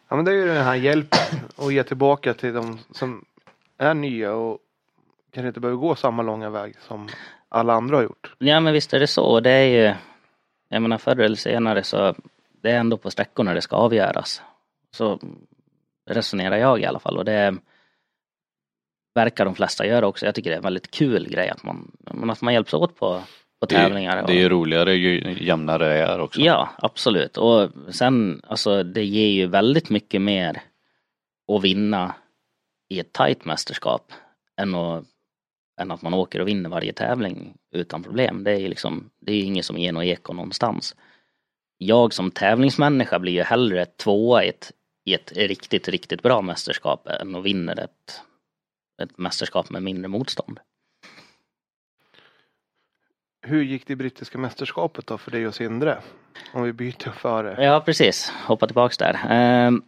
[0.09, 1.19] Ja men det är ju den här hjälpen
[1.55, 3.25] att ge tillbaka till de som
[3.77, 4.59] är nya och
[5.31, 7.07] kanske inte behöver gå samma långa väg som
[7.49, 8.35] alla andra har gjort.
[8.37, 9.39] Ja men visst är det så.
[9.39, 9.95] Det är ju,
[10.69, 12.15] jag menar förr eller senare så
[12.61, 14.41] det är ändå på sträckorna det ska avgöras.
[14.91, 15.19] Så
[16.09, 17.55] resonerar jag i alla fall och det
[19.15, 20.25] verkar de flesta göra också.
[20.25, 21.91] Jag tycker det är en väldigt kul grej att man,
[22.29, 23.21] att man hjälps åt på,
[23.59, 24.27] på Det, tävlingar.
[24.27, 26.41] det är ju roligare ju jämnare det är också.
[26.41, 27.37] ja, absolut.
[27.37, 30.61] Och sen, alltså det ger ju väldigt mycket mer
[31.51, 32.15] att vinna
[32.89, 34.11] i ett tajt mästerskap
[34.57, 35.03] än att
[35.77, 38.43] än att man åker och vinner varje tävling utan problem.
[38.43, 40.95] Det är ju liksom, det är inget som ger något eko någonstans.
[41.77, 44.71] Jag som tävlingsmänniska blir ju hellre tvåa i ett,
[45.05, 48.21] i ett riktigt, riktigt bra mästerskap än att vinna ett,
[49.01, 50.59] ett mästerskap med mindre motstånd.
[53.41, 56.01] Hur gick det brittiska mästerskapet då för dig och Sindre?
[56.53, 57.63] Om vi byter före.
[57.63, 58.29] Ja, precis.
[58.29, 59.19] Hoppa tillbaks där.
[59.29, 59.81] Ehm,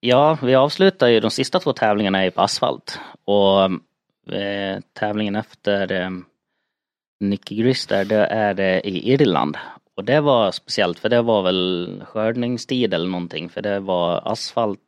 [0.00, 3.00] ja, vi avslutar ju de sista två tävlingarna på asfalt.
[3.24, 3.70] Och
[4.32, 6.10] eh, tävlingen efter eh,
[7.20, 9.56] Nicky Gris där, det är det i Irland.
[9.94, 14.80] Och det var speciellt för det var väl skördningstid eller någonting för det var asfalt,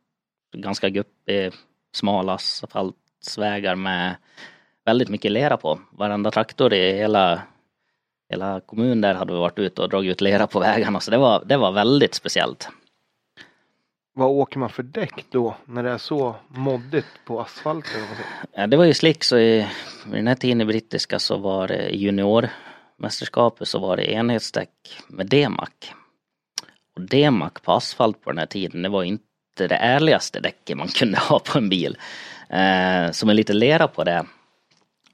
[0.56, 1.52] ganska guppig, eh,
[1.94, 4.16] smal asfaltsvägar med
[4.84, 5.80] väldigt mycket lera på.
[5.92, 7.42] Varenda traktor i hela,
[8.28, 11.42] hela kommunen där hade varit ute och dragit ut lera på vägarna så det var,
[11.46, 12.68] det var väldigt speciellt.
[14.20, 18.00] Vad åker man för däck då när det är så moddigt på asfalten?
[18.52, 19.66] Ja, det var ju slick så i,
[20.06, 24.70] vid den här tiden i brittiska så var det juniormästerskapet så var det enhetsdäck
[25.08, 25.68] med D-Mac.
[26.96, 30.88] Och D-Mac på asfalt på den här tiden det var inte det ärligaste däcket man
[30.88, 31.98] kunde ha på en bil.
[32.48, 34.26] Eh, som en lite lera på det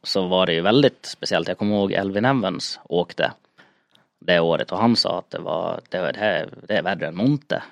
[0.02, 1.48] så var det ju väldigt speciellt.
[1.48, 3.32] Jag kommer ihåg Elvin Evans åkte
[4.20, 7.06] det året och han sa att det var, det, var, det, här, det är värre
[7.06, 7.62] än Monte.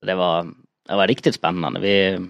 [0.00, 0.46] Det var,
[0.88, 1.80] det var riktigt spännande.
[1.80, 2.26] Vi,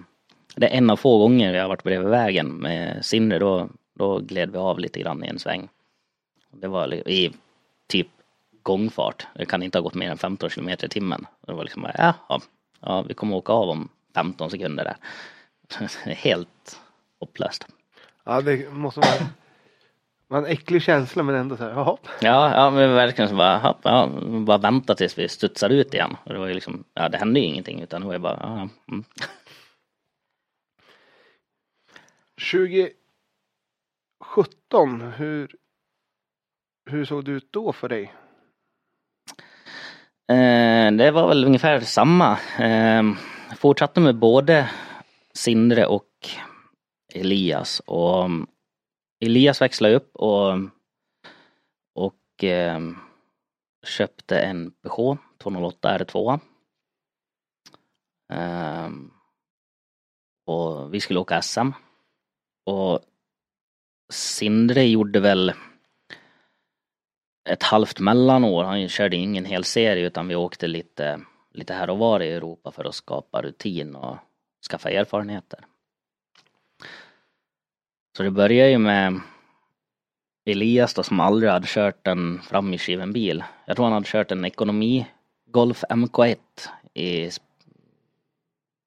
[0.55, 3.39] det är en av få gånger jag har varit bredvid vägen med Sindre.
[3.39, 5.69] Då, då gled vi av lite grann i en sväng.
[6.51, 7.33] Det var i
[7.87, 8.07] typ
[8.63, 9.27] gångfart.
[9.35, 11.25] Det kan inte ha gått mer än 15 kilometer i timmen.
[11.47, 12.13] Det var liksom, ja,
[12.79, 14.95] ja, vi kommer åka av om 15 sekunder där.
[16.13, 16.79] Helt
[17.19, 17.67] hopplöst.
[18.23, 19.29] Ja, det måste vara
[20.37, 21.97] en äcklig känsla men ändå så här, jaha.
[22.21, 24.09] Ja, ja men verkligen så bara, ja,
[24.45, 26.17] bara vänta tills vi studsar ut igen.
[26.23, 28.37] Och det var ju liksom, ja det hände ju ingenting utan det var ju bara,
[28.41, 28.69] ja.
[28.91, 29.03] Mm.
[32.51, 35.55] 2017, hur,
[36.89, 38.13] hur såg det ut då för dig?
[40.29, 42.37] Eh, det var väl ungefär samma.
[42.59, 43.03] Eh,
[43.57, 44.69] fortsatte med både
[45.33, 46.05] Sindre och
[47.13, 48.29] Elias och
[49.19, 50.53] Elias växlade upp och,
[51.95, 52.79] och eh,
[53.85, 56.39] köpte en Peugeot 208 R2.
[58.33, 58.89] Eh,
[60.45, 61.71] och vi skulle åka SM.
[62.65, 62.99] Och
[64.11, 65.53] Sindre gjorde väl
[67.49, 68.63] ett halvt mellanår.
[68.63, 71.21] Han körde ingen hel serie utan vi åkte lite,
[71.53, 74.17] lite här och var i Europa för att skapa rutin och
[74.71, 75.65] skaffa erfarenheter.
[78.17, 79.19] Så det började ju med
[80.45, 83.43] Elias då som aldrig hade kört en framhjulsdriven bil.
[83.65, 85.07] Jag tror han hade kört en ekonomi
[85.45, 86.37] Golf MK1
[86.93, 87.29] i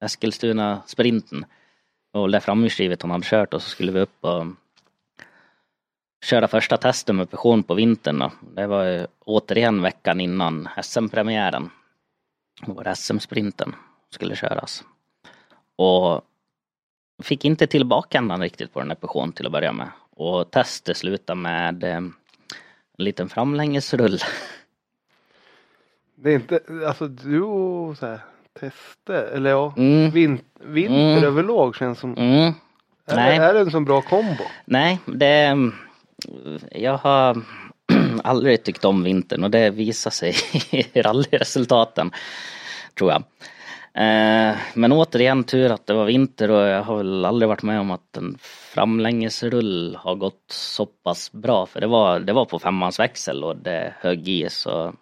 [0.05, 1.45] Eskilstuna sprinten.
[2.13, 4.47] Och det framhjulsdrivet han hade kört och så skulle vi upp och
[6.25, 8.19] köra första testen med Peugeot på vintern.
[8.19, 8.33] Då.
[8.41, 11.71] Det var ju återigen veckan innan SM-premiären.
[12.67, 13.75] Då var det SM-sprinten
[14.11, 14.85] skulle köras.
[15.77, 16.23] Och
[17.23, 19.89] fick inte till bakändan riktigt på den här Peugeot till att börja med.
[20.11, 22.15] Och testet slutade med eh, en
[22.97, 24.19] liten framlängesrull.
[26.15, 28.21] Det är inte, alltså du och så här,
[28.61, 30.11] tester, eller ja, mm.
[30.11, 31.25] vin, vinter mm.
[31.25, 32.17] överlag känns som.
[32.17, 32.53] Mm.
[33.07, 33.37] Är, Nej.
[33.37, 34.45] är det en sån bra kombo?
[34.65, 35.57] Nej, det,
[36.71, 37.43] jag har
[38.25, 40.35] aldrig tyckt om vintern och det visar sig
[40.71, 42.11] i rallyresultaten.
[42.99, 43.23] Tror jag.
[43.95, 47.81] Eh, men återigen tur att det var vinter och jag har väl aldrig varit med
[47.81, 52.59] om att en framlängesrull har gått så pass bra för det var, det var på
[52.59, 54.95] femmans växel och det högg i så.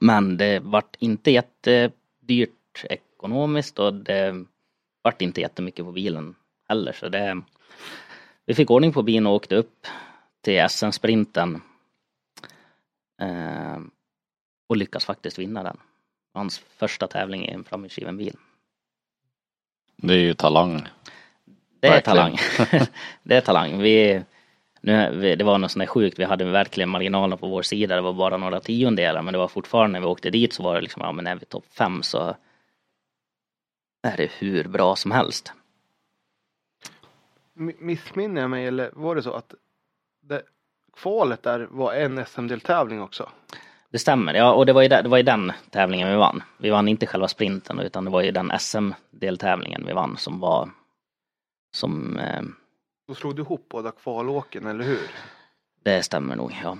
[0.00, 4.44] Men det vart inte jättedyrt ekonomiskt och det
[5.02, 6.34] vart inte jättemycket på bilen
[6.68, 7.42] heller så det
[8.44, 9.86] Vi fick ordning på bilen och åkte upp
[10.40, 11.62] till SM-sprinten
[13.22, 13.78] eh,
[14.68, 15.76] och lyckas faktiskt vinna den
[16.36, 18.36] hans första tävling i en framhjulsdriven bil.
[19.96, 20.88] Det är ju talang.
[21.80, 22.16] Det är verkligen.
[22.16, 22.38] talang.
[23.22, 23.78] det är talang.
[23.78, 24.22] Vi,
[24.80, 28.02] nu, det var något sånt där sjukt, vi hade verkligen marginalerna på vår sida, det
[28.02, 30.80] var bara några tiondelar men det var fortfarande när vi åkte dit så var det
[30.80, 32.36] liksom, ja men är vi topp fem så
[34.02, 35.52] är det hur bra som helst.
[37.78, 39.54] Missminner jag mig eller var det så att
[40.20, 40.42] det,
[40.92, 43.28] kvalet där var en SM-deltävling också?
[43.90, 46.42] Det stämmer, ja och det var, ju där, det var ju den tävlingen vi vann.
[46.58, 50.70] Vi vann inte själva sprinten utan det var ju den SM-deltävlingen vi vann som var
[51.76, 52.18] som...
[52.18, 52.42] Eh,
[53.08, 55.10] Då slog du ihop båda kvalåken, eller hur?
[55.84, 56.78] Det stämmer nog, ja.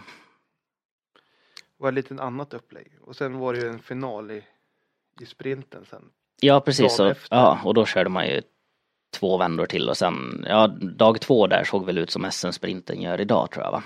[1.55, 2.93] Det var ett lite annat upplägg.
[3.01, 4.43] Och sen var det ju en final i,
[5.21, 6.03] i sprinten sen.
[6.41, 8.43] Ja precis, och, ja, och då körde man ju
[9.15, 13.21] två vändor till och sen, ja dag två där såg väl ut som SM-sprinten gör
[13.21, 13.83] idag tror jag va.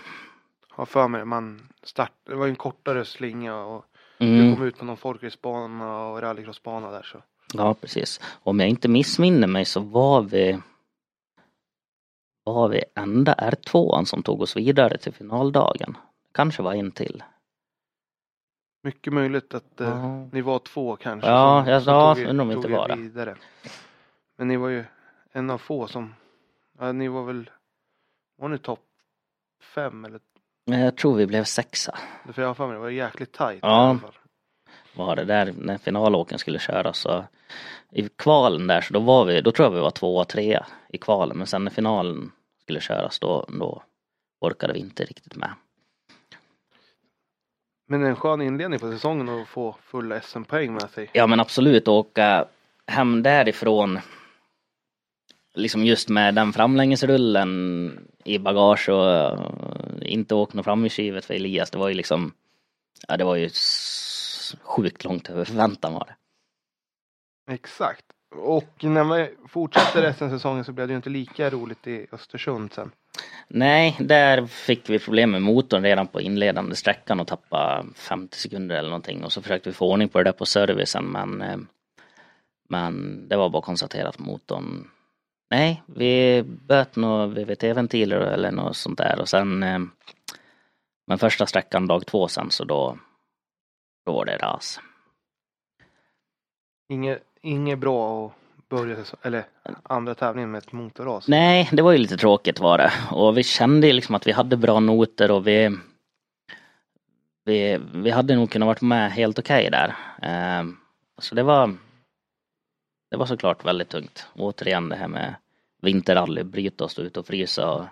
[0.81, 1.24] Har för mig.
[1.24, 3.85] Man start, det var ju en kortare slinga och
[4.19, 4.36] Mm.
[4.51, 7.23] du kom ut på någon folkracebana och rallycrossbana där så.
[7.55, 8.20] Ja, precis.
[8.43, 10.59] Om jag inte missminner mig så var vi
[12.44, 15.97] var vi enda R2 som tog oss vidare till finaldagen.
[16.32, 17.23] Kanske var en till.
[18.82, 20.28] Mycket möjligt att eh, Ja.
[20.32, 21.28] ni var två kanske.
[21.31, 22.97] Ja, som- jag- som ja, tog undrar om inte var det.
[22.97, 23.36] vidare.
[24.36, 24.85] Men ni var ju
[25.32, 26.15] en av få som,
[26.78, 27.51] ja, ni var väl,
[28.36, 28.85] var ni topp
[29.74, 30.20] fem eller?
[30.73, 31.99] Jag tror vi blev sexa.
[32.33, 33.59] För jag har för mig det var jäkligt tajt.
[33.63, 33.99] Ja.
[34.95, 37.25] Var det där när finalåken skulle köras så
[37.93, 40.99] i kvalen där så då var vi, då tror jag vi var tvåa, trea i
[40.99, 42.33] kvalen men sen när finalen
[42.63, 43.83] skulle köras då, då
[44.41, 45.51] orkade vi inte riktigt med.
[47.89, 51.11] Men en skön inledning på säsongen att få fulla SM-poäng med sig.
[51.13, 52.45] Ja men absolut åka
[52.87, 53.99] hem därifrån
[55.55, 59.41] liksom just med den framlängesrullen i bagage och eh,
[60.01, 61.71] inte åka något framhjulsdrivet för Elias.
[61.71, 62.33] Det var ju liksom,
[63.09, 63.51] ja det var ju
[64.63, 66.15] sjukt långt över förväntan var det.
[67.53, 68.05] Exakt.
[68.37, 72.07] Och när man fortsätter resten av säsongen så blev det ju inte lika roligt i
[72.13, 72.91] Östersund sen.
[73.49, 78.77] Nej, där fick vi problem med motorn redan på inledande sträckan och tappa 50 sekunder
[78.77, 81.57] eller någonting och så försökte vi få ordning på det där på servicen men eh,
[82.69, 84.91] men det var bara att konstatera att motorn
[85.51, 89.79] Nej, vi böt några VVT-ventiler eller något sånt där och sen eh,
[91.07, 92.97] men första sträckan dag två sen så då
[94.07, 94.81] då var det ras.
[96.89, 99.45] Inget, inget bra att börja eller
[99.83, 101.29] andra tävlingen med ett motorras.
[101.29, 102.93] Nej, det var ju lite tråkigt var det.
[103.11, 105.79] Och vi kände liksom att vi hade bra noter och vi
[107.45, 109.97] vi, vi hade nog kunnat varit med helt okej där.
[110.23, 110.77] Ehm,
[111.19, 111.77] så det var
[113.11, 114.27] det var såklart väldigt tungt.
[114.35, 115.35] Återigen det här med
[115.82, 117.85] vinterrally, bryta och stå ute och frysa och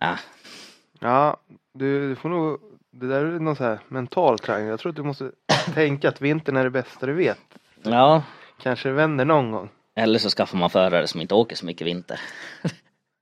[0.00, 0.16] ja,
[0.98, 1.36] Ja,
[1.72, 2.60] du, du får nog,
[2.90, 4.68] det där är någon så här mental träning.
[4.68, 5.32] Jag tror att du måste
[5.74, 7.40] tänka att vintern är det bästa du vet.
[7.82, 8.22] ja.
[8.62, 9.68] Kanske vänder någon gång.
[9.94, 12.20] Eller så skaffar man förare som inte åker så mycket vinter.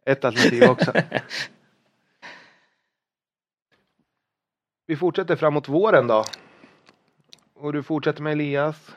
[0.06, 0.92] Ett alternativ också.
[4.86, 6.24] Vi fortsätter framåt våren då.
[7.54, 8.90] Och du fortsätter med Elias.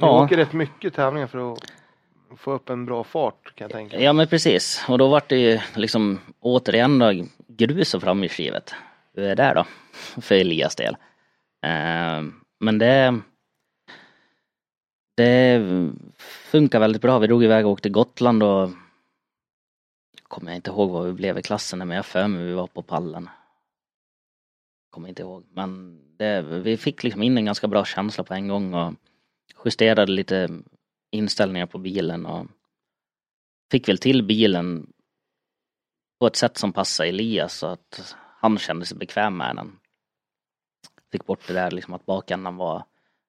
[0.00, 0.24] Du Ja.
[0.24, 1.72] åker rätt mycket tävlingar för att
[2.36, 4.04] få upp en bra fart kan jag tänka mig.
[4.04, 4.84] Ja men precis.
[4.88, 7.12] Och då vart det ju liksom återigen då
[7.48, 8.74] grus och framhjulsdrivet.
[9.14, 9.64] Hur är det då?
[10.20, 10.96] För Elias del.
[11.66, 12.22] Eh,
[12.58, 13.20] men det
[15.16, 15.62] det
[16.50, 17.18] funkar väldigt bra.
[17.18, 18.70] Vi drog iväg och åkte Gotland och
[20.22, 22.66] kommer jag inte ihåg vad vi blev i klassen men jag för mig vi var
[22.66, 23.28] på pallen.
[24.90, 25.44] Kommer inte ihåg.
[25.52, 28.92] Men det, vi fick liksom in en ganska bra känsla på en gång och
[29.64, 30.48] justerade lite
[31.10, 32.46] inställningar på bilen och
[33.70, 34.92] fick väl till bilen
[36.20, 39.78] på ett sätt som passade Elias så att han kände sig bekväm med den.
[41.12, 42.84] Fick bort det där liksom att bakändan var,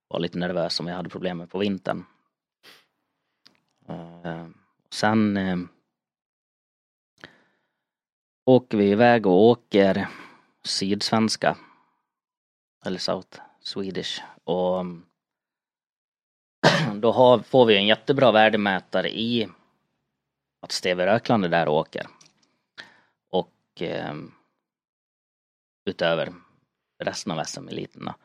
[0.08, 2.06] var lite nervös som vi hade problem med på vintern.
[3.88, 4.48] Eh,
[4.90, 5.58] sen eh,
[8.46, 10.08] åker vi iväg och åker
[10.64, 11.58] sydsvenska.
[12.86, 14.22] Eller South Swedish.
[14.44, 14.86] Och
[16.96, 19.50] då har, får vi en jättebra värdemätare i
[20.62, 22.08] att Steve Rökland är där och åker.
[23.30, 24.16] Och eh,
[25.86, 26.34] utöver
[27.04, 28.16] resten av SM-eliterna.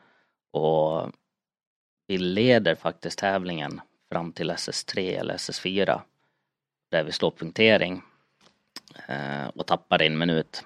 [0.51, 1.11] Och
[2.07, 3.81] vi leder faktiskt tävlingen
[4.11, 6.01] fram till SS3 eller SS4.
[6.91, 8.01] Där vi slår punktering.
[9.07, 10.63] Eh, och tappar en minut.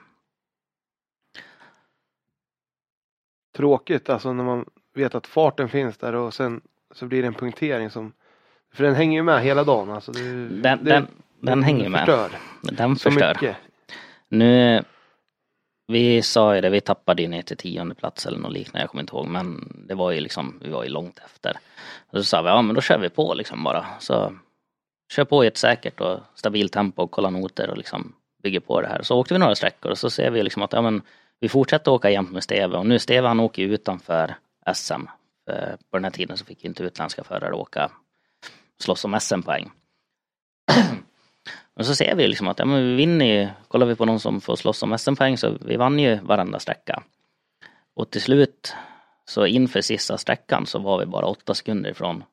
[3.55, 6.61] Tråkigt alltså när man vet att farten finns där och sen
[6.97, 8.13] så blir det en punktering som
[8.73, 10.11] för den hänger ju med hela dagen alltså.
[10.11, 11.07] Det, Den, det, den,
[11.41, 11.99] den hänger med.
[11.99, 13.33] förstör Den så förstör.
[13.33, 13.57] mycket.
[14.29, 14.83] Nu,
[15.87, 18.89] vi sa ju det, vi tappade ju ner till tionde plats eller något liknande, jag
[18.89, 21.57] kommer inte ihåg, men det var ju liksom, vi var ju långt efter.
[22.09, 23.85] Och så sa vi, ja men då kör vi på liksom bara.
[23.99, 24.33] Så
[25.13, 28.13] kör på i ett säkert och stabilt tempo och kolla noter och liksom
[28.43, 29.01] bygger på det här.
[29.01, 31.01] Så åkte vi några sträckor och så ser vi liksom att, ja men
[31.39, 34.35] vi fortsätter åka jämt med Steve och nu Steve han åker utanför
[34.73, 35.01] SM.
[35.47, 37.91] Eh, på den här tiden så fick inte utländska förare åka
[38.79, 39.71] slåss om SM-poäng.
[41.73, 44.19] Och så ser vi liksom att ja, men vi vinner ju, kollar vi på någon
[44.19, 47.03] som får slåss om SM-poäng så vi vann ju varenda sträcka.
[47.93, 48.73] Och till slut
[49.25, 52.23] så inför sista sträckan så var vi bara åtta sekunder ifrån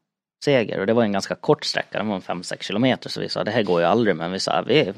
[0.45, 3.45] seger och det var en ganska kort sträcka, den var 5-6 kilometer så vi sa
[3.45, 4.93] det här går ju aldrig men vi sa vi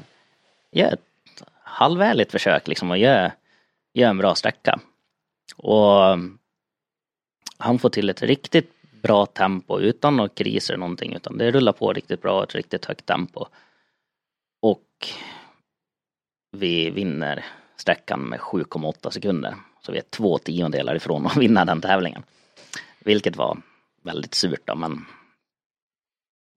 [0.71, 3.31] gör ett halvärligt försök liksom och gör,
[3.93, 4.79] gör en bra sträcka.
[5.55, 6.17] Och
[7.57, 11.73] han får till ett riktigt bra tempo utan några kriser eller någonting utan det rullar
[11.73, 13.45] på riktigt bra, ett riktigt högt tempo.
[14.61, 15.07] Och
[16.51, 19.55] vi vinner sträckan med 7,8 sekunder.
[19.81, 22.23] Så vi är två tiondelar ifrån att vinna den tävlingen.
[22.99, 23.57] Vilket var
[24.03, 25.05] väldigt surt då, men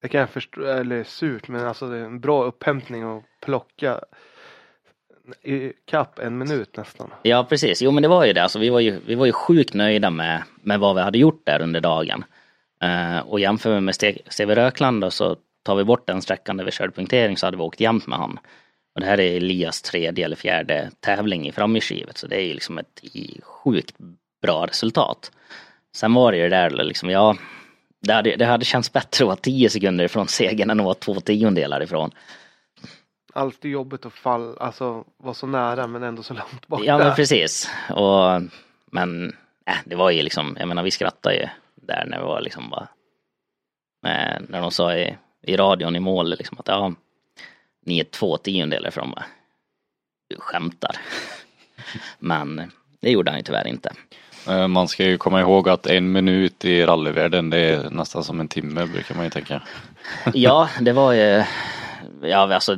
[0.02, 4.00] Det kan jag förstå, eller surt, men alltså det är en bra upphämtning att plocka
[5.90, 7.10] kapp en minut nästan.
[7.22, 8.42] Ja precis, jo men det var ju det.
[8.42, 11.42] Alltså, vi, var ju, vi var ju sjukt nöjda med, med vad vi hade gjort
[11.46, 12.24] där under dagen.
[12.84, 13.94] Uh, och jämför vi med
[14.28, 17.56] Steve Rökland då, så tar vi bort den sträckan där vi körde punktering så hade
[17.56, 18.38] vi åkt jämnt med han.
[18.94, 22.54] Och det här är Elias tredje eller fjärde tävling i framhjulsdrivet så det är ju
[22.54, 23.02] liksom ett
[23.42, 23.94] sjukt
[24.42, 25.32] bra resultat.
[25.96, 27.36] Sen var det ju det där liksom, ja,
[28.00, 30.94] det hade, det hade känts bättre att vara tio sekunder ifrån segern än att vara
[30.94, 32.10] två tiondelar ifrån.
[33.32, 36.84] Alltid jobbigt att falla, alltså vara så nära men ändå så långt bort.
[36.84, 37.70] Ja men precis.
[37.90, 38.42] Och,
[38.86, 39.32] men
[39.66, 42.70] äh, det var ju liksom, jag menar vi skrattade ju där när det var liksom
[42.70, 42.88] bara
[44.06, 46.92] eh, när de sa i, i radion i mål liksom att ja,
[47.86, 49.24] ni är två tiondelar ifrån bara,
[50.28, 50.96] du skämtar.
[52.18, 52.70] men
[53.00, 53.92] det gjorde han ju tyvärr inte.
[54.48, 58.40] Eh, Man ska ju komma ihåg att en minut i rallyvärlden det är nästan som
[58.40, 59.62] en timme brukar man ju tänka.
[60.34, 61.44] Ja, det var ju,
[62.22, 62.76] ja alltså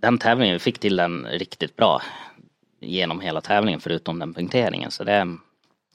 [0.00, 2.02] den tävlingen, vi fick till den riktigt bra
[2.80, 4.90] genom hela tävlingen förutom den punkteringen.
[4.90, 5.36] Så det,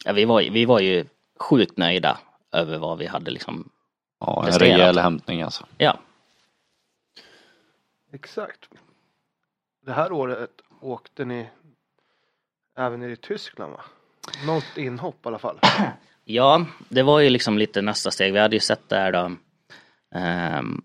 [0.05, 1.05] ja, vi, var, ju- vi var ju
[1.39, 2.17] sjukt nöjda
[2.51, 3.69] över vad vi hade liksom,
[4.19, 4.61] Ja, en Presterat.
[4.79, 5.65] rejäl hämtning alltså.
[5.77, 5.99] ja.
[8.13, 8.69] Exakt.
[9.85, 10.49] Det här året
[10.81, 11.49] åkte ni
[12.77, 13.81] även i Tyskland va?
[14.45, 15.59] Något inhopp i alla fall.
[16.25, 18.33] Ja, det var ju liksom lite nästa steg.
[18.33, 19.31] Vi hade ju sett där då
[20.15, 20.81] ehm,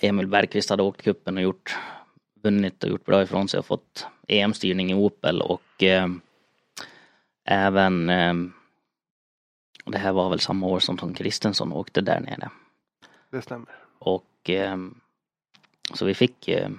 [0.00, 1.76] Emil Bergqvist hade åkt kuppen och gjort
[2.42, 6.20] vunnit och gjort bra ifrån sig och fått EM-styrning i Opel och ehm,
[7.44, 8.52] även ehm,
[9.86, 12.50] det här var väl samma år som Tom Kristensson åkte där nere.
[13.30, 13.74] Det stämmer.
[13.98, 15.00] Och ehm,
[15.94, 16.70] så vi fick, eh,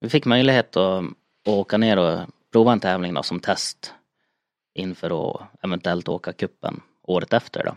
[0.00, 2.20] vi fick möjlighet att, att åka ner och
[2.52, 3.94] prova en tävling då som test
[4.74, 7.76] inför att eventuellt åka kuppen året efter då.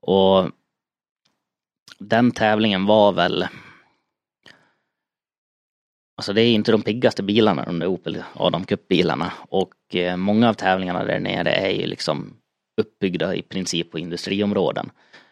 [0.00, 0.50] Och
[1.98, 3.46] den tävlingen var väl
[6.18, 9.32] Alltså det är inte de piggaste bilarna, de där Opel Adam Cup-bilarna.
[9.48, 12.36] Och eh, många av tävlingarna där nere är ju liksom
[12.80, 14.90] uppbyggda i princip på industriområden.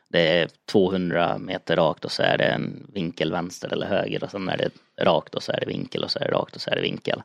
[0.09, 4.31] Det är 200 meter rakt och så är det en vinkel vänster eller höger och
[4.31, 4.71] sen är det
[5.05, 6.83] rakt och så är det vinkel och så är det rakt och så är det
[6.83, 7.23] vinkel.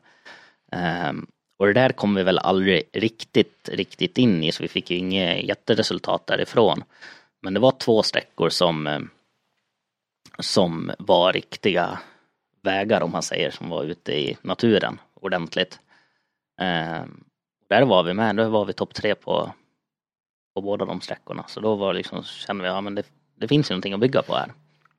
[1.08, 1.26] Um,
[1.58, 4.96] och det där kom vi väl aldrig riktigt, riktigt in i så vi fick ju
[4.96, 6.84] inget jätteresultat därifrån.
[7.42, 9.00] Men det var två sträckor som, eh,
[10.40, 11.98] som var riktiga
[12.62, 15.80] vägar om man säger, som var ute i naturen ordentligt.
[16.60, 17.24] Ehm,
[17.68, 19.52] där var vi med, då var vi topp tre på,
[20.54, 21.44] på båda de sträckorna.
[21.48, 24.22] Så då var liksom, kände vi, ja men det, det finns ju någonting att bygga
[24.22, 24.52] på här.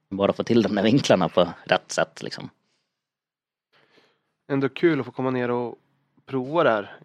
[0.09, 2.49] Bara få till de där vinklarna på rätt sätt liksom.
[4.47, 5.75] Ändå kul att få komma ner och
[6.25, 6.97] prova det här.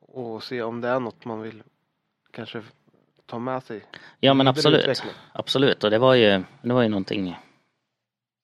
[0.00, 1.62] Och se om det är något man vill
[2.30, 2.62] kanske
[3.26, 3.84] ta med sig.
[4.20, 5.02] Ja men absolut.
[5.32, 7.36] Absolut och det var ju, det var ju någonting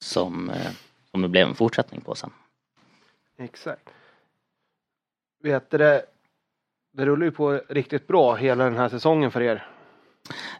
[0.04, 0.70] som, eh,
[1.10, 2.30] som det blev en fortsättning på sen.
[3.38, 3.90] Exakt.
[5.42, 6.06] Vet du det?
[6.92, 9.66] Det rullar ju på riktigt bra hela den här säsongen för er.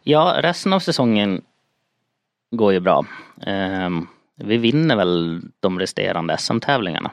[0.03, 1.41] Ja, resten av säsongen
[2.51, 3.05] går ju bra.
[3.41, 7.11] Ehm, vi vinner väl de resterande SM-tävlingarna.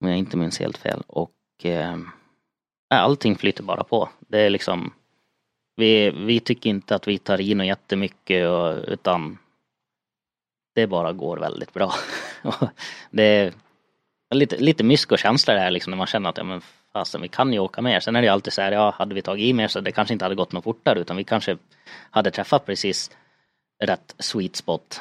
[0.00, 1.02] Om jag inte minns helt fel.
[1.06, 1.98] Och ja,
[2.88, 4.08] allting flyter bara på.
[4.18, 4.92] Det är liksom
[5.76, 9.38] vi, vi tycker inte att vi tar i något jättemycket och, utan
[10.74, 11.94] det bara går väldigt bra.
[13.10, 13.52] Det är
[14.34, 16.60] lite, lite mysko-känsla det här liksom när man känner att ja, men
[16.92, 18.00] fasen vi kan ju åka mer.
[18.00, 19.92] Sen är det ju alltid så här, ja hade vi tagit i mer så det
[19.92, 21.58] kanske inte hade gått något fortare utan vi kanske
[22.10, 23.10] hade träffat precis
[23.84, 25.00] rätt sweet spot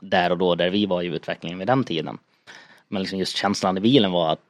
[0.00, 2.18] där och då där vi var i utvecklingen vid den tiden.
[2.88, 4.40] Men liksom just känslan i bilen var att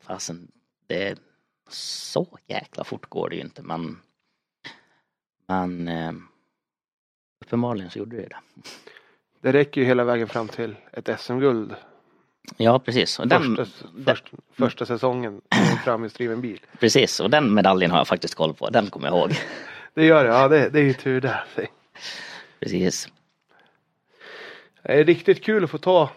[0.00, 0.48] fasen
[0.86, 1.16] det är
[1.70, 4.00] så jäkla fort går det ju inte men
[5.46, 6.12] men eh,
[7.44, 8.36] uppenbarligen så gjorde det det.
[9.42, 11.74] Det räcker ju hela vägen fram till ett SM-guld.
[12.56, 13.18] Ja precis.
[13.18, 15.40] Och den, Första, den, först, första säsongen
[15.84, 16.60] framhjulsdriven bil.
[16.78, 17.20] precis.
[17.20, 18.70] Och den medaljen har jag faktiskt koll på.
[18.70, 19.30] Den kommer jag ihåg.
[19.94, 21.40] Det gör det, ja det, det är ju tur det.
[22.60, 23.08] Precis.
[24.82, 26.10] Det är riktigt kul att få ta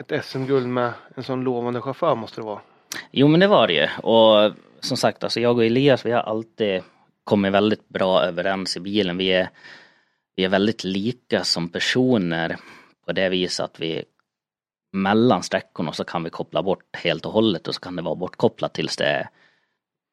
[0.00, 2.60] ett SM-guld med en sån lovande chaufför måste det vara.
[3.10, 3.88] Jo men det var det ju.
[4.02, 6.82] Och som sagt alltså jag och Elias vi har alltid
[7.24, 9.16] kommit väldigt bra överens i bilen.
[9.16, 9.48] Vi är,
[10.36, 12.56] vi är väldigt lika som personer
[13.06, 14.04] på det viset att vi
[14.92, 18.14] mellan sträckorna så kan vi koppla bort helt och hållet och så kan det vara
[18.14, 19.28] bortkopplat tills det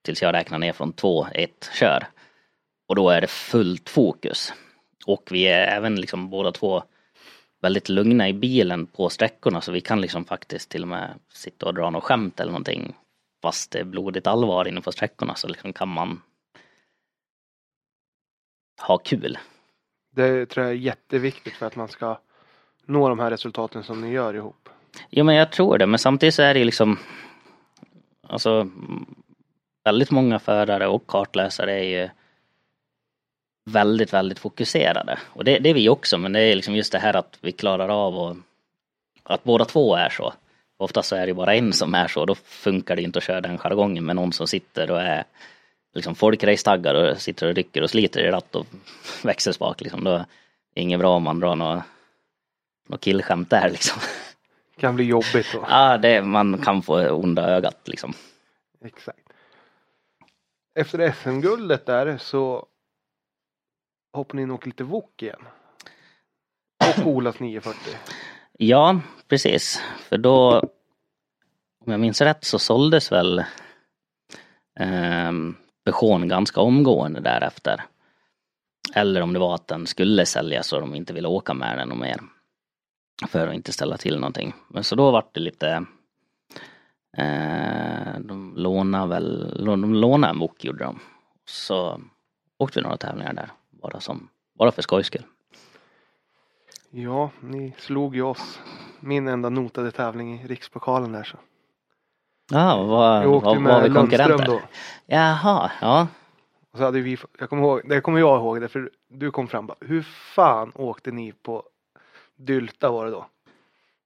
[0.03, 2.07] tills jag räknar ner från 2, 1, kör.
[2.87, 4.53] Och då är det fullt fokus.
[5.05, 6.83] Och vi är även liksom båda två
[7.61, 11.65] väldigt lugna i bilen på sträckorna så vi kan liksom faktiskt till och med sitta
[11.65, 12.95] och dra något skämt eller någonting
[13.41, 16.21] fast det är blodigt allvar inne på sträckorna så liksom kan man
[18.81, 19.37] ha kul.
[20.15, 22.17] Det tror jag är jätteviktigt för att man ska
[22.85, 24.69] nå de här resultaten som ni gör ihop.
[25.09, 26.97] Jo men jag tror det men samtidigt så är det liksom
[28.27, 28.69] Alltså
[29.83, 32.09] väldigt många förare och kartläsare är ju
[33.65, 35.19] väldigt, väldigt fokuserade.
[35.25, 37.51] Och det, det är vi också men det är liksom just det här att vi
[37.51, 38.35] klarar av och
[39.23, 40.33] att båda två är så.
[40.77, 43.41] Oftast så är det bara en som är så, då funkar det inte att köra
[43.41, 45.23] den jargongen med någon som sitter och är
[45.93, 48.65] liksom folkracetaggad och sitter och rycker och sliter i ratt och
[49.23, 50.03] växelspak liksom.
[50.03, 50.25] Då är
[50.73, 51.83] det inget bra om man drar något,
[52.87, 54.01] något killskämt där liksom.
[54.77, 55.65] Kan bli jobbigt då.
[55.69, 58.13] Ja, det, man kan få onda ögat liksom.
[58.85, 59.19] Exakt.
[60.75, 62.65] Efter SM-guldet där så
[64.13, 65.41] hoppar ni in och åker lite wok igen.
[66.99, 67.79] Och Olas 940.
[68.57, 69.81] Ja, precis.
[69.99, 70.59] För då,
[71.85, 73.39] om jag minns rätt så såldes väl
[74.79, 75.31] eh,
[75.83, 77.81] Peugeot ganska omgående därefter.
[78.95, 81.91] Eller om det var att den skulle säljas och de inte ville åka med den
[81.91, 82.19] och mer.
[83.27, 84.53] För att inte ställa till någonting.
[84.67, 85.85] Men så då vart det lite
[87.17, 90.99] eh, De lånade väl, de lånade en bok gjorde de.
[91.45, 92.01] Så
[92.57, 93.51] åkte vi några tävlingar där.
[93.69, 94.29] Bara som,
[94.59, 95.25] bara för skojs skull.
[96.89, 98.59] Ja, ni slog ju oss.
[98.99, 101.37] Min enda notade tävling i Rikspokalen där så.
[102.51, 104.45] Ja, vad, Jag åkte vad, med var vi konkurrenter?
[104.45, 104.61] då.
[105.05, 106.07] Jaha, ja.
[106.71, 109.47] Och så hade vi, jag kommer ihåg, det kommer jag ihåg det för du kom
[109.47, 110.01] fram bara, hur
[110.35, 111.63] fan åkte ni på
[112.35, 113.25] Dylta var det då?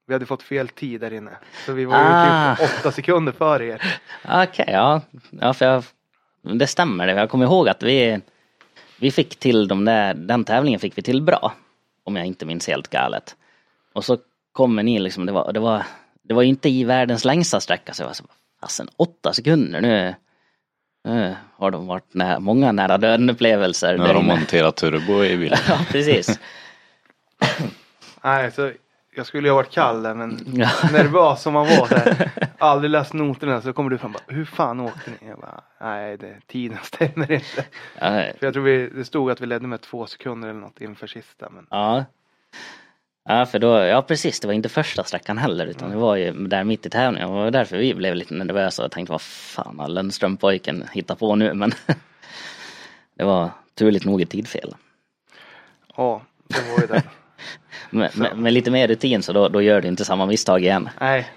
[0.07, 1.31] Vi hade fått fel tid där inne.
[1.65, 2.55] Så vi var ju Ah.
[2.55, 3.99] typ åtta sekunder före er.
[4.29, 5.01] Okej, ja.
[5.29, 5.83] ja för jag,
[6.41, 7.07] det stämmer.
[7.07, 8.21] Jag kommer ihåg att vi,
[8.99, 11.53] vi fick till de där, den tävlingen fick vi till bra.
[12.03, 13.35] Om jag inte minns helt galet.
[13.93, 14.17] Och så
[14.51, 15.83] kommer ni liksom, det var, det var,
[16.27, 18.23] det var ju inte i världens längsta sträcka så jag var så,
[18.61, 20.15] fasen åtta sekunder nu.
[21.03, 23.97] Nu har de varit nä, många nära döden upplevelser.
[23.97, 25.57] Nu har de monterat turbo i bilen.
[25.69, 26.39] Ja, precis.
[28.23, 28.71] Nej, så
[29.15, 30.69] jag skulle ju ha varit kall där men Ja.
[30.91, 32.31] nervös som man var där.
[32.57, 35.27] Aldrig läst noterna så kommer du fram och bara, hur fan åkte ni?
[35.29, 37.65] Jag bara, nej det, tiden stämmer inte.
[37.99, 40.81] Ja, För jag tror vi, det stod att vi ledde med två sekunder eller något
[40.81, 41.49] inför sista.
[41.49, 42.05] Men Ja.
[43.29, 46.31] Ja, för då, ja precis, det var inte första sträckan heller utan det var ju
[46.47, 47.29] där mitt i tävlingen.
[47.29, 51.35] Det var därför vi blev lite nervösa och tänkte vad fan har Lundström-pojken hittat på
[51.35, 51.71] nu men
[53.17, 54.75] det var turligt nog ett tidfel.
[55.97, 57.03] ja, det var ju det.
[57.89, 60.89] Med, med, med lite mer rutin så då, då gör du inte samma misstag igen.
[60.99, 61.31] nej,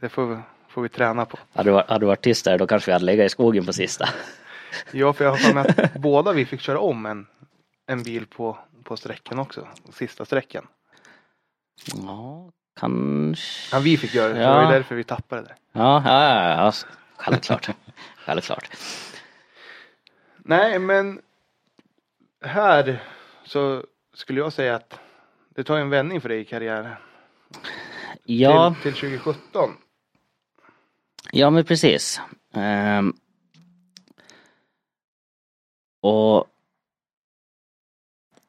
[0.00, 0.36] det får vi,
[0.68, 1.38] får vi träna på.
[1.52, 3.72] Hade du, hade du varit tyst där då kanske vi hade legat i skogen på
[3.72, 4.08] sista.
[4.92, 7.26] Ja, för jag har för mig att båda vi fick köra om en,
[7.86, 9.66] en bil på, på sträckan också.
[9.92, 10.66] Sista sträckan.
[11.94, 12.50] Ja,
[12.80, 13.76] kanske.
[13.76, 14.34] Ja, vi fick göra det.
[14.34, 14.54] Det Ja.
[14.54, 15.54] var ju därför vi tappade det.
[15.72, 16.72] Ja, ja, ja, ja.
[17.16, 17.68] självklart.
[18.16, 18.70] självklart.
[20.38, 21.22] Nej, men
[22.44, 23.02] här
[23.44, 23.84] så
[24.14, 24.98] skulle jag säga att
[25.48, 26.94] det tar en vändning för dig i karriären.
[28.24, 28.74] Ja.
[28.82, 29.70] Till, till 2017.
[31.32, 32.20] Ja men precis.
[32.54, 33.14] Ehm.
[36.00, 36.46] och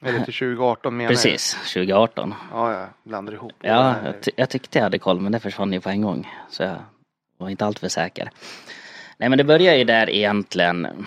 [0.01, 2.29] Eller till 2018 menar precis, 2018.
[2.51, 2.59] jag.
[2.59, 3.53] Ja, jag blandar ihop.
[3.61, 6.31] Ja, jag, ty- jag tyckte jag hade koll men det försvann ju på en gång.
[6.49, 6.77] Så jag
[7.37, 8.29] var inte alltför säker.
[9.17, 11.05] Nej men det började ju där egentligen.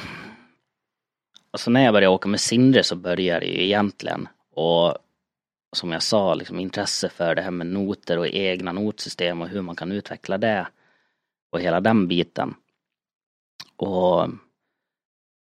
[1.50, 4.28] Alltså när jag började åka med Sindre så började det ju egentligen.
[4.54, 4.98] Och
[5.76, 9.62] som jag sa, liksom intresse för det här med noter och egna notsystem och hur
[9.62, 10.66] man kan utveckla det.
[11.52, 12.54] Och hela den biten.
[13.76, 14.28] Och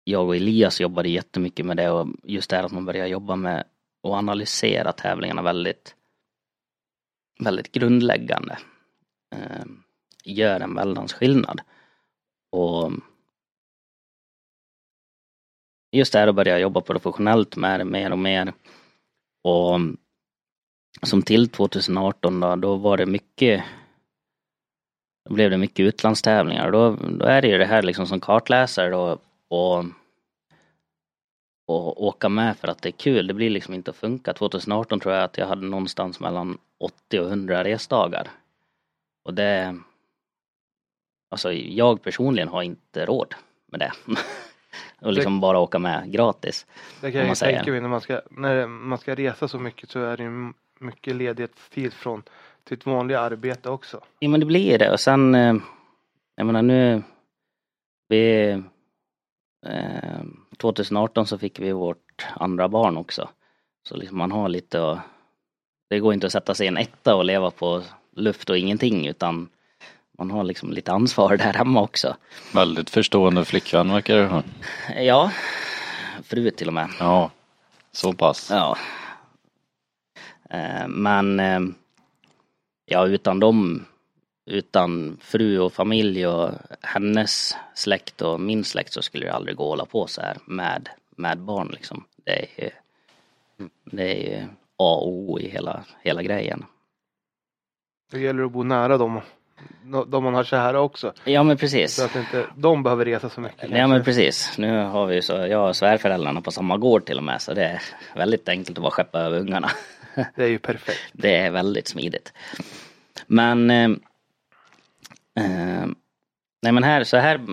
[0.10, 3.36] jag och Elias jobbade jättemycket med det och just det här att man börjar jobba
[3.36, 3.64] med
[4.02, 5.96] och analysera tävlingarna väldigt
[7.40, 8.58] väldigt grundläggande.
[9.36, 9.66] Eh,
[10.24, 11.62] gör en väldans skillnad.
[12.52, 12.92] Och
[15.92, 18.54] just det här att börja jobba professionellt med det mer och mer.
[19.44, 19.80] Och
[21.02, 23.64] som till 2018 då, då var det mycket
[25.30, 26.72] då blev det mycket utlandstävlingar.
[26.72, 29.18] Då, då är det ju det här liksom som kartläsare då
[29.48, 29.86] och,
[31.70, 33.28] och åka med för att det är kul.
[33.28, 34.34] Det blir liksom inte att funka.
[34.34, 38.28] 2018 tror jag att jag hade någonstans mellan 80 och 100 resdagar.
[39.24, 39.80] Och det
[41.32, 43.36] Alltså jag personligen har inte råd
[43.72, 43.92] med det.
[45.06, 46.66] och liksom bara åka med gratis.
[47.02, 50.00] Det kan jag tänka mig när man ska, när man ska resa så mycket så
[50.00, 52.24] är det ju mycket ledighetstid från
[52.70, 54.04] sitt vanliga arbete också.
[54.20, 55.56] Ja men det blir det och sen eh,
[56.36, 57.04] Jag menar nu
[58.08, 58.50] Vi
[59.66, 60.22] eh,
[60.62, 63.30] 2018 så fick vi vårt andra barn också.
[63.88, 65.00] Så liksom man har lite att
[65.90, 67.84] det går inte att sätta sig i en etta och leva på
[68.16, 69.50] luft och ingenting utan
[70.18, 72.16] man har liksom lite ansvar där hemma också.
[72.54, 74.44] Väldigt förstående flickvän verkar du ha.
[75.02, 75.32] Ja,
[76.24, 76.90] fru till och med.
[77.00, 77.32] Ja,
[77.92, 78.50] så pass.
[78.52, 78.78] Ja.
[80.50, 81.60] Eh, Men eh,
[82.86, 83.86] ja, utan dem,
[84.50, 86.52] utan fru och familj och
[86.82, 90.38] hennes släkt och min släkt så skulle det aldrig gå att hålla på så här
[90.46, 92.04] med, med barn liksom.
[92.26, 92.70] Det är ju
[93.84, 94.44] det är
[94.78, 96.66] A och O i hela, hela grejen.
[98.12, 99.22] Det gäller att bo nära dem.
[100.08, 101.14] De man har kära också.
[101.24, 101.96] Ja men precis.
[101.96, 103.70] Så att inte de behöver resa så mycket.
[103.72, 104.58] Ja men precis.
[104.58, 107.64] Nu har vi så, jag och svärföräldrarna på samma gård till och med så det
[107.64, 107.82] är
[108.16, 109.70] väldigt enkelt att bara skeppa över ungarna.
[110.36, 111.00] Det är ju perfekt.
[111.14, 112.34] Det är väldigt smidigt.
[113.28, 113.70] Men
[115.40, 115.88] eh,
[116.62, 117.48] Nej men här, så här,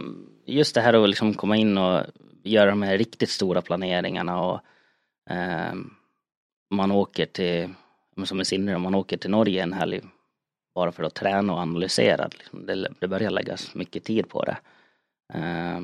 [0.46, 2.04] just det här att liksom komma in och
[2.42, 4.60] göra de här riktigt stora planeringarna och
[5.30, 5.74] eh,
[6.70, 7.74] man åker till,
[8.24, 10.00] som i Sinner, man åker till Norge en helg
[10.74, 12.28] bara för att träna och analysera.
[12.32, 14.56] Liksom, det, det börjar läggas mycket tid på det.
[15.34, 15.80] Eh,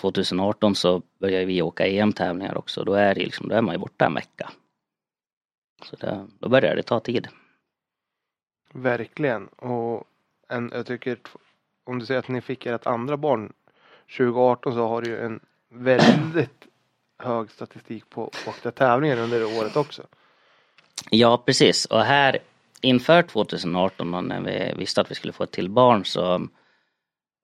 [0.00, 2.84] 2018 så började vi åka EM-tävlingar också.
[2.84, 4.50] Då är, det liksom, då är man ju borta en vecka.
[5.84, 7.28] Så det, då börjar det ta tid.
[8.72, 9.46] Verkligen.
[9.46, 10.04] Och
[10.48, 11.18] en, jag tycker
[11.84, 13.52] om du säger att ni fick ert andra barn
[14.16, 16.66] 2018 så har du ju en väldigt
[17.18, 20.02] hög statistik på åkta tävlingar under året också.
[21.10, 21.84] Ja, precis.
[21.84, 22.38] Och här
[22.80, 26.48] inför 2018 när vi visste att vi skulle få ett till barn så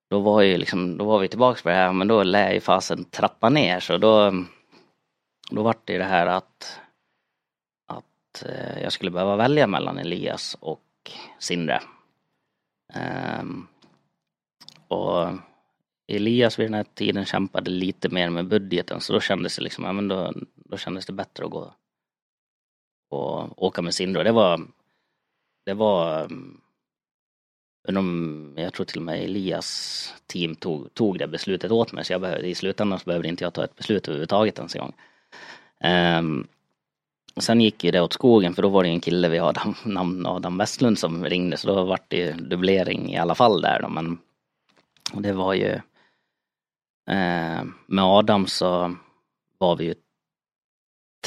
[0.09, 2.59] då var ju liksom, då var vi tillbaks på det här, men då lär ju
[2.59, 4.33] fasen trappa ner så då
[5.51, 6.79] då vart det ju det här att
[7.85, 10.84] att eh, jag skulle behöva välja mellan Elias och
[11.39, 11.81] Sindre.
[13.39, 13.67] Um,
[14.87, 15.27] och
[16.07, 19.83] Elias vid den här tiden kämpade lite mer med budgeten så då kändes det liksom,
[19.83, 21.73] ja men då, då kändes det bättre att gå
[23.09, 24.23] och åka med Sindre.
[24.23, 24.61] Det var,
[25.65, 26.29] det var,
[28.55, 32.21] jag tror till och med Elias team tog, tog det beslutet åt mig så jag
[32.21, 34.93] behövde, i slutändan så behövde inte jag ta ett beslut överhuvudtaget ens en gång.
[36.19, 36.47] Um,
[37.43, 40.25] sen gick ju det åt skogen för då var det en kille vid Adam, namn
[40.25, 43.89] Adam Westlund som ringde så då vart det ju dubblering i alla fall där då
[43.89, 44.17] men
[45.13, 45.71] och det var ju
[47.09, 48.95] eh, med Adam så
[49.57, 49.95] var vi ju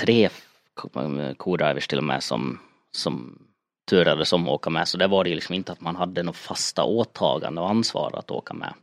[0.00, 0.28] tre
[1.36, 2.58] co-drivers till och med som,
[2.90, 3.38] som
[3.88, 4.88] turades om att åka med.
[4.88, 8.18] Så det var det ju liksom inte att man hade något fasta åtagande och ansvar
[8.18, 8.74] att åka med.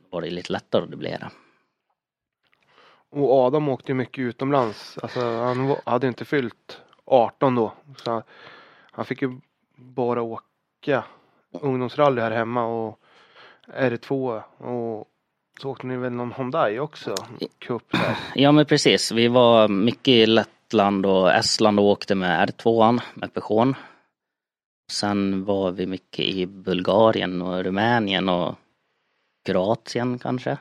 [0.00, 1.30] Då var det lite lättare att dubblera.
[3.14, 4.98] Och Adam åkte ju mycket utomlands.
[5.02, 7.72] Alltså han var- hade inte fyllt 18 då.
[7.96, 8.22] Så han-
[8.92, 9.40] han fick ju
[9.76, 11.04] bara åka
[11.60, 12.98] ungdomsrally här hemma och
[13.66, 15.08] R2 och
[15.60, 17.14] så åkte ni väl någon Hyundai också?
[17.58, 18.16] Cup där.
[18.34, 23.34] Ja men precis, vi var mycket i Lettland och Estland och åkte med R2an med
[23.34, 23.76] Peugeot.
[24.92, 28.54] Sen var vi mycket i Bulgarien och Rumänien och
[29.46, 30.58] Kroatien kanske.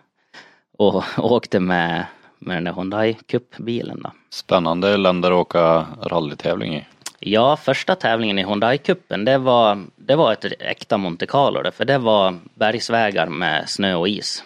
[0.77, 2.07] Och åkte med,
[2.45, 4.11] med den där Hyundai Cup-bilen då.
[4.29, 6.85] Spännande länder att åka rallytävling i.
[7.19, 11.97] Ja, första tävlingen i Hyundai-cupen det var, det var ett äkta Monte Carlo för det
[11.97, 14.43] var bergsvägar med snö och is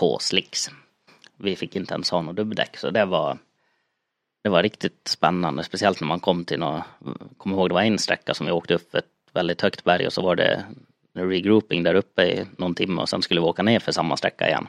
[0.00, 0.70] på slicks.
[1.36, 3.38] Vi fick inte ens ha något dubbdäck så det var
[4.42, 6.84] det var riktigt spännande, speciellt när man kom till något,
[7.36, 10.12] kommer ihåg det var en sträcka som vi åkte upp ett väldigt högt berg och
[10.12, 10.64] så var det
[11.14, 14.48] regrouping där uppe i någon timme och sen skulle vi åka ner för samma sträcka
[14.48, 14.66] igen.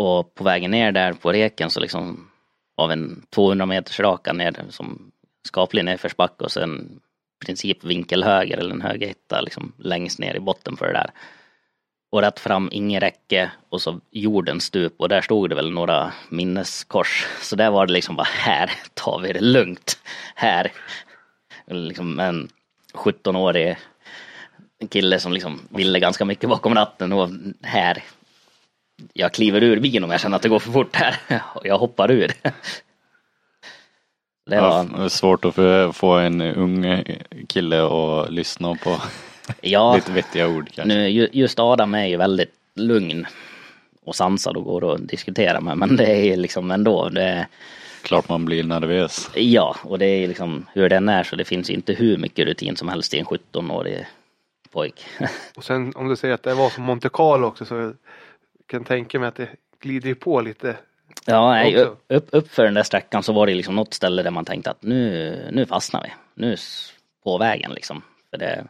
[0.00, 2.30] Och på vägen ner där på reken så liksom
[2.76, 5.12] av en 200 meters raka ner som
[5.46, 7.00] skaplig nedförsbacke och sen
[7.42, 11.10] i princip vinkelhöger eller en högerhitta liksom längst ner i botten för det där.
[12.10, 16.12] Och rätt fram, inget räcke och så jordens stup och där stod det väl några
[16.28, 17.26] minneskors.
[17.40, 19.98] Så där var det liksom bara här tar vi det lugnt.
[20.34, 20.72] Här.
[21.66, 22.48] Liksom en
[22.94, 23.76] 17-årig
[24.90, 27.28] kille som liksom ville ganska mycket bakom ratten och
[27.62, 28.02] här.
[29.12, 31.16] Jag kliver ur bilen om jag känner att det går för fort här.
[31.54, 32.32] Och jag hoppar ur.
[34.46, 35.54] Det Ja, var, är svårt att
[35.96, 37.04] få- en ung
[37.48, 38.96] kille att lyssna på
[39.60, 40.94] ja, lite vettiga ord kanske.
[40.94, 43.26] Nu, ju- just Adam är ju väldigt lugn
[44.04, 47.46] och sansad och går att diskutera med men det är liksom ändå det är,
[48.02, 49.30] Klart man blir nervös.
[49.34, 52.76] Ja, och det är liksom hur den är så det finns inte hur mycket rutin
[52.76, 54.06] som helst i en 17-årig
[54.72, 55.04] pojk.
[55.56, 57.92] Och sen om du säger att det var som Monte Carlo också så
[58.70, 59.48] kan tänka mig att det
[59.80, 60.76] glider på lite.
[61.26, 64.30] Ja, nej, upp, upp, för den där sträckan så var det liksom något ställe där
[64.30, 66.12] man tänkte att nu, nu fastnar vi.
[66.34, 66.56] Nu
[67.24, 68.02] på vägen liksom.
[68.30, 68.66] För det,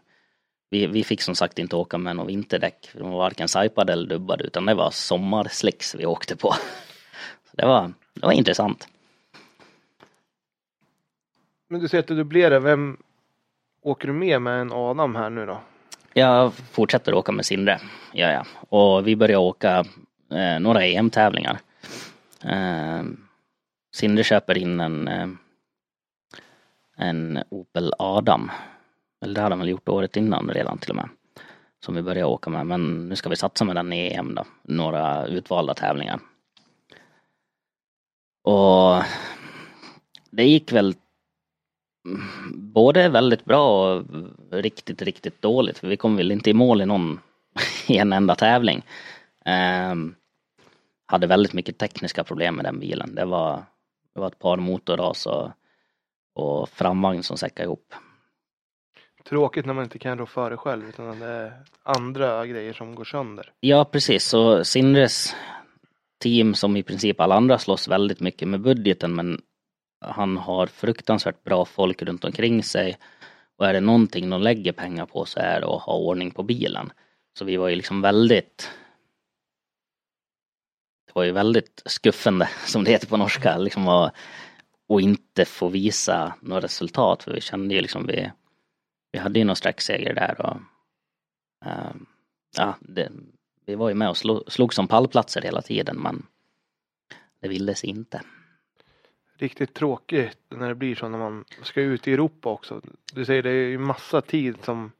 [0.70, 2.90] vi, vi fick som sagt inte åka med någon vinterdäck.
[2.92, 6.52] De var varken sajpade eller dubbade utan det var sommarslicks vi åkte på.
[7.44, 8.88] Så det var, det var intressant.
[11.68, 12.60] Men du säger att du dubblerar.
[12.60, 12.96] Vem
[13.82, 15.60] åker du med med en Adam här nu då?
[16.14, 17.80] Jag fortsätter åka med Sindre,
[18.12, 18.46] ja, ja.
[18.68, 19.84] Och vi börjar åka
[20.30, 21.60] eh, några EM-tävlingar.
[22.44, 23.02] Eh,
[23.94, 25.28] Sindre köper in en, eh,
[26.96, 28.50] en Opel Adam.
[29.22, 31.08] Eller det hade han väl gjort året innan redan till och med.
[31.84, 32.66] Som vi börjar åka med.
[32.66, 34.44] Men nu ska vi satsa med den i EM då.
[34.62, 36.20] Några utvalda tävlingar.
[38.42, 39.02] Och
[40.30, 40.94] det gick väl
[42.54, 44.04] både väldigt bra och
[44.50, 45.78] riktigt, riktigt dåligt.
[45.78, 47.20] För vi kom väl inte i mål i någon,
[47.86, 48.82] i en enda tävling.
[49.92, 50.14] Um,
[51.06, 53.14] hade väldigt mycket tekniska problem med den bilen.
[53.14, 53.64] Det var,
[54.14, 55.50] det var ett par motorras och,
[56.34, 57.94] och framvagn som säckade ihop.
[59.28, 63.04] Tråkigt när man inte kan rå före själv utan det är andra grejer som går
[63.04, 63.52] sönder.
[63.60, 65.34] Ja precis, så Sindres
[66.22, 69.40] team som i princip alla andra slåss väldigt mycket med budgeten men
[70.00, 72.98] han har fruktansvärt bra folk runt omkring sig.
[73.56, 76.42] Och är det någonting de lägger pengar på så är det att ha ordning på
[76.42, 76.92] bilen.
[77.38, 78.70] Så vi var ju liksom väldigt
[81.06, 84.14] Det var ju väldigt skuffande som det heter på norska liksom att,
[84.88, 88.30] och inte få visa några resultat för vi kände ju liksom vi
[89.12, 90.56] Vi hade ju någon sträckseger där och
[91.64, 92.06] ehm,
[92.56, 93.12] Ja, det,
[93.66, 96.26] vi var ju med och slog, slog som pallplatser hela tiden men
[97.40, 98.22] det ville sig inte
[99.42, 102.80] riktigt tråkigt när det blir så när man ska ut i Europa också.
[103.12, 104.92] Du säger det är ju massa tid som,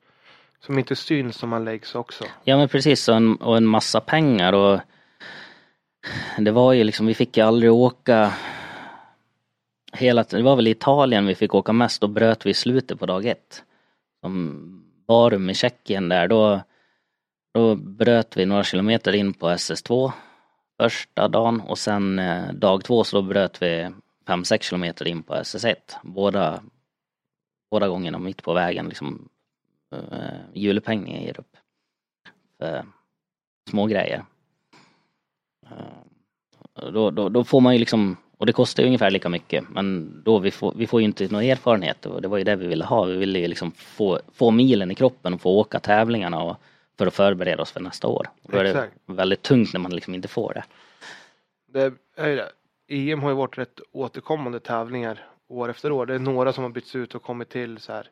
[0.61, 2.25] som inte syns som man läggs också.
[2.45, 4.81] Ja men precis och en, och en massa pengar och
[6.39, 8.33] det var ju liksom, vi fick ju aldrig åka
[9.93, 13.07] hela det var väl i Italien vi fick åka mest, då bröt vi slutet på
[13.07, 13.65] dag ett.
[14.21, 16.61] Som Barum i Tjeckien där, då,
[17.55, 20.13] då bröt vi några kilometer in på SS2
[20.83, 23.91] första dagen och sen eh, dag två så då bröt vi
[24.31, 25.77] 5-6 kilometer in på SS1.
[26.03, 26.63] Båda,
[27.71, 29.29] båda gångerna mitt på vägen liksom
[29.95, 31.57] uh, hjulupphängningen ger upp.
[32.59, 32.85] För
[33.71, 34.25] små grejer.
[35.65, 39.65] Uh, då, då, då får man ju liksom, och det kostar ju ungefär lika mycket
[39.69, 42.57] men då vi får, vi får ju inte någon erfarenhet och det var ju det
[42.57, 43.05] vi ville ha.
[43.05, 46.57] Vi ville ju liksom få, få milen i kroppen och få åka tävlingarna och,
[46.99, 48.27] för att förbereda oss för nästa år.
[48.43, 50.65] Då är det väldigt tungt när man liksom inte får det.
[51.73, 52.51] Det är det.
[52.91, 56.07] EM har ju varit rätt återkommande tävlingar år efter år.
[56.07, 58.07] Det är några som har bytts ut och kommit till så här.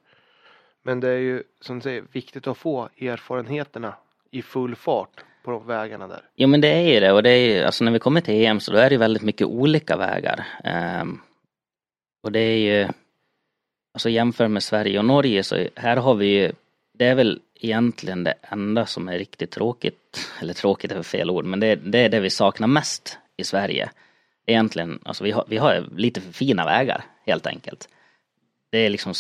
[0.83, 3.95] Men det är ju som du säger viktigt att få erfarenheterna
[4.31, 6.21] i full fart på de vägarna där.
[6.37, 8.45] Jo men det är ju det och det är ju, alltså när vi kommer till
[8.45, 10.47] EM så då är det väldigt mycket olika vägar.
[11.03, 11.21] Um,
[12.23, 12.89] och det är ju,
[13.95, 16.53] alltså jämför med Sverige och Norge så här har vi ju,
[16.99, 21.45] det är väl egentligen det enda som är riktigt tråkigt, eller tråkigt är fel ord,
[21.45, 23.91] men det, det är det vi saknar mest i Sverige
[24.49, 27.89] egentligen, alltså vi har, vi har lite för fina vägar helt enkelt.
[28.71, 29.15] Det är liksom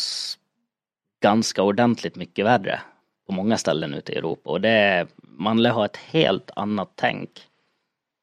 [1.23, 2.81] ganska ordentligt mycket värre
[3.27, 6.93] på många ställen ute i Europa och det är, man lär ha ett helt annat
[6.95, 7.31] tänk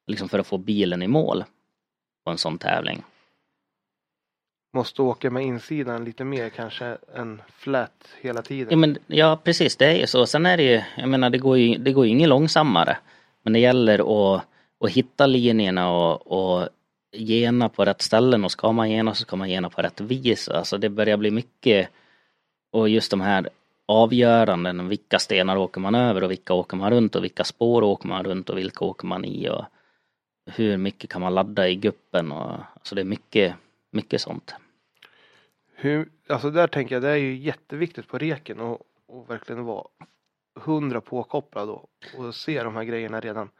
[0.06, 1.44] liksom för att få bilen i mål
[2.24, 3.02] på en sån tävling.
[4.72, 8.68] Måste åka med insidan lite mer kanske än flat hela tiden.
[8.70, 10.26] Ja, men, ja precis, det är ju så.
[10.26, 12.98] Sen är det ju, jag menar det går ju, det går ju inget långsammare.
[13.42, 13.98] Men det gäller
[14.34, 14.42] att,
[14.80, 16.68] att hitta linjerna och, och
[17.18, 20.48] gena på rätt ställen och ska man gena så ska man gena på rätt vis.
[20.48, 21.88] Alltså det börjar bli mycket
[22.72, 23.48] och just de här
[23.86, 28.08] avgöranden, vilka stenar åker man över och vilka åker man runt och vilka spår åker
[28.08, 29.64] man runt och vilka åker man i och
[30.46, 33.54] hur mycket kan man ladda i guppen och alltså det är mycket,
[33.90, 34.54] mycket sånt.
[35.74, 39.86] Hur, alltså där tänker jag det är ju jätteviktigt på reken och, och verkligen vara
[40.60, 43.50] hundra påkopplad och, och se de här grejerna redan.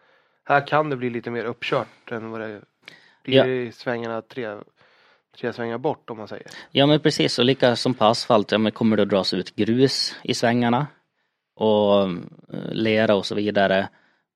[0.45, 2.63] Här kan det bli lite mer uppkört än vad det
[3.27, 3.73] blir ja.
[3.73, 4.57] svängarna tre,
[5.41, 6.47] tre svängar bort om man säger.
[6.71, 9.57] Ja men precis och lika som på asfalt, ja men kommer det att dras ut
[9.57, 10.87] grus i svängarna
[11.57, 12.11] och eh,
[12.73, 13.89] lera och så vidare.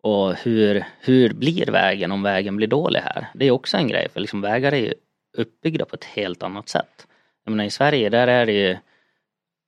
[0.02, 3.26] Och hur, hur blir vägen om vägen blir dålig här?
[3.34, 4.94] Det är också en grej för liksom vägar är ju
[5.38, 7.06] uppbyggda på ett helt annat sätt.
[7.44, 8.76] Jag menar i Sverige där är det ju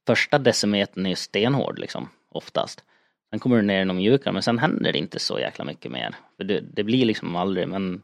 [0.07, 2.85] första decimetern är stenhård liksom oftast.
[3.31, 5.93] Sen kommer du ner i någon mjukare men sen händer det inte så jäkla mycket
[5.93, 6.15] mer.
[6.37, 8.03] För det, det blir liksom aldrig men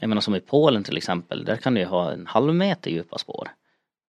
[0.00, 2.90] jag menar som i Polen till exempel, där kan du ju ha en halv meter
[2.90, 3.48] djupa spår.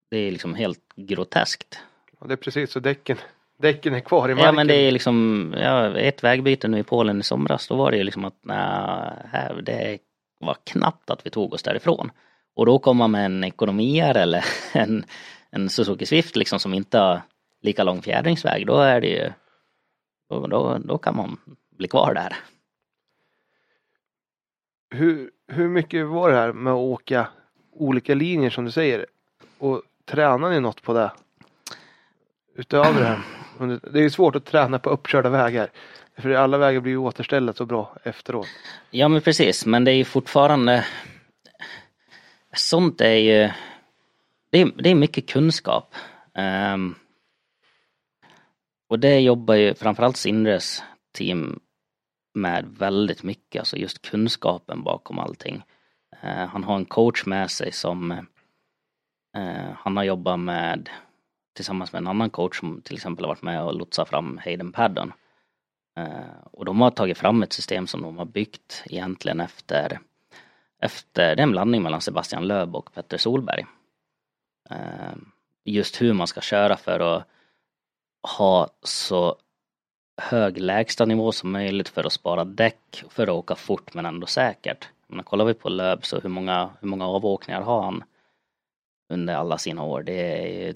[0.09, 1.79] Det är liksom helt groteskt.
[2.19, 3.17] Ja, det är precis så däcken,
[3.57, 4.45] däcken är kvar i marken.
[4.45, 7.91] Ja men det är liksom, ja, ett vägbyte nu i Polen i somras, då var
[7.91, 8.57] det ju liksom att nej,
[9.31, 9.97] här, det
[10.39, 12.11] var knappt att vi tog oss därifrån.
[12.55, 15.05] Och då kommer man med en ekonomier eller en,
[15.49, 17.21] en Suzuki Swift liksom som inte har
[17.61, 19.31] lika lång fjädringsväg, då är det ju,
[20.29, 21.37] då, då, då kan man
[21.77, 22.35] bli kvar där.
[24.89, 27.27] Hur, hur mycket var det här med att åka
[27.71, 29.05] olika linjer som du säger?
[29.57, 31.11] Och tränar ni något på det?
[32.55, 33.79] Utöver det här?
[33.91, 35.69] Det är ju svårt att träna på uppkörda vägar.
[36.17, 38.47] För alla vägar blir ju återställda så bra efteråt.
[38.91, 40.85] Ja men precis, men det är ju fortfarande
[42.53, 43.51] Sånt är ju
[44.49, 45.95] Det är, det är mycket kunskap.
[46.73, 46.95] Um,
[48.87, 51.59] och det jobbar ju framförallt Sindres team
[52.35, 55.63] med väldigt mycket, alltså just kunskapen bakom allting.
[56.21, 58.11] Eh, han har en coach med sig som
[59.37, 60.89] eh, han har jobbat med
[61.55, 64.71] tillsammans med en annan coach som till exempel har varit med och lotsat fram Hayden
[64.71, 65.13] Paddon.
[65.97, 69.99] Eh, och de har tagit fram ett system som de har byggt egentligen efter
[70.85, 73.65] efter, det är en blandning mellan Sebastian Löb och Petter Solberg.
[74.69, 75.15] Eh,
[75.65, 77.27] just hur man ska köra för att
[78.37, 79.35] ha så
[80.17, 84.27] hög lägsta nivå som möjligt för att spara däck, för att åka fort men ändå
[84.27, 84.89] säkert.
[85.07, 88.03] Men kollar vi på Löb så hur många, hur många avåkningar har han
[89.13, 90.03] under alla sina år?
[90.03, 90.75] Det är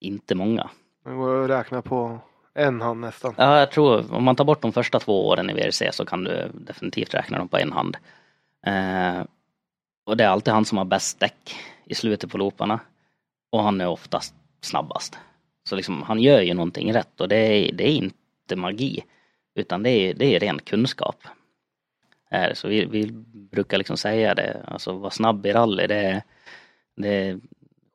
[0.00, 0.70] inte många.
[1.04, 2.18] Det går att räkna på
[2.54, 3.34] en hand nästan.
[3.36, 6.24] Ja, jag tror om man tar bort de första två åren i VRC så kan
[6.24, 7.96] du definitivt räkna dem på en hand.
[8.66, 9.24] Eh,
[10.06, 12.80] och det är alltid han som har bäst däck i slutet på looparna.
[13.52, 15.18] Och han är oftast snabbast.
[15.68, 19.04] Så liksom, han gör ju någonting rätt och det är, det är inte magi.
[19.54, 21.24] Utan det är, det är ren kunskap.
[22.54, 23.10] Så vi, vi
[23.50, 26.22] brukar liksom säga det, alltså vara snabb i rally det är,
[26.96, 27.40] det är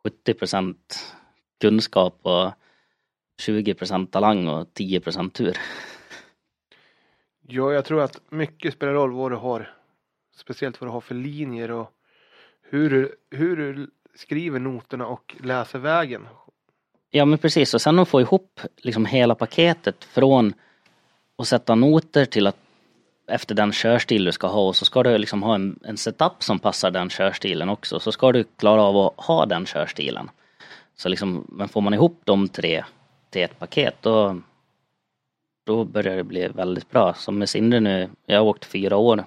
[0.03, 1.15] 70 procent
[1.61, 2.51] kunskap och
[3.41, 5.57] 20 procent talang och 10 procent tur.
[7.47, 9.73] Ja, jag tror att mycket spelar roll vad du har.
[10.35, 11.91] Speciellt vad du har för linjer och
[12.61, 16.27] hur hur du skriver noterna och läser vägen.
[17.11, 20.53] Ja men precis och sen att få ihop liksom hela paketet från
[21.37, 22.57] att sätta noter till att
[23.27, 26.43] efter den körstil du ska ha och så ska du liksom ha en, en setup
[26.43, 27.99] som passar den körstilen också.
[27.99, 30.29] Så ska du klara av att ha den körstilen.
[30.95, 32.83] Så liksom, men får man ihop de tre
[33.29, 34.41] till ett paket då,
[35.65, 37.13] då börjar det bli väldigt bra.
[37.13, 39.25] Som med Sindre nu, jag har åkt fyra år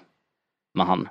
[0.75, 1.09] med han.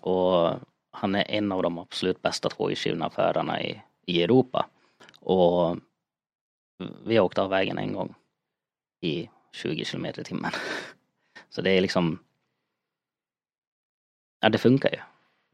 [0.00, 0.50] Och
[0.90, 4.66] han är en av de absolut bästa tvåhjulsdrivna förarna i, i Europa.
[5.24, 5.78] Och
[7.04, 8.14] vi har åkt av vägen en gång
[9.00, 10.50] i 20 kilometer i timmen.
[11.48, 12.18] Så det är liksom
[14.40, 14.98] Ja det funkar ju.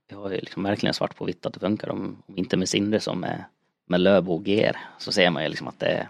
[0.08, 1.90] Vi har ju liksom verkligen svart på vitt att det funkar.
[1.90, 3.44] Om, om inte med Sindre som med,
[3.86, 6.08] med Löbo och GR så ser man ju liksom att det är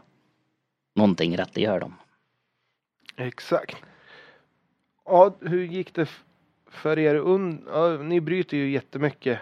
[0.94, 1.94] någonting rätt det gör de.
[3.16, 3.76] Exakt.
[5.04, 6.08] Ja, hur gick det
[6.70, 7.14] för er?
[7.14, 9.38] Un- ja, ni bryter ju jättemycket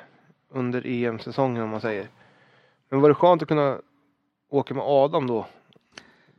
[0.48, 2.08] under EM-säsongen om man säger.
[2.88, 3.80] Men var det skönt att kunna
[4.48, 5.46] åker med Adam då?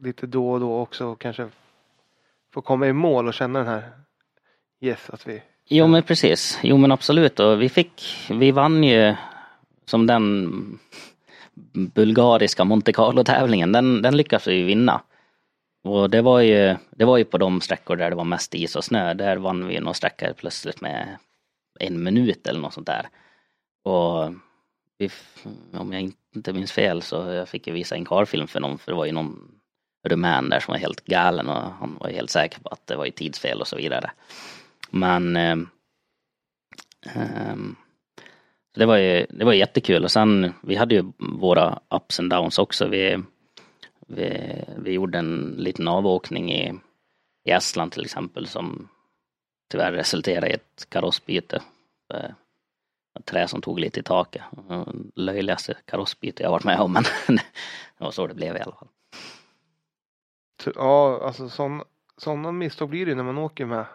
[0.01, 1.49] Lite då och då också och kanske
[2.53, 3.89] få komma i mål och känna den här
[4.81, 5.41] yes att vi
[5.71, 9.15] Jo men precis, jo men absolut och vi fick, vi vann ju
[9.85, 10.49] som den
[11.73, 15.01] bulgariska Monte Carlo tävlingen, den, den lyckades vi ju vinna.
[15.83, 18.75] Och det var ju, det var ju på de sträckor där det var mest is
[18.75, 21.17] och snö, där vann vi någon sträcka plötsligt med
[21.79, 23.07] en minut eller något sånt där.
[23.83, 24.33] Och
[24.99, 25.09] vi,
[25.73, 28.91] om jag inte minns fel så jag fick jag visa en karfilm för någon, för
[28.91, 29.59] det var ju någon
[30.07, 33.05] rumän där som var helt galen och han var helt säker på att det var
[33.05, 34.11] ju tidsfel och så vidare.
[34.89, 35.57] Men eh,
[37.15, 37.55] eh,
[38.75, 42.59] det var ju det var jättekul och sen vi hade ju våra ups and downs
[42.59, 42.87] också.
[42.87, 43.17] Vi,
[44.07, 46.73] vi, vi gjorde en liten avåkning i,
[47.45, 48.89] i Estland till exempel som
[49.71, 51.61] tyvärr resulterade i ett karossbyte.
[52.13, 52.31] Eh,
[53.25, 54.41] Trä som tog lite i taket.
[54.69, 58.75] Eh, Löjligaste karossbyte jag varit med om men det var så det blev i alla
[58.75, 58.87] fall.
[60.75, 61.49] Ja, alltså
[62.17, 63.85] sådana misstag blir det när man åker med.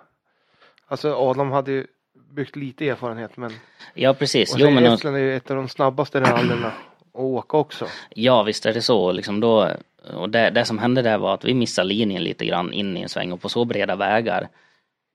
[0.86, 1.86] Alltså Adam hade ju
[2.30, 3.52] byggt lite erfarenhet men,
[3.94, 4.54] Ja precis.
[4.54, 6.74] och Jo, men, Estland är ju ett av de snabbaste rallyna att
[7.20, 7.86] åka också.
[8.10, 9.12] Ja visst är det så.
[9.12, 9.70] Liksom då,
[10.14, 13.02] och det, det som hände där var att vi missade linjen lite grann in i
[13.02, 14.48] en sväng och på så breda vägar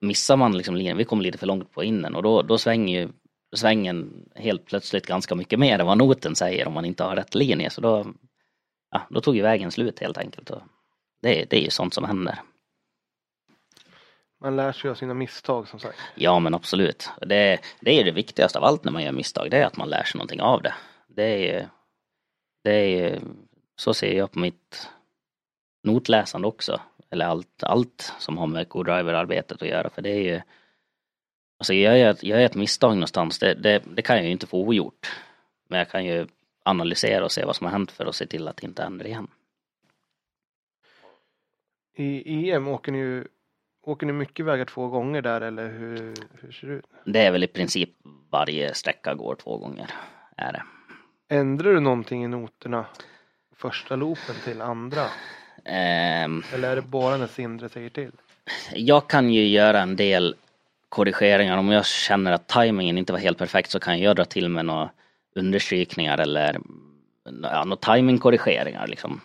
[0.01, 3.01] missar man liksom linjen, vi kom lite för långt på innen och då, då svänger
[3.01, 3.09] ju
[3.55, 7.35] svängen helt plötsligt ganska mycket mer än vad noten säger om man inte har rätt
[7.35, 7.69] linje.
[7.69, 8.05] Så då,
[8.91, 10.49] ja, då tog ju vägen slut helt enkelt.
[10.49, 10.61] Och
[11.21, 12.39] det, det är ju sånt som händer.
[14.41, 15.97] Man lär sig av sina misstag som sagt.
[16.15, 17.09] Ja men absolut.
[17.21, 19.89] Det, det är det viktigaste av allt när man gör misstag, det är att man
[19.89, 20.73] lär sig någonting av det.
[21.07, 21.65] Det är ju,
[22.63, 23.21] det är
[23.75, 24.89] så ser jag på mitt
[25.83, 26.81] notläsande också.
[27.09, 29.89] Eller allt, allt som har med co-driver-arbetet att göra.
[29.89, 30.41] För det är ju,
[31.59, 34.47] alltså gör jag, gör jag ett misstag någonstans, det, det, det kan jag ju inte
[34.47, 35.11] få ogjort.
[35.67, 36.27] Men jag kan ju
[36.63, 39.07] analysera och se vad som har hänt för att se till att det inte händer
[39.07, 39.27] igen.
[41.95, 43.27] I EM åker ni ju
[43.81, 46.85] Åker ni mycket vägar två gånger där eller hur, hur ser det ut?
[47.05, 47.89] Det är väl i princip
[48.29, 49.91] varje sträcka går två gånger.
[50.37, 50.63] Är det.
[51.29, 52.85] Ändrar du någonting i noterna
[53.55, 55.05] första loopen till andra?
[55.65, 58.11] Ehm, Eller är det bara när Sindre säger till?
[58.73, 60.35] jag kan ju göra en del
[60.89, 61.57] korrigeringar.
[61.57, 64.65] Om jag känner att tajmingen inte var helt perfekt så kan jag dra till med
[64.65, 64.89] några
[65.35, 66.59] understrykningar eller
[67.41, 69.21] ja, några timingkorrigeringar liksom.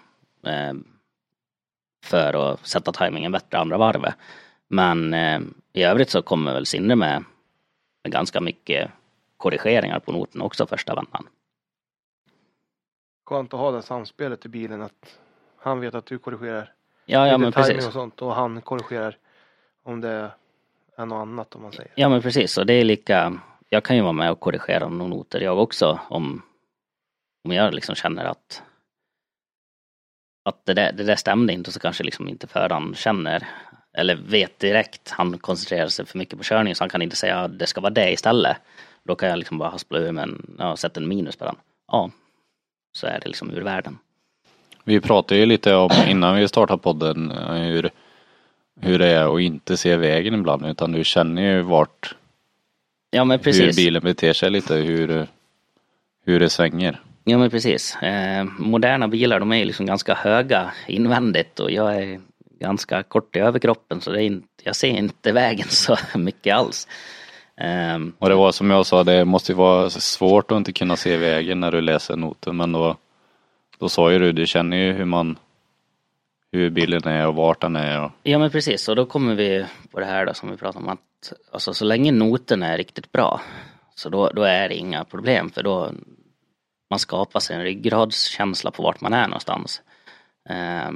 [0.47, 0.85] Ehm,
[2.05, 4.15] för att sätta tajmingen bättre andra varvet.
[4.69, 5.41] Men eh,
[5.73, 7.25] i övrigt så kommer väl Sindre med,
[8.05, 8.91] med ganska mycket
[9.37, 11.29] korrigeringar på noten också första vändan.
[13.27, 15.19] Skönt att ha det samspelet i bilen att
[15.57, 16.73] han vet att du korrigerar
[17.07, 17.87] Ja, ja men precis.
[17.87, 19.19] och sånt och han korrigerar
[19.83, 20.31] om det
[20.97, 21.93] är något annat om man säger.
[21.95, 25.11] Ja men precis och det är lika, jag kan ju vara med och korrigera några
[25.11, 26.43] noter jag också om,
[27.45, 28.63] om jag liksom känner att
[30.45, 33.47] att det där, det där stämde inte så kanske liksom inte föraren känner
[33.97, 37.39] eller vet direkt, han koncentrerar sig för mycket på körningen så han kan inte säga
[37.39, 38.57] att det ska vara det istället.
[39.05, 41.57] Då kan jag liksom bara haspla ur med en, ja, sätta en minus på den.
[41.93, 42.11] Ja,
[42.93, 43.99] så är det liksom ur världen.
[44.85, 47.91] Vi pratade ju lite om innan vi startade podden eh, hur,
[48.81, 52.15] hur det är att inte se vägen ibland utan du känner ju vart
[53.11, 53.77] Ja men hur precis.
[53.77, 55.27] bilen beter sig lite, hur,
[56.27, 57.01] hur det svänger.
[57.25, 57.97] Ja men precis.
[57.97, 62.21] Eh, moderna bilar de är ju liksom ganska höga invändigt och jag är
[62.61, 66.89] ganska kort i överkroppen så det är inte, jag ser inte vägen så mycket alls.
[67.57, 70.97] Eh, Och det var som jag sa, det måste ju vara svårt att inte kunna
[70.97, 72.97] se vägen när du läser noten men då,
[73.79, 75.37] då sa ju du, du känner ju hur man
[76.55, 79.67] hur bilen är och vart den är och ja men precis och då kommer vi
[79.91, 83.13] på det här då som vi pratade om att alltså så länge noten är riktigt
[83.13, 83.41] bra
[83.95, 85.91] så då, då är det inga problem för då
[86.91, 89.83] man skapar sig en ryggradskänsla på vart man är någonstans.
[90.49, 90.91] Eh,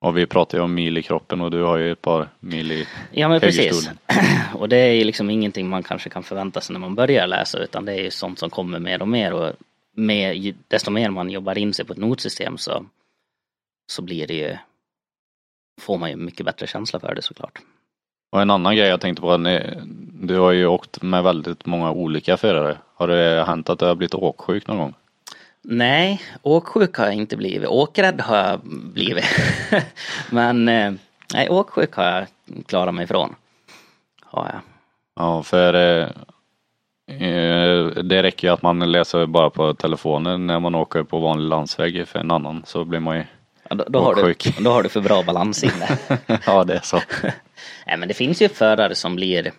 [0.00, 2.72] Och vi pratar ju om mil i kroppen och du har ju ett par mil
[2.72, 3.90] i Ja men precis.
[4.54, 7.58] Och det är ju liksom ingenting man kanske kan förvänta sig när man börjar läsa
[7.58, 9.52] utan det är ju sånt som kommer mer och mer och
[9.96, 12.86] med, desto mer man jobbar in sig på ett notsystem så,
[13.86, 14.56] så blir det ju
[15.80, 17.58] får man ju mycket bättre känsla för det såklart.
[18.32, 19.74] Och en annan grej jag tänkte på, ni-
[20.22, 22.78] du har ju åkt med väldigt många olika förare.
[22.94, 24.94] Har det hänt att du har blivit åksjuk någon gång?
[25.62, 27.68] Nej, åksjuk har jag inte blivit.
[27.68, 28.60] Åkrädd har jag
[28.94, 29.24] blivit.
[30.30, 30.92] Men eh,
[31.34, 32.26] nej, åksjuk har jag
[32.66, 33.34] klarat mig ifrån.
[34.24, 34.60] Har jag.
[35.16, 36.08] Ja, för eh,
[37.28, 41.48] eh, det räcker ju att man läser bara på telefonen när man åker på vanlig
[41.48, 43.24] landsväg för en annan så blir man ju
[43.72, 44.34] Ja, då, då, har du,
[44.64, 45.98] då har du för bra balans inne.
[46.46, 46.96] Ja det är så.
[47.86, 49.52] Nej men det finns ju förare som blir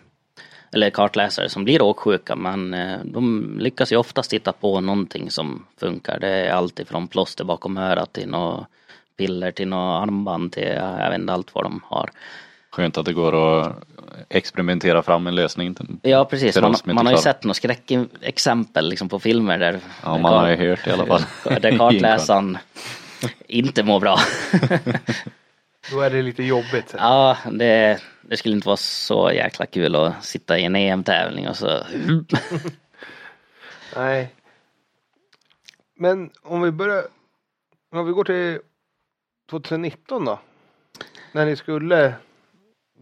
[0.72, 5.66] eller kartläsare som blir åksjuka men eh, de lyckas ju oftast hitta på någonting som
[5.80, 6.18] funkar.
[6.20, 8.66] Det är allt ifrån plåster bakom örat till något
[9.18, 12.10] piller till något armband till ja, jag vet inte allt vad de har.
[12.70, 13.76] Skönt att det går att
[14.28, 15.76] experimentera fram en lösning.
[16.02, 20.32] Ja precis, man, man har ju sett några skräckexempel liksom på filmer där Ja man
[20.34, 21.22] har ju hört i alla fall.
[21.44, 22.58] där kartläsaren
[23.46, 24.18] inte mår bra.
[25.90, 26.94] Då är det lite jobbigt.
[26.98, 31.56] ja, det, det skulle inte vara så jäkla kul att sitta i en EM-tävling och
[31.56, 31.66] så
[33.96, 34.34] Nej.
[35.96, 37.04] Men om vi börjar.
[37.92, 38.60] Om vi går till
[39.50, 40.40] 2019 då.
[41.32, 42.14] När ni skulle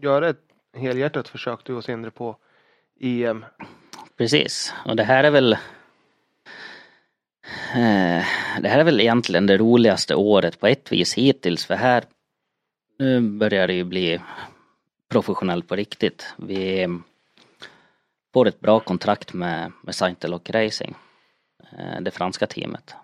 [0.01, 0.41] göra ett
[0.77, 2.37] helhjärtat försök du och Sindre på
[2.99, 3.45] EM.
[4.17, 5.57] Precis, och det här är väl
[7.75, 8.25] Eh,
[8.61, 12.03] det här är väl egentligen det roligaste året på ett vis hittills för här
[13.03, 14.19] nu börjar det ju bli
[15.09, 16.33] professionellt på riktigt.
[16.37, 16.87] Vi
[18.33, 20.95] får ett bra kontrakt med, med Saintelock Racing,
[21.77, 22.95] eh, det franska teamet,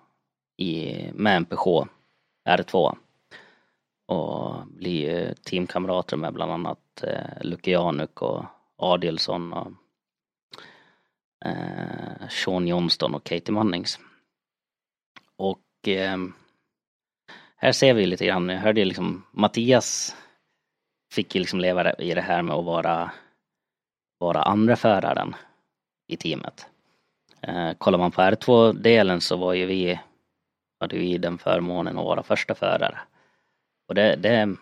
[0.58, 1.66] i, med MPH
[2.50, 2.96] R2.
[4.06, 8.46] Och blir teamkamrater med bland annat eh, Luke Januk och
[8.78, 9.72] Adielsson och
[11.46, 14.00] eh, Sean Johnston och Katie Mannings.
[15.80, 16.34] Och ehm,
[17.56, 20.16] här ser vi lite grann, jag hörde ju liksom Mattias
[21.12, 23.12] fick ju liksom leva i det här med att vara,
[24.18, 25.36] vara andra föraren
[26.08, 26.68] i teamet.
[27.42, 30.00] Eh, kollar man på R2-delen så var ju vi,
[30.80, 33.00] hade vi den förmånen att vara första förare.
[33.88, 34.56] Och det, det,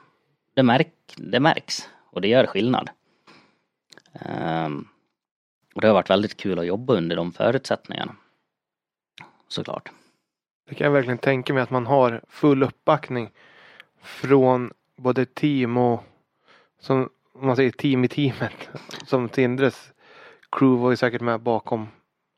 [0.54, 2.90] det, märk, det märks och det gör skillnad.
[4.14, 4.88] Ehm,
[5.76, 8.16] och det har varit väldigt kul att jobba under de förutsättningarna.
[9.48, 9.92] Såklart.
[10.70, 13.30] Det kan jag verkligen tänka mig att man har full uppbackning.
[14.02, 16.04] Från både team och
[16.80, 18.70] som om man säger team i teamet.
[19.06, 19.92] Som Tindres
[20.52, 21.88] crew var ju säkert med bakom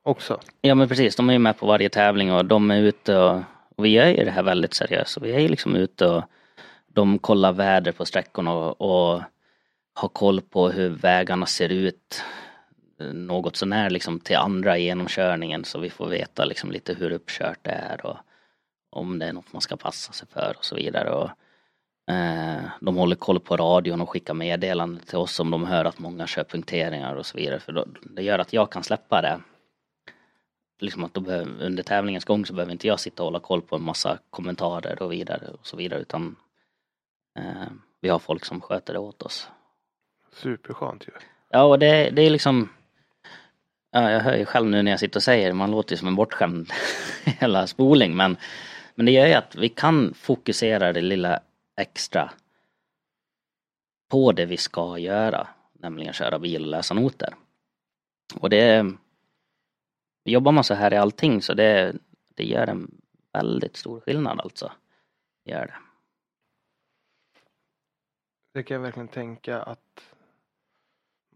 [0.04, 0.40] också.
[0.62, 3.42] Ja men precis, de är ju med på varje tävling och de är ute och,
[3.76, 5.18] och vi gör ju det här väldigt seriöst.
[5.18, 6.24] Och vi är ju liksom ute och
[6.88, 9.22] de kollar väder på sträckorna och, och
[9.94, 12.24] har koll på hur vägarna ser ut
[13.14, 17.72] något sånär liksom till andra genomkörningen så vi får veta liksom lite hur uppkört det
[17.72, 18.18] är och
[18.90, 21.10] om det är något man ska passa sig för och så vidare.
[21.10, 21.30] Och,
[22.14, 26.00] eh, de håller koll på radion och skickar meddelanden till oss om de hör att
[26.00, 27.60] många kör punkteringar och så vidare.
[27.60, 29.42] För då, det gör att jag kan släppa det.
[30.80, 33.76] Liksom att behöver, under tävlingens gång så behöver inte jag sitta och hålla koll på
[33.76, 36.36] en massa kommentarer och vidare och så vidare utan
[37.40, 37.72] eh,
[38.02, 39.50] vi har folk som sköter det åt oss.
[40.34, 41.12] Superskönt ju.
[41.50, 42.70] Ja och det, det är liksom
[43.92, 46.08] Ja, jag hör ju själv nu när jag sitter och säger man låter ju som
[46.08, 46.72] en bortskämd
[47.26, 48.38] hela spoling men
[48.96, 51.40] Men det gör ju att vi kan fokusera det lilla
[51.78, 52.32] extra
[54.10, 57.34] på det vi ska göra, nämligen köra bil och läsa noter.
[58.36, 58.86] Och det
[60.26, 61.96] Jobbar man så här i allting så det,
[62.36, 63.02] det gör en
[63.34, 64.72] väldigt stor skillnad alltså.
[65.46, 65.76] Gör det.
[68.54, 70.14] Det kan jag verkligen tänka att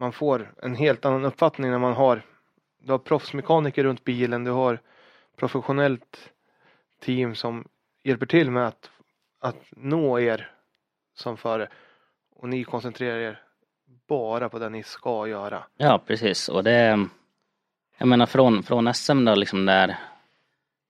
[0.00, 2.22] man får en helt annan uppfattning när man har
[2.84, 4.80] du har proffsmekaniker runt bilen, du har
[5.36, 6.32] professionellt
[7.00, 7.68] team som
[8.02, 8.90] hjälper till med att,
[9.40, 10.50] att nå er
[11.14, 11.68] som före
[12.30, 13.42] och ni koncentrerar er
[14.08, 15.64] bara på det ni ska göra.
[15.76, 17.08] Ja precis och det
[17.98, 19.98] Jag menar från, från SM då liksom där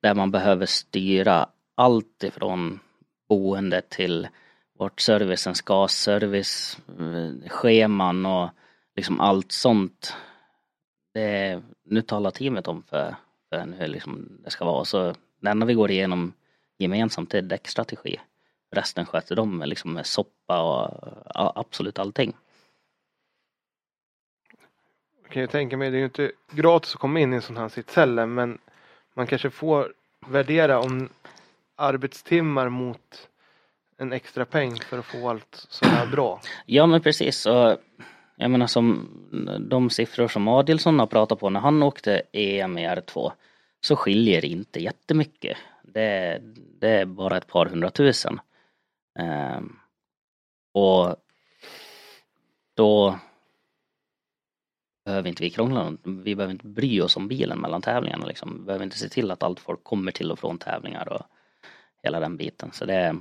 [0.03, 2.81] Där man behöver styra allt ifrån
[3.29, 4.29] boende till
[4.79, 8.51] vart servicen ska, service, eh, scheman och
[8.97, 10.17] liksom allt sånt.
[11.15, 13.15] Det, nu talar teamet om för,
[13.49, 14.85] för hur liksom det ska vara.
[14.85, 16.33] Så det enda vi går igenom
[16.79, 18.21] gemensamt är däckstrategi.
[18.71, 22.33] Resten sköter de liksom med soppa och absolut allting.
[25.23, 27.43] Jag kan ju tänka mig, det är ju inte gratis att komma in i en
[27.43, 28.59] sån här sits heller men
[29.15, 29.93] man kanske får
[30.27, 31.09] värdera om
[31.77, 33.29] arbetstimmar mot
[33.97, 36.41] en extra peng för att få allt så här bra.
[36.67, 37.79] Ja men precis och
[38.37, 39.09] jag menar som
[39.71, 43.33] de siffror som Adilsson har pratat på när han åkte EM i R2
[43.81, 45.57] så skiljer det inte jättemycket.
[45.83, 46.41] Det,
[46.81, 48.41] det är bara ett par hundratusen.
[49.19, 49.79] Um,
[50.73, 51.17] och
[52.75, 53.19] då
[55.05, 55.97] behöver inte vi krångla.
[56.03, 58.59] Vi behöver inte bry oss om bilen mellan tävlingarna liksom.
[58.59, 61.23] Vi behöver inte se till att allt folk kommer till och från tävlingar och
[62.03, 62.73] hela den biten.
[62.73, 63.17] Så det,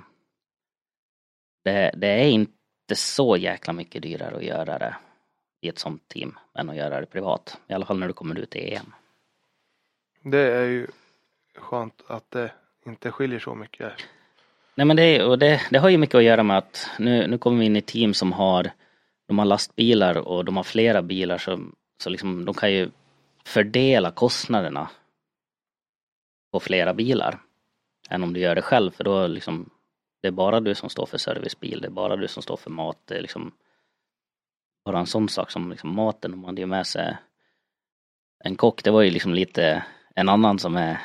[1.63, 4.95] det, det är inte så jäkla mycket dyrare att göra det
[5.61, 7.57] i ett sånt team än att göra det privat.
[7.67, 8.93] I alla fall när du kommer ut i EM.
[10.21, 10.87] Det är ju
[11.55, 12.51] skönt att det
[12.85, 13.93] inte skiljer så mycket.
[14.75, 17.37] Nej men det, och det, det har ju mycket att göra med att nu, nu
[17.37, 18.71] kommer vi in i team som har
[19.27, 21.59] de har lastbilar och de har flera bilar så,
[21.97, 22.89] så liksom de kan ju
[23.45, 24.89] fördela kostnaderna
[26.51, 27.39] på flera bilar
[28.09, 29.69] än om du gör det själv för då liksom
[30.23, 32.69] det är bara du som står för servicebil, det är bara du som står för
[32.69, 33.51] mat, det är liksom
[34.85, 37.17] bara en sån sak som liksom maten, om man hade med sig
[38.43, 39.85] en kock, det var ju liksom lite
[40.15, 41.01] en annan som är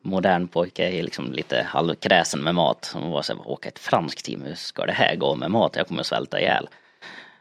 [0.00, 2.84] modern pojke är liksom lite halvkräsen med mat.
[2.84, 5.76] Som var såhär, åka ett franskt team, hur ska det här gå med mat?
[5.76, 6.68] Jag kommer att svälta ihjäl.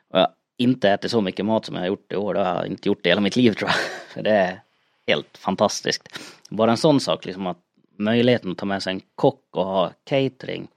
[0.10, 2.40] Och jag har inte ätit så mycket mat som jag har gjort i år, det
[2.40, 4.24] har jag inte gjort i hela mitt liv tror jag.
[4.24, 4.62] Det är
[5.08, 6.20] helt fantastiskt.
[6.50, 7.65] Bara en sån sak, liksom att
[7.98, 10.68] möjligheten att ta med sig en kock och ha catering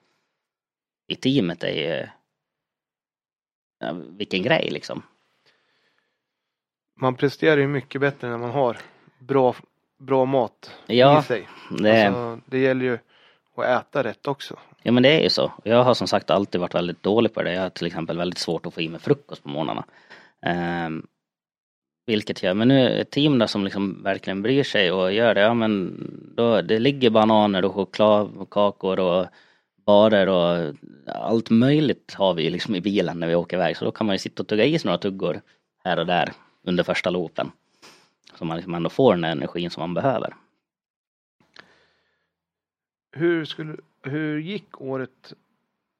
[1.06, 2.06] i teamet är ju
[3.78, 5.02] ja, vilken grej liksom.
[6.94, 8.78] Man presterar ju mycket bättre när man har
[9.18, 9.54] bra,
[9.98, 11.48] bra mat ja, i sig.
[11.78, 12.06] Det...
[12.06, 12.98] Alltså, det gäller ju
[13.54, 14.58] att äta rätt också.
[14.82, 15.52] Ja men det är ju så.
[15.64, 17.52] Jag har som sagt alltid varit väldigt dålig på det.
[17.52, 19.84] Jag har till exempel väldigt svårt att få i mig frukost på morgnarna.
[20.86, 21.06] Um,
[22.08, 25.40] vilket gör, men nu ett team där som liksom verkligen bryr sig och gör det,
[25.40, 25.94] ja men
[26.36, 29.26] då, det ligger bananer och chokladkakor och
[29.86, 30.74] barer och
[31.06, 34.14] allt möjligt har vi liksom i bilen när vi åker iväg så då kan man
[34.14, 35.40] ju sitta och tugga i sig några tuggor
[35.84, 36.32] här och där
[36.62, 37.50] under första loopen.
[38.38, 40.34] Så man liksom ändå får den energin som man behöver.
[43.12, 45.32] Hur, skulle, hur gick året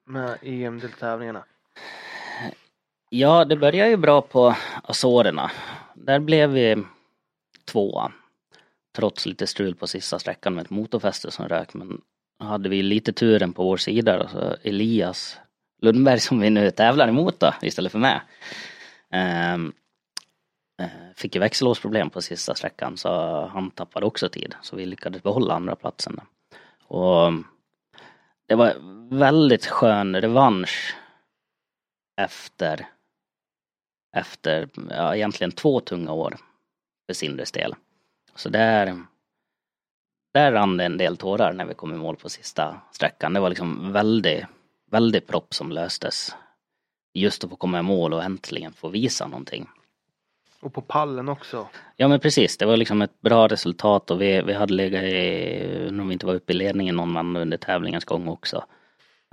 [0.05, 1.43] med EM-deltävlingarna?
[3.09, 5.51] Ja, det började ju bra på Azorerna.
[6.05, 6.83] Där blev vi
[7.65, 8.11] tvåa.
[8.95, 11.73] Trots lite strul på sista sträckan med ett motorfäste som rök.
[11.73, 12.01] Men
[12.39, 14.19] hade vi lite turen på vår sida.
[14.19, 15.37] Alltså Elias
[15.81, 18.21] Lundberg som vi nu tävlar emot då, istället för mig.
[19.13, 19.73] Um, ehm,
[20.81, 23.09] eh, fick ju växellåsproblem på sista sträckan så
[23.45, 24.55] han tappade också tid.
[24.61, 26.19] Så vi lyckades behålla andra platsen.
[26.83, 27.33] Och
[28.47, 28.73] det var
[29.17, 30.95] väldigt skön revansch
[32.21, 32.87] efter
[34.11, 36.37] efter, ja, egentligen två tunga år
[37.05, 37.75] för Sindres del.
[38.35, 39.05] Så där,
[40.33, 43.33] där rann det en del tårar när vi kom i mål på sista sträckan.
[43.33, 44.45] Det var liksom väldigt,
[44.91, 46.35] väldigt propp som löstes.
[47.13, 49.69] Just att få komma i mål och äntligen få visa någonting.
[50.61, 51.67] Och på pallen också.
[51.95, 55.87] Ja men precis, det var liksom ett bra resultat och vi, vi hade legat i,
[55.89, 58.65] om vi inte var uppe i ledningen någon man under tävlingens gång också.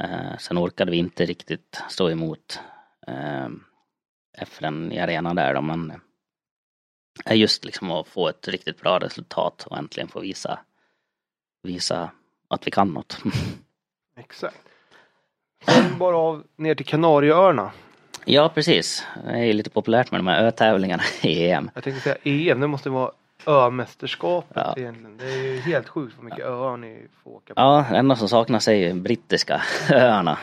[0.03, 2.61] Eh, sen orkade vi inte riktigt stå emot
[3.07, 3.49] eh,
[4.37, 5.93] FN i arenan där då, men
[7.31, 10.59] just liksom att få ett riktigt bra resultat och äntligen få visa,
[11.63, 12.11] visa
[12.49, 13.19] att vi kan något.
[14.21, 14.57] Exakt.
[15.67, 17.71] Sen bara av ner till Kanarieöarna.
[18.25, 21.71] ja precis, det är lite populärt med de här ötävlingarna i EM.
[21.75, 22.17] Jag tänkte säga
[22.53, 23.11] EM, det måste vara
[23.47, 24.75] ömästerskapet Ja.
[24.77, 25.17] egentligen.
[25.17, 27.61] Det är ju helt sjukt hur mycket öar ni får åka på.
[27.61, 30.39] Ja, det enda som saknas är ju brittiska öarna.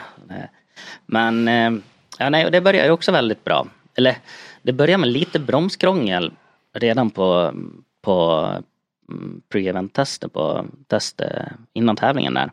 [1.06, 1.72] Men eh,
[2.20, 3.68] ja, nej, det börjar ju också väldigt bra.
[3.96, 4.18] Eller
[4.62, 6.34] det börjar med lite bromskrångel
[6.74, 7.54] redan på,
[8.02, 8.48] på
[9.10, 11.22] mm, pre-event-testet, på test
[11.74, 12.52] innan tävlingen där.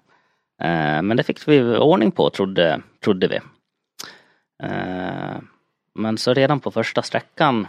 [0.60, 3.36] Eh, men det fick vi ordning på trodde, trodde vi.
[4.62, 5.36] Eh,
[5.94, 7.66] men så redan på första sträckan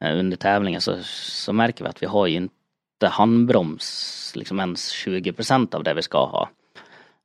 [0.00, 4.90] eh, under tävlingen så, så märker vi att vi har ju inte handbroms liksom ens
[4.90, 6.48] 20 procent av det vi ska ha.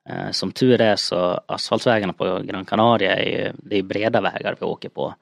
[0.10, 4.56] Eh, som tur är så asfaltsvägarna på Gran Canaria är ju, det är breda vägar
[4.60, 5.15] vi åker på.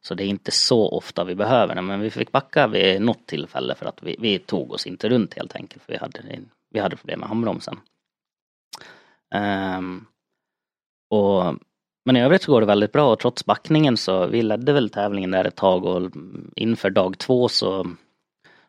[0.00, 3.26] Så det är inte så ofta vi behöver det men vi fick backa vid något
[3.26, 6.20] tillfälle för att vi, vi tog oss inte runt helt enkelt för vi hade,
[6.70, 7.80] vi hade problem med handbromsen.
[9.34, 10.06] Um,
[11.10, 11.54] och,
[12.04, 14.90] men i övrigt så går det väldigt bra och trots backningen så vi ledde väl
[14.90, 16.10] tävlingen där ett tag och
[16.56, 17.86] inför dag två så,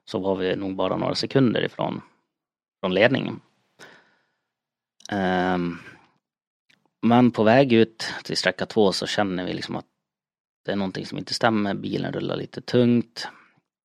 [0.05, 2.01] så var vi nog bara några sekunder ifrån
[2.79, 3.39] från ledningen.
[5.11, 5.77] Ehm,
[7.01, 9.85] men på väg ut till sträcka två så känner vi liksom att
[10.65, 11.73] det är någonting som inte stämmer.
[11.73, 13.27] Bilen rullar lite tungt.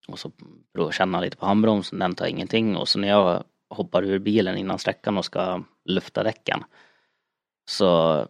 [0.09, 0.31] Och så
[0.74, 2.77] provar jag känna lite på handbromsen, den tar ingenting.
[2.77, 6.65] Och så när jag hoppar ur bilen innan sträckan och ska lufta däcken
[7.70, 8.27] så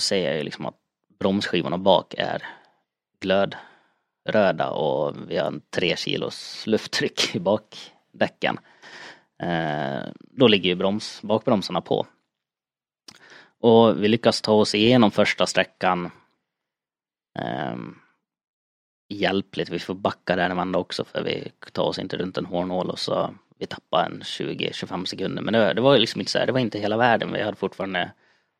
[0.00, 0.78] ser jag ju liksom att
[1.18, 2.42] bromsskivorna bak är
[3.20, 8.58] glödröda och vi har en tre kilos lufttryck i bakdäcken.
[9.42, 12.06] Eh, då ligger ju broms, bakbromsarna på.
[13.60, 16.10] Och vi lyckas ta oss igenom första sträckan
[17.38, 17.76] eh,
[19.08, 19.70] hjälpligt.
[19.70, 22.90] Vi får backa där en vända också för vi tar oss inte runt en hårnål
[22.90, 25.42] och så vi tappar en 20-25 sekunder.
[25.42, 27.32] Men det, det var ju liksom inte så här, det var inte hela världen.
[27.32, 28.12] Vi hade fortfarande,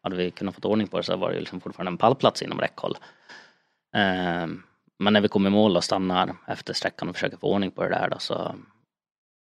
[0.03, 2.61] hade vi kunnat få ordning på det så var det liksom fortfarande en pallplats inom
[2.61, 2.97] räckhåll.
[3.97, 4.47] Eh,
[4.99, 7.83] men när vi kom i mål och stannar efter sträckan och försöker få ordning på
[7.83, 8.55] det där då så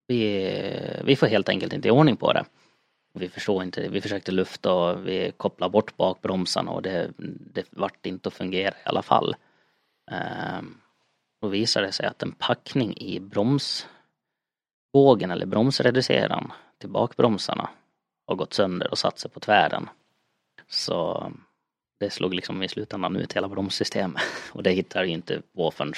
[0.08, 0.58] vi,
[1.04, 2.46] vi får helt enkelt inte i ordning på det.
[3.14, 7.12] Vi förstår inte, vi försökte lufta och vi kopplade bort bakbromsarna och det,
[7.54, 9.36] det vart inte att fungera i alla fall.
[10.12, 10.78] Ehm,
[11.42, 13.88] Då visade det sig att en packning i bromsbågen
[15.32, 17.70] eller bromsreduceraren till bakbromsarna
[18.28, 19.90] har gått sönder och satt sig på tvären.
[20.68, 21.32] Så
[22.00, 24.24] det slog liksom i slutändan ut hela bromssystemet
[24.54, 25.94] och det hittar ju inte på förrän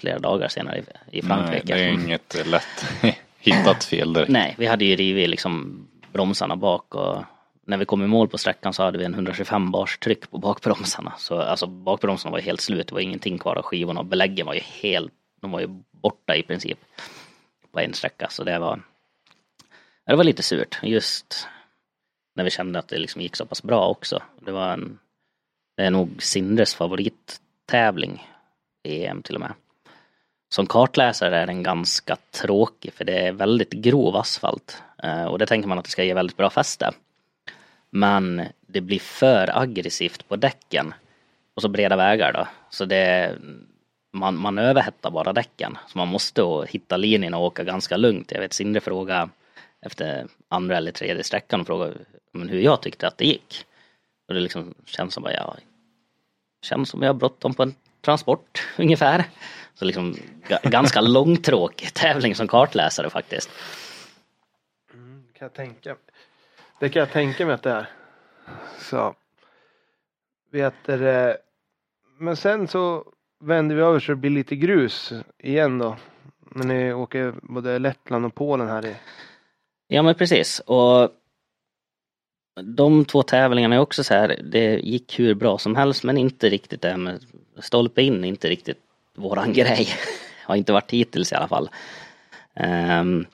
[0.00, 1.74] flera dagar senare i, i Frankrike.
[1.74, 2.86] Nej, det är inget lätt
[3.38, 4.30] hittat fel direkt.
[4.30, 7.24] Nej, vi hade ju rivit liksom bromsarna bak och
[7.66, 10.38] när vi kom i mål på sträckan så hade vi en 125 bars tryck på
[10.38, 11.14] bakbromsarna.
[11.18, 14.54] Så alltså bakbromsarna var helt slut, det var ingenting kvar av skivorna och beläggen var
[14.54, 16.78] ju helt, de var ju borta i princip
[17.72, 18.28] på en sträcka.
[18.30, 18.82] Så det var,
[20.06, 21.48] det var lite surt just
[22.34, 24.22] när vi kände att det liksom gick så pass bra också.
[24.40, 24.98] Det var en,
[25.76, 28.28] det är nog Sindres favorittävling
[28.82, 29.52] i EM till och med.
[30.56, 34.82] Som kartläsare är den ganska tråkig för det är väldigt grov asfalt.
[35.02, 36.92] Eh, och det tänker man att det ska ge väldigt bra fäste.
[37.90, 40.94] Men det blir för aggressivt på däcken.
[41.54, 42.48] Och så breda vägar då.
[42.70, 43.34] Så det,
[44.12, 45.78] man, man överhettar bara däcken.
[45.88, 48.32] Så man måste hitta linjen och åka ganska lugnt.
[48.32, 49.28] Jag vet Sindre fråga
[49.80, 51.94] efter andra eller tredje sträckan och frågade
[52.32, 53.64] men hur jag tyckte att det gick.
[54.28, 55.56] Och det liksom känns som att jag...
[56.62, 59.24] känns som jag har bråttom på en transport ungefär.
[59.78, 60.14] Så liksom
[60.48, 63.50] ga- ganska långtråkig tävling som kartläsare faktiskt.
[64.94, 65.96] Mm, kan jag tänka.
[66.80, 67.88] Det kan jag tänka mig att det är.
[68.78, 69.14] Så.
[70.52, 71.36] Vet det.
[72.18, 73.04] Men sen så
[73.40, 75.96] vänder vi över så det blir lite grus igen då.
[76.50, 78.96] När ni åker både Lettland och Polen här i.
[79.88, 81.10] Ja men precis och
[82.62, 86.48] de två tävlingarna är också så här, det gick hur bra som helst men inte
[86.48, 87.20] riktigt det här med
[87.58, 88.85] stolpe in, inte riktigt
[89.16, 89.88] våran grej.
[90.44, 91.70] Har inte varit hittills i alla fall.
[93.00, 93.26] Um,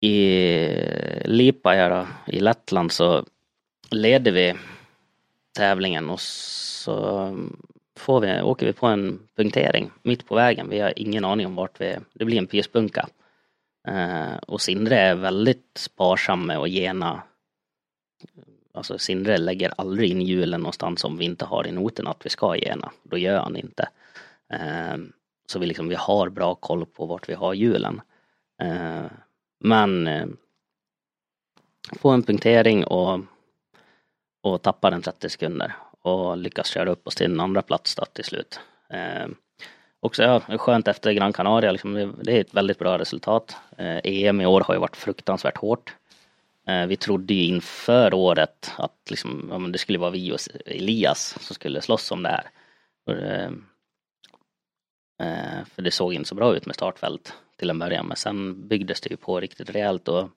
[0.00, 0.38] I
[1.24, 3.24] Lipaja då, i Lettland så
[3.90, 4.54] leder vi
[5.56, 7.36] tävlingen och så
[7.98, 10.68] får vi, åker vi på en punktering mitt på vägen.
[10.70, 13.08] Vi har ingen aning om vart vi, det blir en pyspunka.
[13.88, 17.22] Uh, och Sindre är väldigt sparsam med att gena
[18.76, 22.30] Alltså Sindre lägger aldrig in hjulen någonstans om vi inte har i noten att vi
[22.30, 22.92] ska gena.
[23.02, 23.88] Då gör han inte.
[24.48, 25.12] Ehm,
[25.46, 28.00] så vi, liksom, vi har bra koll på vart vi har hjulen.
[28.62, 29.08] Ehm,
[29.60, 30.36] men ehm,
[31.92, 33.20] få en punktering och,
[34.42, 38.04] och tappa den 30 sekunder och lyckas köra upp oss till en andra plats då,
[38.04, 38.60] till slut.
[38.88, 39.26] Eh,
[40.00, 43.56] också ja, skönt efter Gran Canaria, liksom, det, det, är ett väldigt bra resultat.
[43.76, 45.94] Eh, EM i år har ju varit fruktansvärt hårt.
[46.68, 51.36] Eh, vi trodde ju inför året att liksom, ja, det skulle vara vi och Elias
[51.40, 52.50] som skulle slåss om det här.
[53.04, 53.50] För, eh,
[55.28, 58.68] eh, för det såg inte så bra ut med startfält till en början men sen
[58.68, 60.30] byggdes det ju på riktigt rejält och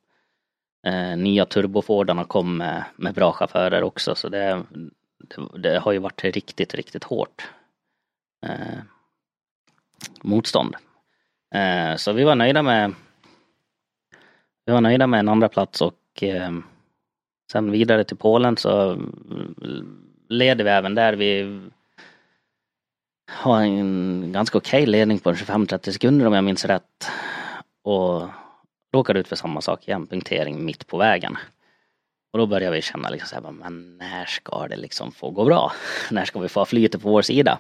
[0.88, 4.64] eh, nya turbofordarna kom med, med bra chaufförer också så det,
[5.18, 7.50] det, det, har ju varit riktigt, riktigt hårt
[8.46, 8.80] eh,
[10.22, 10.76] motstånd.
[11.56, 12.94] Eh, så vi var nöjda med
[14.66, 16.52] vi var nöjda med en andra plats och eh,
[17.52, 19.02] sen vidare till Polen så
[20.30, 21.14] leder vi även där.
[21.14, 21.60] Vi
[23.32, 27.12] har en ganska okej okay ledning på 25-30 sekunder om jag minns rätt.
[27.84, 28.28] Och
[28.94, 31.38] råkar ut för samma sak igen, punktering mitt på vägen.
[32.34, 35.46] Och då börjar vi känna liksom så här, men när ska det liksom få gå
[35.46, 35.72] bra?
[36.12, 37.60] när ska vi få flytet på vår sida?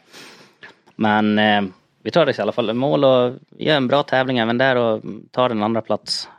[0.95, 1.61] Men eh,
[2.03, 5.01] vi tar det i alla fall mål och gör en bra tävling även där och
[5.31, 6.29] tar en andra plats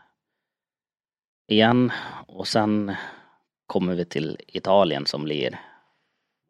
[1.51, 1.93] igen.
[2.27, 2.95] Och sen
[3.67, 5.61] kommer vi till Italien som blir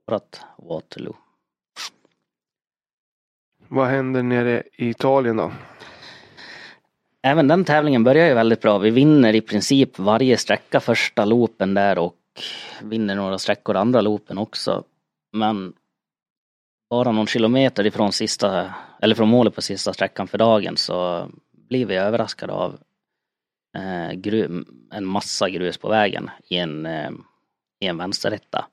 [0.07, 1.17] vårt Waterloo.
[3.69, 5.53] Vad händer nere i Italien då?
[7.23, 8.79] Även den tävlingen börjar ju väldigt bra.
[8.79, 12.17] Vi vinner i princip varje sträcka första loopen där och
[12.83, 14.85] vinner några sträckor andra loopen också.
[15.33, 15.73] Men
[16.91, 21.87] bara någon kilometer ifrån sista, eller från målet på sista sträckan för dagen så blir
[21.87, 22.79] vi överraskade av
[23.75, 27.11] eh, gru, en massa grus på vägen i en, eh,
[27.81, 28.67] i en vänsterrätta.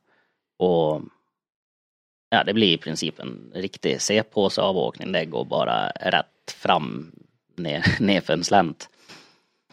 [0.58, 1.02] Och
[2.30, 5.12] ja, det blir i princip en riktig C-påse avåkning.
[5.12, 7.12] Det går bara rätt fram
[7.56, 8.90] ner, ner för en slänt.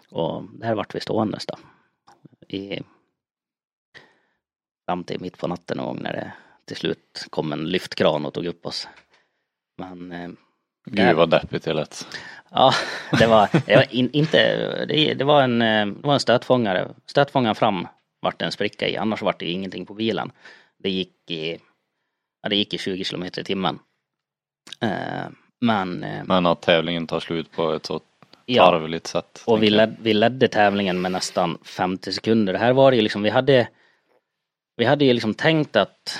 [0.08, 1.56] Och där vart vi ståendes då.
[2.48, 2.80] I,
[4.86, 6.32] fram till mitt på natten någon gång när det
[6.64, 8.88] till slut kom en lyftkran och tog upp oss.
[9.76, 10.30] Men eh,
[10.84, 12.06] Gud vad deppigt det lät.
[12.50, 12.72] Ja,
[13.18, 14.38] det var, det var in, inte,
[14.86, 16.88] det, det, var en, eh, det var en stötfångare.
[17.06, 17.88] Stötfångaren fram
[18.20, 20.32] vart en spricka i, annars vart det ingenting på bilen.
[20.78, 21.58] Det gick i,
[22.42, 23.78] ja, det gick i 20 kilometer i timmen.
[24.80, 25.28] Eh,
[25.60, 28.00] men, eh, men att tävlingen tar slut på ett så
[28.56, 29.42] tarvligt ja, sätt.
[29.46, 32.52] Och vi, led, vi ledde tävlingen med nästan 50 sekunder.
[32.52, 33.68] Det här var det ju liksom, vi hade
[34.76, 36.18] vi hade ju liksom tänkt att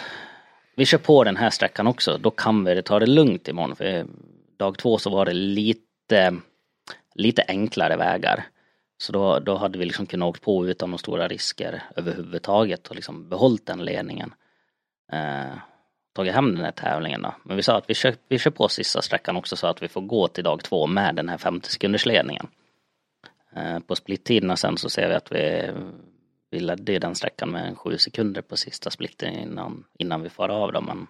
[0.77, 3.77] vi kör på den här sträckan också, då kan vi ta det lugnt imorgon.
[3.77, 4.07] För
[4.57, 6.37] dag två så var det lite,
[7.15, 8.47] lite enklare vägar.
[8.99, 12.95] Så då, då hade vi liksom kunnat åka på utan några stora risker överhuvudtaget och
[12.95, 14.35] liksom behållit den ledningen.
[15.13, 15.59] Eh,
[16.15, 17.35] tagit hem den här tävlingen då.
[17.43, 19.89] Men vi sa att vi kör, vi kör på sista sträckan också så att vi
[19.89, 22.47] får gå till dag två med den här 50 sekunders ledningen.
[23.57, 25.71] Eh, på splittiderna sen så ser vi att vi,
[26.51, 30.73] vi ledde den sträckan med sju sekunder på sista splitten innan, innan vi far av
[30.73, 31.07] då men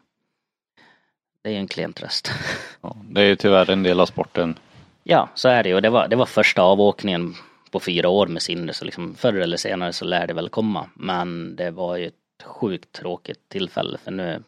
[1.44, 2.30] det är ju en klen tröst.
[2.80, 4.58] Ja, det är ju tyvärr en del av sporten.
[5.02, 5.80] Ja, så är det ju.
[5.80, 7.34] Det var, det var första avåkningen
[7.70, 10.90] på fyra år med Sindre så liksom förr eller senare så lär det väl komma.
[10.94, 14.42] Men det var ju ett sjukt tråkigt tillfälle för nu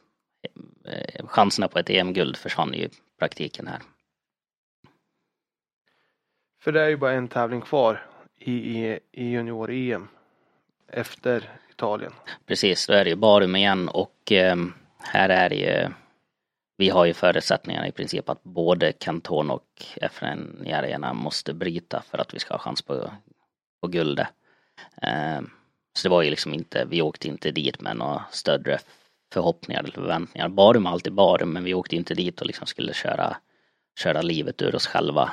[0.84, 3.80] eh, chanserna på ett EM-guld försvann ju i praktiken här.
[6.60, 8.06] För det är ju bara en tävling kvar
[8.38, 10.08] i, i, i junior-EM
[10.88, 12.12] efter Italien.
[12.46, 14.56] Precis, då är det ju Barum igen och eh,
[14.98, 15.88] här är det ju
[16.76, 22.18] vi har ju förutsättningarna i princip att både Kanton och Efren Järjena måste bryta för
[22.18, 23.10] att vi ska ha chans på,
[23.80, 24.28] på guldet.
[25.02, 25.40] Eh,
[25.92, 28.78] så det var ju liksom inte, vi åkte inte dit med några större
[29.32, 30.48] förhoppningar eller förväntningar.
[30.48, 33.36] Barum alltid Barum men vi åkte inte dit och liksom skulle köra,
[33.98, 35.32] köra livet ur oss själva.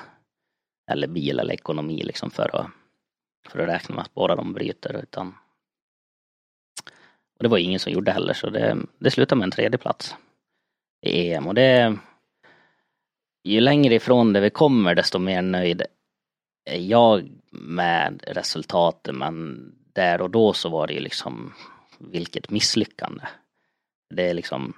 [0.91, 2.68] Eller bil eller ekonomi liksom för att,
[3.49, 5.36] för att räkna med att båda de bryter utan
[7.38, 10.15] och det var ingen som gjorde heller så det, det slutade med en tredje plats
[11.03, 11.97] i EM och det
[13.43, 15.81] ju längre ifrån det vi kommer desto mer nöjd
[16.65, 21.53] är jag med resultatet men där och då så var det ju liksom
[21.99, 23.23] vilket misslyckande.
[24.09, 24.73] Det är liksom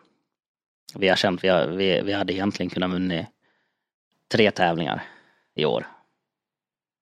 [0.96, 3.26] vi har känt, vi, har, vi, vi hade egentligen kunnat vunnit
[4.32, 5.04] tre tävlingar
[5.56, 5.88] i år.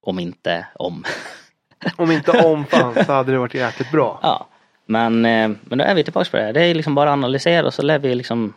[0.02, 1.04] Om inte om.
[1.96, 4.20] om inte om fanns så hade det varit jäkligt bra.
[4.22, 4.48] Ja.
[4.86, 6.52] Men, eh, men då är vi tillbaka på det.
[6.52, 8.54] Det är liksom bara att analysera och så lär vi liksom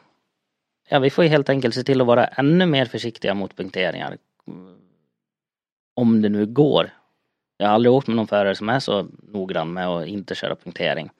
[0.88, 4.18] Ja, vi får ju helt enkelt se till att vara ännu mer försiktiga mot punkteringar.
[5.94, 6.90] Om det nu går.
[7.56, 10.56] Jag har aldrig åkt med någon förare som är så noggrann med att inte köra
[10.56, 11.10] punktering.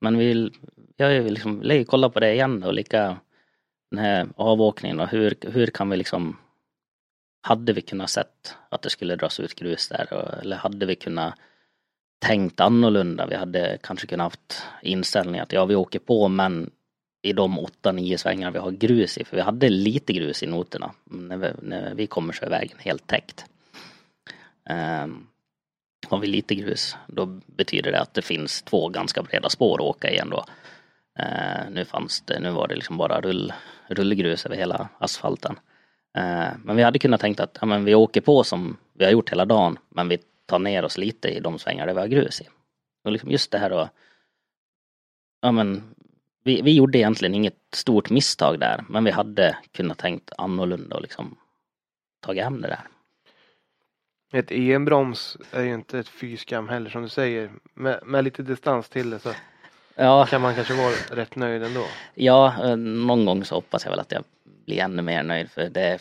[0.00, 0.50] Men vi,
[0.96, 3.16] jag vill liksom kolla på det igen och lika
[3.90, 6.36] den här avåkningen och hur, hur kan vi liksom
[7.42, 10.94] hade vi kunnat sett att det skulle dras ut grus där och, eller hade vi
[10.94, 11.34] kunnat
[12.26, 13.26] tänkt annorlunda.
[13.26, 16.70] Vi hade kanske kunnat haft inställningen att ja vi åker på men
[17.24, 20.46] i de åtta, nio svängar vi har grus i, för vi hade lite grus i
[20.46, 20.94] noterna.
[21.04, 23.44] När vi, när vi kommer så är vägen helt täckt.
[25.04, 25.26] Um,
[26.08, 29.96] har vi lite grus, då betyder det att det finns två ganska breda spår att
[29.96, 30.44] åka i ändå.
[31.20, 33.52] Uh, nu fanns det, nu var det liksom bara rull,
[33.88, 35.52] rullgrus över hela asfalten.
[36.18, 39.12] Uh, men vi hade kunnat tänkt att ja, men vi åker på som vi har
[39.12, 42.08] gjort hela dagen, men vi tar ner oss lite i de svängar där vi har
[42.08, 42.48] grus i.
[43.04, 43.88] Och liksom just det här då,
[45.42, 45.94] ja men
[46.44, 51.02] vi, vi gjorde egentligen inget stort misstag där, men vi hade kunnat tänkt annorlunda och
[51.02, 51.36] liksom
[52.20, 52.80] tagit hem det där.
[54.32, 57.50] Ett EM-broms är ju inte ett fyskam heller som du säger.
[57.74, 59.32] Med, med lite distans till det så
[59.96, 61.84] Ja, kan man kanske vara rätt nöjd ändå.
[62.14, 64.24] ja, eh, någon gång så hoppas jag väl att jag
[64.66, 65.98] blir ännu mer nöjd för det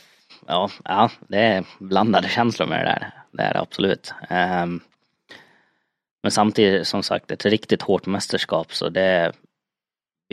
[0.48, 3.12] ja, ja, det är blandade känslor med det där.
[3.32, 4.14] Det är det absolut.
[4.30, 4.80] Ehm,
[6.24, 9.34] men samtidigt som sagt ett riktigt hårt mästerskap så det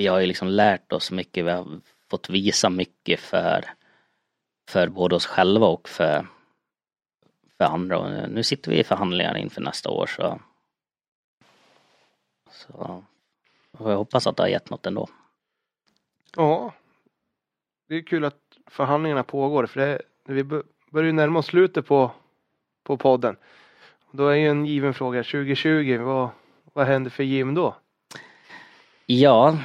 [0.00, 3.64] vi har ju liksom lärt oss mycket, vi har fått visa mycket för,
[4.70, 6.26] för både oss själva och för,
[7.56, 7.98] för andra.
[7.98, 10.40] Och nu sitter vi i förhandlingar inför nästa år så,
[12.50, 13.04] så
[13.78, 15.08] jag hoppas att det har gett något ändå.
[16.36, 16.72] Ja.
[17.88, 21.86] Det är kul att förhandlingarna pågår för det, vi bör- börjar ju närma oss slutet
[21.86, 22.10] på,
[22.84, 23.36] på podden.
[24.10, 26.28] Då är ju en given fråga 2020, vad,
[26.72, 27.76] vad händer för Jim då?
[29.06, 29.58] Ja,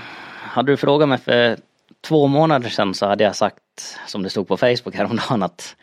[0.45, 1.57] hade du frågat mig för
[2.01, 5.75] två månader sedan så hade jag sagt, som det stod på Facebook häromdagen, att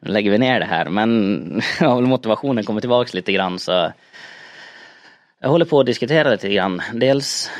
[0.00, 0.88] nu lägger vi ner det här.
[0.88, 3.92] Men ja, väl motivationen kommer tillbaks lite grann så
[5.40, 6.82] jag håller på att diskutera lite grann.
[6.92, 7.50] Dels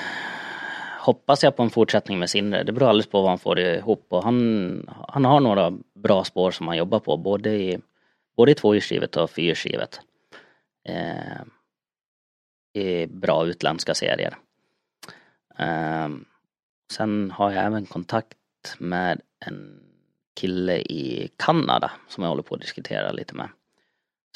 [1.00, 2.62] hoppas jag på en fortsättning med Sindre.
[2.62, 6.50] Det beror alldeles på vad han får ihop och han, han har några bra spår
[6.50, 7.78] som han jobbar på både i,
[8.36, 10.00] både i tvåhjulsdrivet och fyrhjulsdrivet.
[10.88, 11.42] Eh,
[12.82, 14.36] I bra utländska serier.
[15.58, 16.24] Ehm,
[16.92, 18.36] sen har jag även kontakt
[18.78, 19.82] med en
[20.34, 23.48] kille i Kanada som jag håller på att diskutera lite med.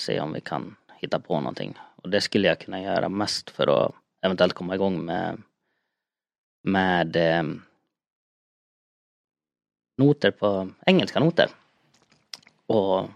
[0.00, 1.78] Se om vi kan hitta på någonting.
[1.96, 5.42] Och det skulle jag kunna göra mest för att eventuellt komma igång med
[6.62, 7.62] med ehm,
[9.96, 11.50] noter på engelska noter.
[12.66, 13.08] Och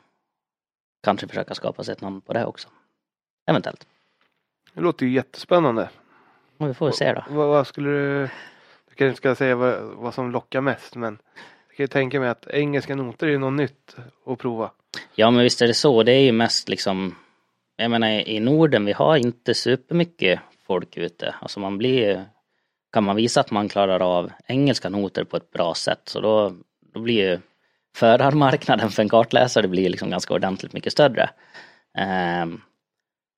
[1.03, 2.69] kanske försöka skapa sig ett namn på det också.
[3.47, 3.87] Eventuellt.
[4.73, 5.91] Det låter ju jättespännande.
[6.57, 7.25] Och vi får väl se då.
[7.29, 8.29] Vad, vad skulle du,
[8.95, 11.19] jag kanske inte ska säga vad, vad som lockar mest men
[11.69, 14.71] jag kan ju tänka mig att engelska noter är ju något nytt att prova.
[15.15, 16.03] Ja men visst är det så.
[16.03, 17.15] Det är ju mest liksom
[17.77, 21.35] Jag menar i Norden vi har inte supermycket folk ute.
[21.41, 22.25] Alltså man blir
[22.93, 26.53] Kan man visa att man klarar av engelska noter på ett bra sätt så då
[26.95, 27.39] Då blir ju
[27.97, 31.31] Förarmarknaden för en kartläsare blir liksom ganska ordentligt mycket större.
[32.43, 32.63] Um,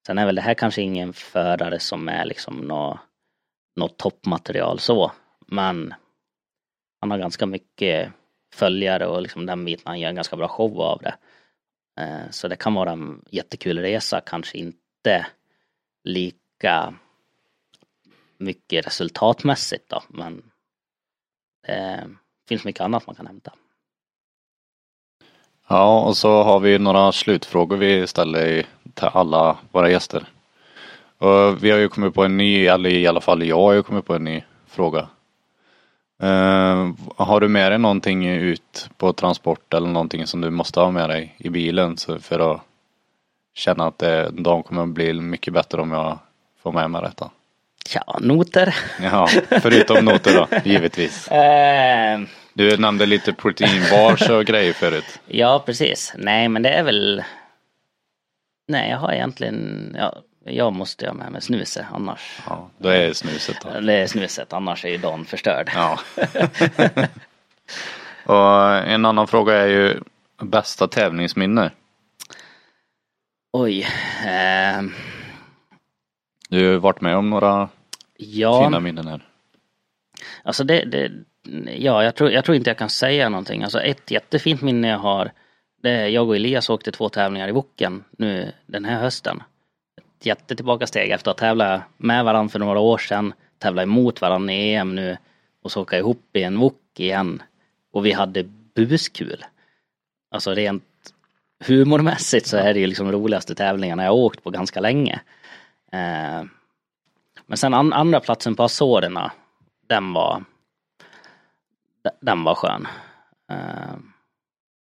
[0.07, 2.99] sen är väl det här kanske ingen förare som är liksom något
[3.77, 5.13] Något toppmaterial så.
[5.47, 5.95] Men
[7.01, 8.13] Han har ganska mycket
[8.55, 11.15] följare och liksom den biten, han gör en ganska bra show av det.
[12.01, 15.27] Eh, så det kan vara en jättekul resa, kanske inte
[16.05, 16.95] lika
[18.39, 20.43] mycket resultatmässigt då, men
[21.67, 22.09] det
[22.49, 23.53] finns mycket annat man kan hämta.
[25.69, 30.29] Ja, och så har vi några slutfrågor vi ställer till alla våra gäster.
[31.19, 33.83] Och vi har ju kommit på en ny, eller i alla fall jag har ju
[33.83, 35.09] kommit på en ny fråga.
[36.23, 40.91] Eh, har du med dig någonting ut på transport eller någonting som du måste ha
[40.91, 42.61] med dig i bilen för att
[43.55, 46.19] känna att det, dagen kommer att bli mycket bättre om jag
[46.63, 47.31] får med mig detta?
[47.95, 48.75] Ja, noter.
[49.03, 49.29] Ja,
[49.63, 51.29] förutom noter då, givetvis.
[51.29, 52.21] Eh,
[52.53, 55.21] Du nämnde lite proteinbars och grejer förut.
[55.27, 56.15] ja, precis.
[56.19, 57.23] Nej, men det är väl
[58.69, 60.15] Nej, jag har egentligen, ja,
[60.47, 62.41] jag måste ha med mig snuset annars.
[62.47, 63.81] Ja, då är det snuset då.
[63.81, 65.71] Det är snuset, annars är ju dagen förstörd.
[65.75, 65.99] Ja.
[68.35, 70.01] och en annan fråga är ju
[70.43, 71.71] bästa tävlingsminne.
[73.53, 73.87] Oj.
[74.27, 74.83] Eh,
[76.49, 77.69] Du har varit med om några
[78.17, 78.65] ja.
[78.65, 79.29] fina minnen här.
[80.43, 81.13] Alltså det, det
[81.77, 83.63] ja, jag tror, jag tror inte jag kan säga någonting.
[83.63, 85.33] Alltså ett jättefint minne jag har,
[85.83, 89.43] det är jag och Elias åkte två tävlingar i Woken nu den här hösten.
[90.19, 94.75] Ett jättetillbakasteg efter att tävla med varandra för några år sedan, tävla emot varandra i
[94.75, 95.17] EM nu
[95.63, 97.43] och så åka ihop i en wok igen.
[97.93, 98.43] Och vi hade
[98.75, 99.45] buskul.
[100.31, 100.85] Alltså rent
[101.65, 105.21] humormässigt så är det ju liksom roligaste tävlingarna jag åkt på ganska länge.
[105.93, 106.45] Eh,
[107.47, 109.33] Men sen an, andra platsen på Azorerna,
[109.89, 110.45] den var
[112.21, 112.87] den var skön.
[113.53, 113.97] Uh,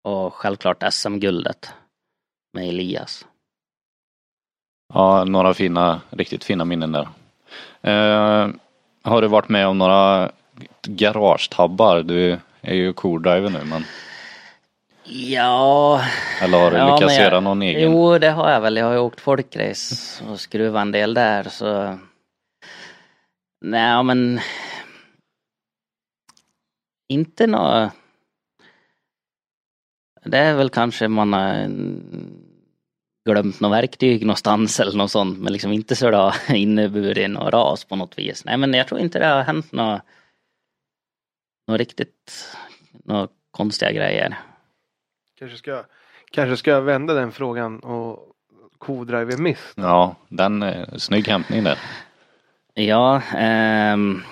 [0.03, 1.73] och självklart SM-guldet
[2.53, 3.27] med Elias.
[4.93, 7.07] Ja, några fina, riktigt fina minnen där.
[7.87, 8.53] Uh,
[9.03, 10.31] har du varit med om några
[10.83, 12.03] garagetabbar?
[12.03, 13.85] Du är ju co-driver nu men
[15.13, 16.01] Ja.
[16.41, 17.91] Eller har du ja, lyckats jag, göra någon egen?
[17.91, 18.77] Jo, det har jag väl.
[18.77, 21.97] Jag har ju åkt folkrace och skruvat en del där så.
[23.61, 24.39] Nej, men.
[27.09, 27.91] Inte något.
[30.23, 31.69] Det är väl kanske man har
[33.25, 37.53] glömt något verktyg någonstans eller något sånt men liksom inte så det har inneburit något
[37.53, 38.45] ras på något vis.
[38.45, 40.01] Nej men jag tror inte det har hänt något,
[41.67, 42.55] något riktigt,
[42.91, 44.37] några konstiga grejer.
[45.39, 45.83] Kanske ska,
[46.31, 48.35] kanske ska vända den frågan och
[48.77, 49.73] co-driver miss.
[49.75, 51.79] Ja, den är snygg hämtning där.
[52.73, 54.23] Ja, ehm,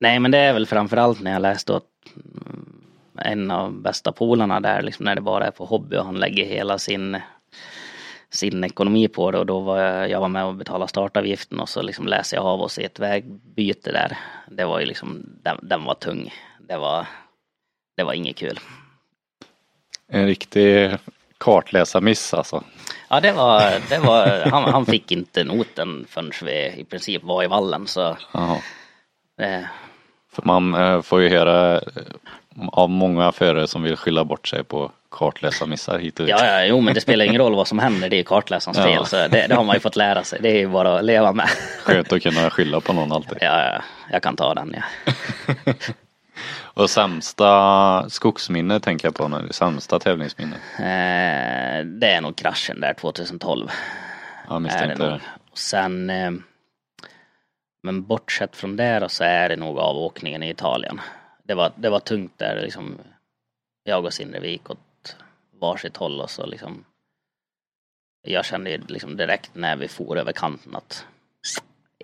[0.00, 1.88] nej men det är väl framförallt när jag läste åt
[3.18, 6.44] en av bästa polarna där, liksom när det bara är på hobby och han lägger
[6.44, 7.16] hela sin
[8.32, 11.68] sin ekonomi på det och då var jag, jag var med och betalade startavgiften och
[11.68, 14.18] så liksom läser jag av oss i ett vägbyte där.
[14.50, 16.34] Det var ju liksom, den, den var tung.
[16.68, 17.06] Det var,
[17.96, 18.60] det var inget kul.
[20.08, 20.96] En riktig
[21.38, 22.64] kartläsarmiss alltså.
[23.08, 27.44] Ja det var, det var han, han fick inte noten förrän vi i princip var
[27.44, 28.16] i vallen så.
[29.36, 29.68] Det...
[30.32, 31.82] För man eh, får ju höra eh,
[32.72, 36.34] av många förare som vill skylla bort sig på kartläsarmissar hit och dit.
[36.38, 38.84] Ja, ja, jo men det spelar ingen roll vad som händer, det är kartläsarens ja.
[38.84, 39.06] fel.
[39.06, 41.32] Så det, det, har man ju fått lära sig, det är ju bara att leva
[41.32, 41.48] med.
[41.82, 43.38] Skönt att kunna skylla på någon alltid.
[43.40, 43.82] Ja, ja
[44.12, 45.12] jag kan ta den ja.
[46.74, 50.56] Och sämsta skogsminne tänker jag på nu, sämsta tävlingsminne?
[50.78, 53.68] Eh, det är nog kraschen där 2012.
[54.48, 55.20] Ja, misstänkte det.
[55.50, 56.30] Och sen eh,
[57.82, 61.00] men bortsett från det så är det nog avåkningen i Italien.
[61.52, 62.98] Det var, det var tungt där liksom.
[63.84, 65.16] Jag och Sinrevik åt
[65.50, 66.84] varsitt håll och så liksom.
[68.22, 71.06] Jag kände liksom direkt när vi for över kanten att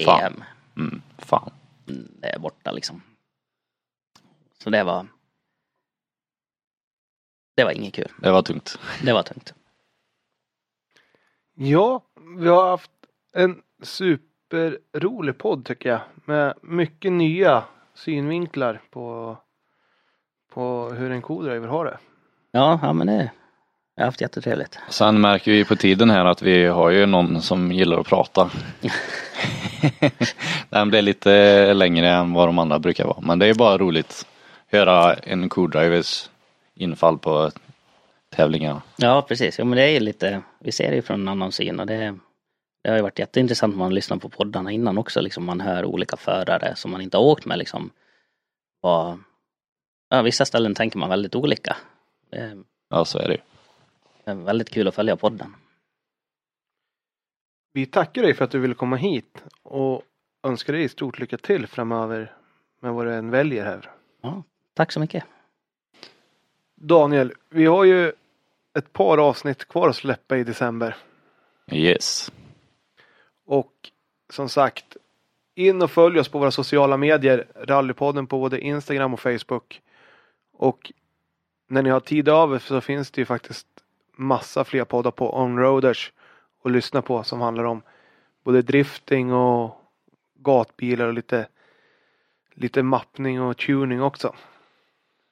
[0.05, 0.25] fan.
[0.25, 0.45] EM.
[0.77, 1.51] Mm, fan.
[2.21, 3.03] Det är borta liksom.
[4.59, 5.07] Så det var
[7.55, 8.13] Det var inget kul.
[8.23, 8.79] Det var tungt.
[9.03, 9.55] Det var tungt.
[11.55, 12.05] Ja,
[12.39, 12.91] vi har haft
[13.33, 16.01] en superrolig podd tycker jag.
[16.25, 17.65] Med mycket nya
[18.05, 19.37] synvinklar på,
[20.55, 21.99] på hur en co-driver har det.
[22.53, 23.31] Ja, ja men det
[23.95, 24.79] jag har haft jättetrevligt.
[24.89, 28.51] Sen märker vi på tiden här att vi har ju någon som gillar att prata.
[30.71, 33.21] Den blir lite längre än vad de andra brukar vara.
[33.21, 34.27] Men det är bara roligt
[34.71, 36.31] höra en co-drivers
[36.75, 37.51] infall på
[38.37, 38.83] tävlingarna.
[38.97, 41.87] Ja precis, ja, men det är lite, vi ser det från en annan syn och
[41.87, 42.19] det,
[42.89, 45.85] det har ju varit jätteintressant när man lyssnar på poddarna innan också, liksom man hör
[45.85, 47.91] olika förare som man inte har åkt med liksom.
[48.81, 49.19] Vad,
[50.09, 51.77] ja, vissa ställen tänker man väldigt olika.
[52.31, 53.41] Det, ja så är det
[54.25, 55.55] Det är väldigt kul att följa podden.
[57.73, 60.03] Vi tackar dig för att du ville komma hit och
[60.43, 62.37] önskar dig stort lycka till framöver
[62.81, 63.91] med vad du än väljer här.
[64.21, 64.43] Ja,
[64.75, 65.25] Tack så mycket.
[66.75, 68.13] Daniel, vi har ju
[68.79, 70.97] ett par avsnitt kvar att släppa i december.
[71.73, 72.31] Yes.
[73.49, 73.91] Och
[74.31, 74.97] som sagt,
[75.55, 77.47] in och följ oss på våra sociala medier.
[77.55, 79.81] Rallypodden på både Instagram och Facebook.
[80.53, 80.93] Och
[81.69, 83.67] när ni har tid över så finns det ju faktiskt
[84.17, 86.13] massa fler poddar på Onroaders
[86.65, 87.83] att lyssna på som handlar om
[88.45, 89.83] både drifting och
[90.35, 91.49] gatbilar och lite,
[92.55, 94.35] lite mappning och tuning också.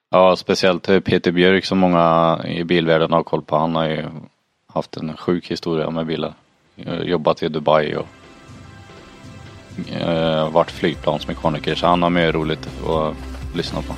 [0.09, 3.55] Ja, speciellt Peter Björk som många i bilvärlden har koll på.
[3.55, 4.05] Han har ju
[4.67, 6.33] haft en sjuk historia med bilar.
[7.03, 8.07] Jobbat i Dubai och
[9.91, 13.15] eh, varit flygplansmekaniker så han har mycket roligt att
[13.55, 13.93] lyssna på.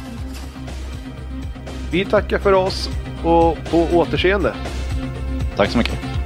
[1.91, 2.90] Vi tackar för oss
[3.24, 4.53] och på återseende.
[5.56, 6.18] Tack så mycket.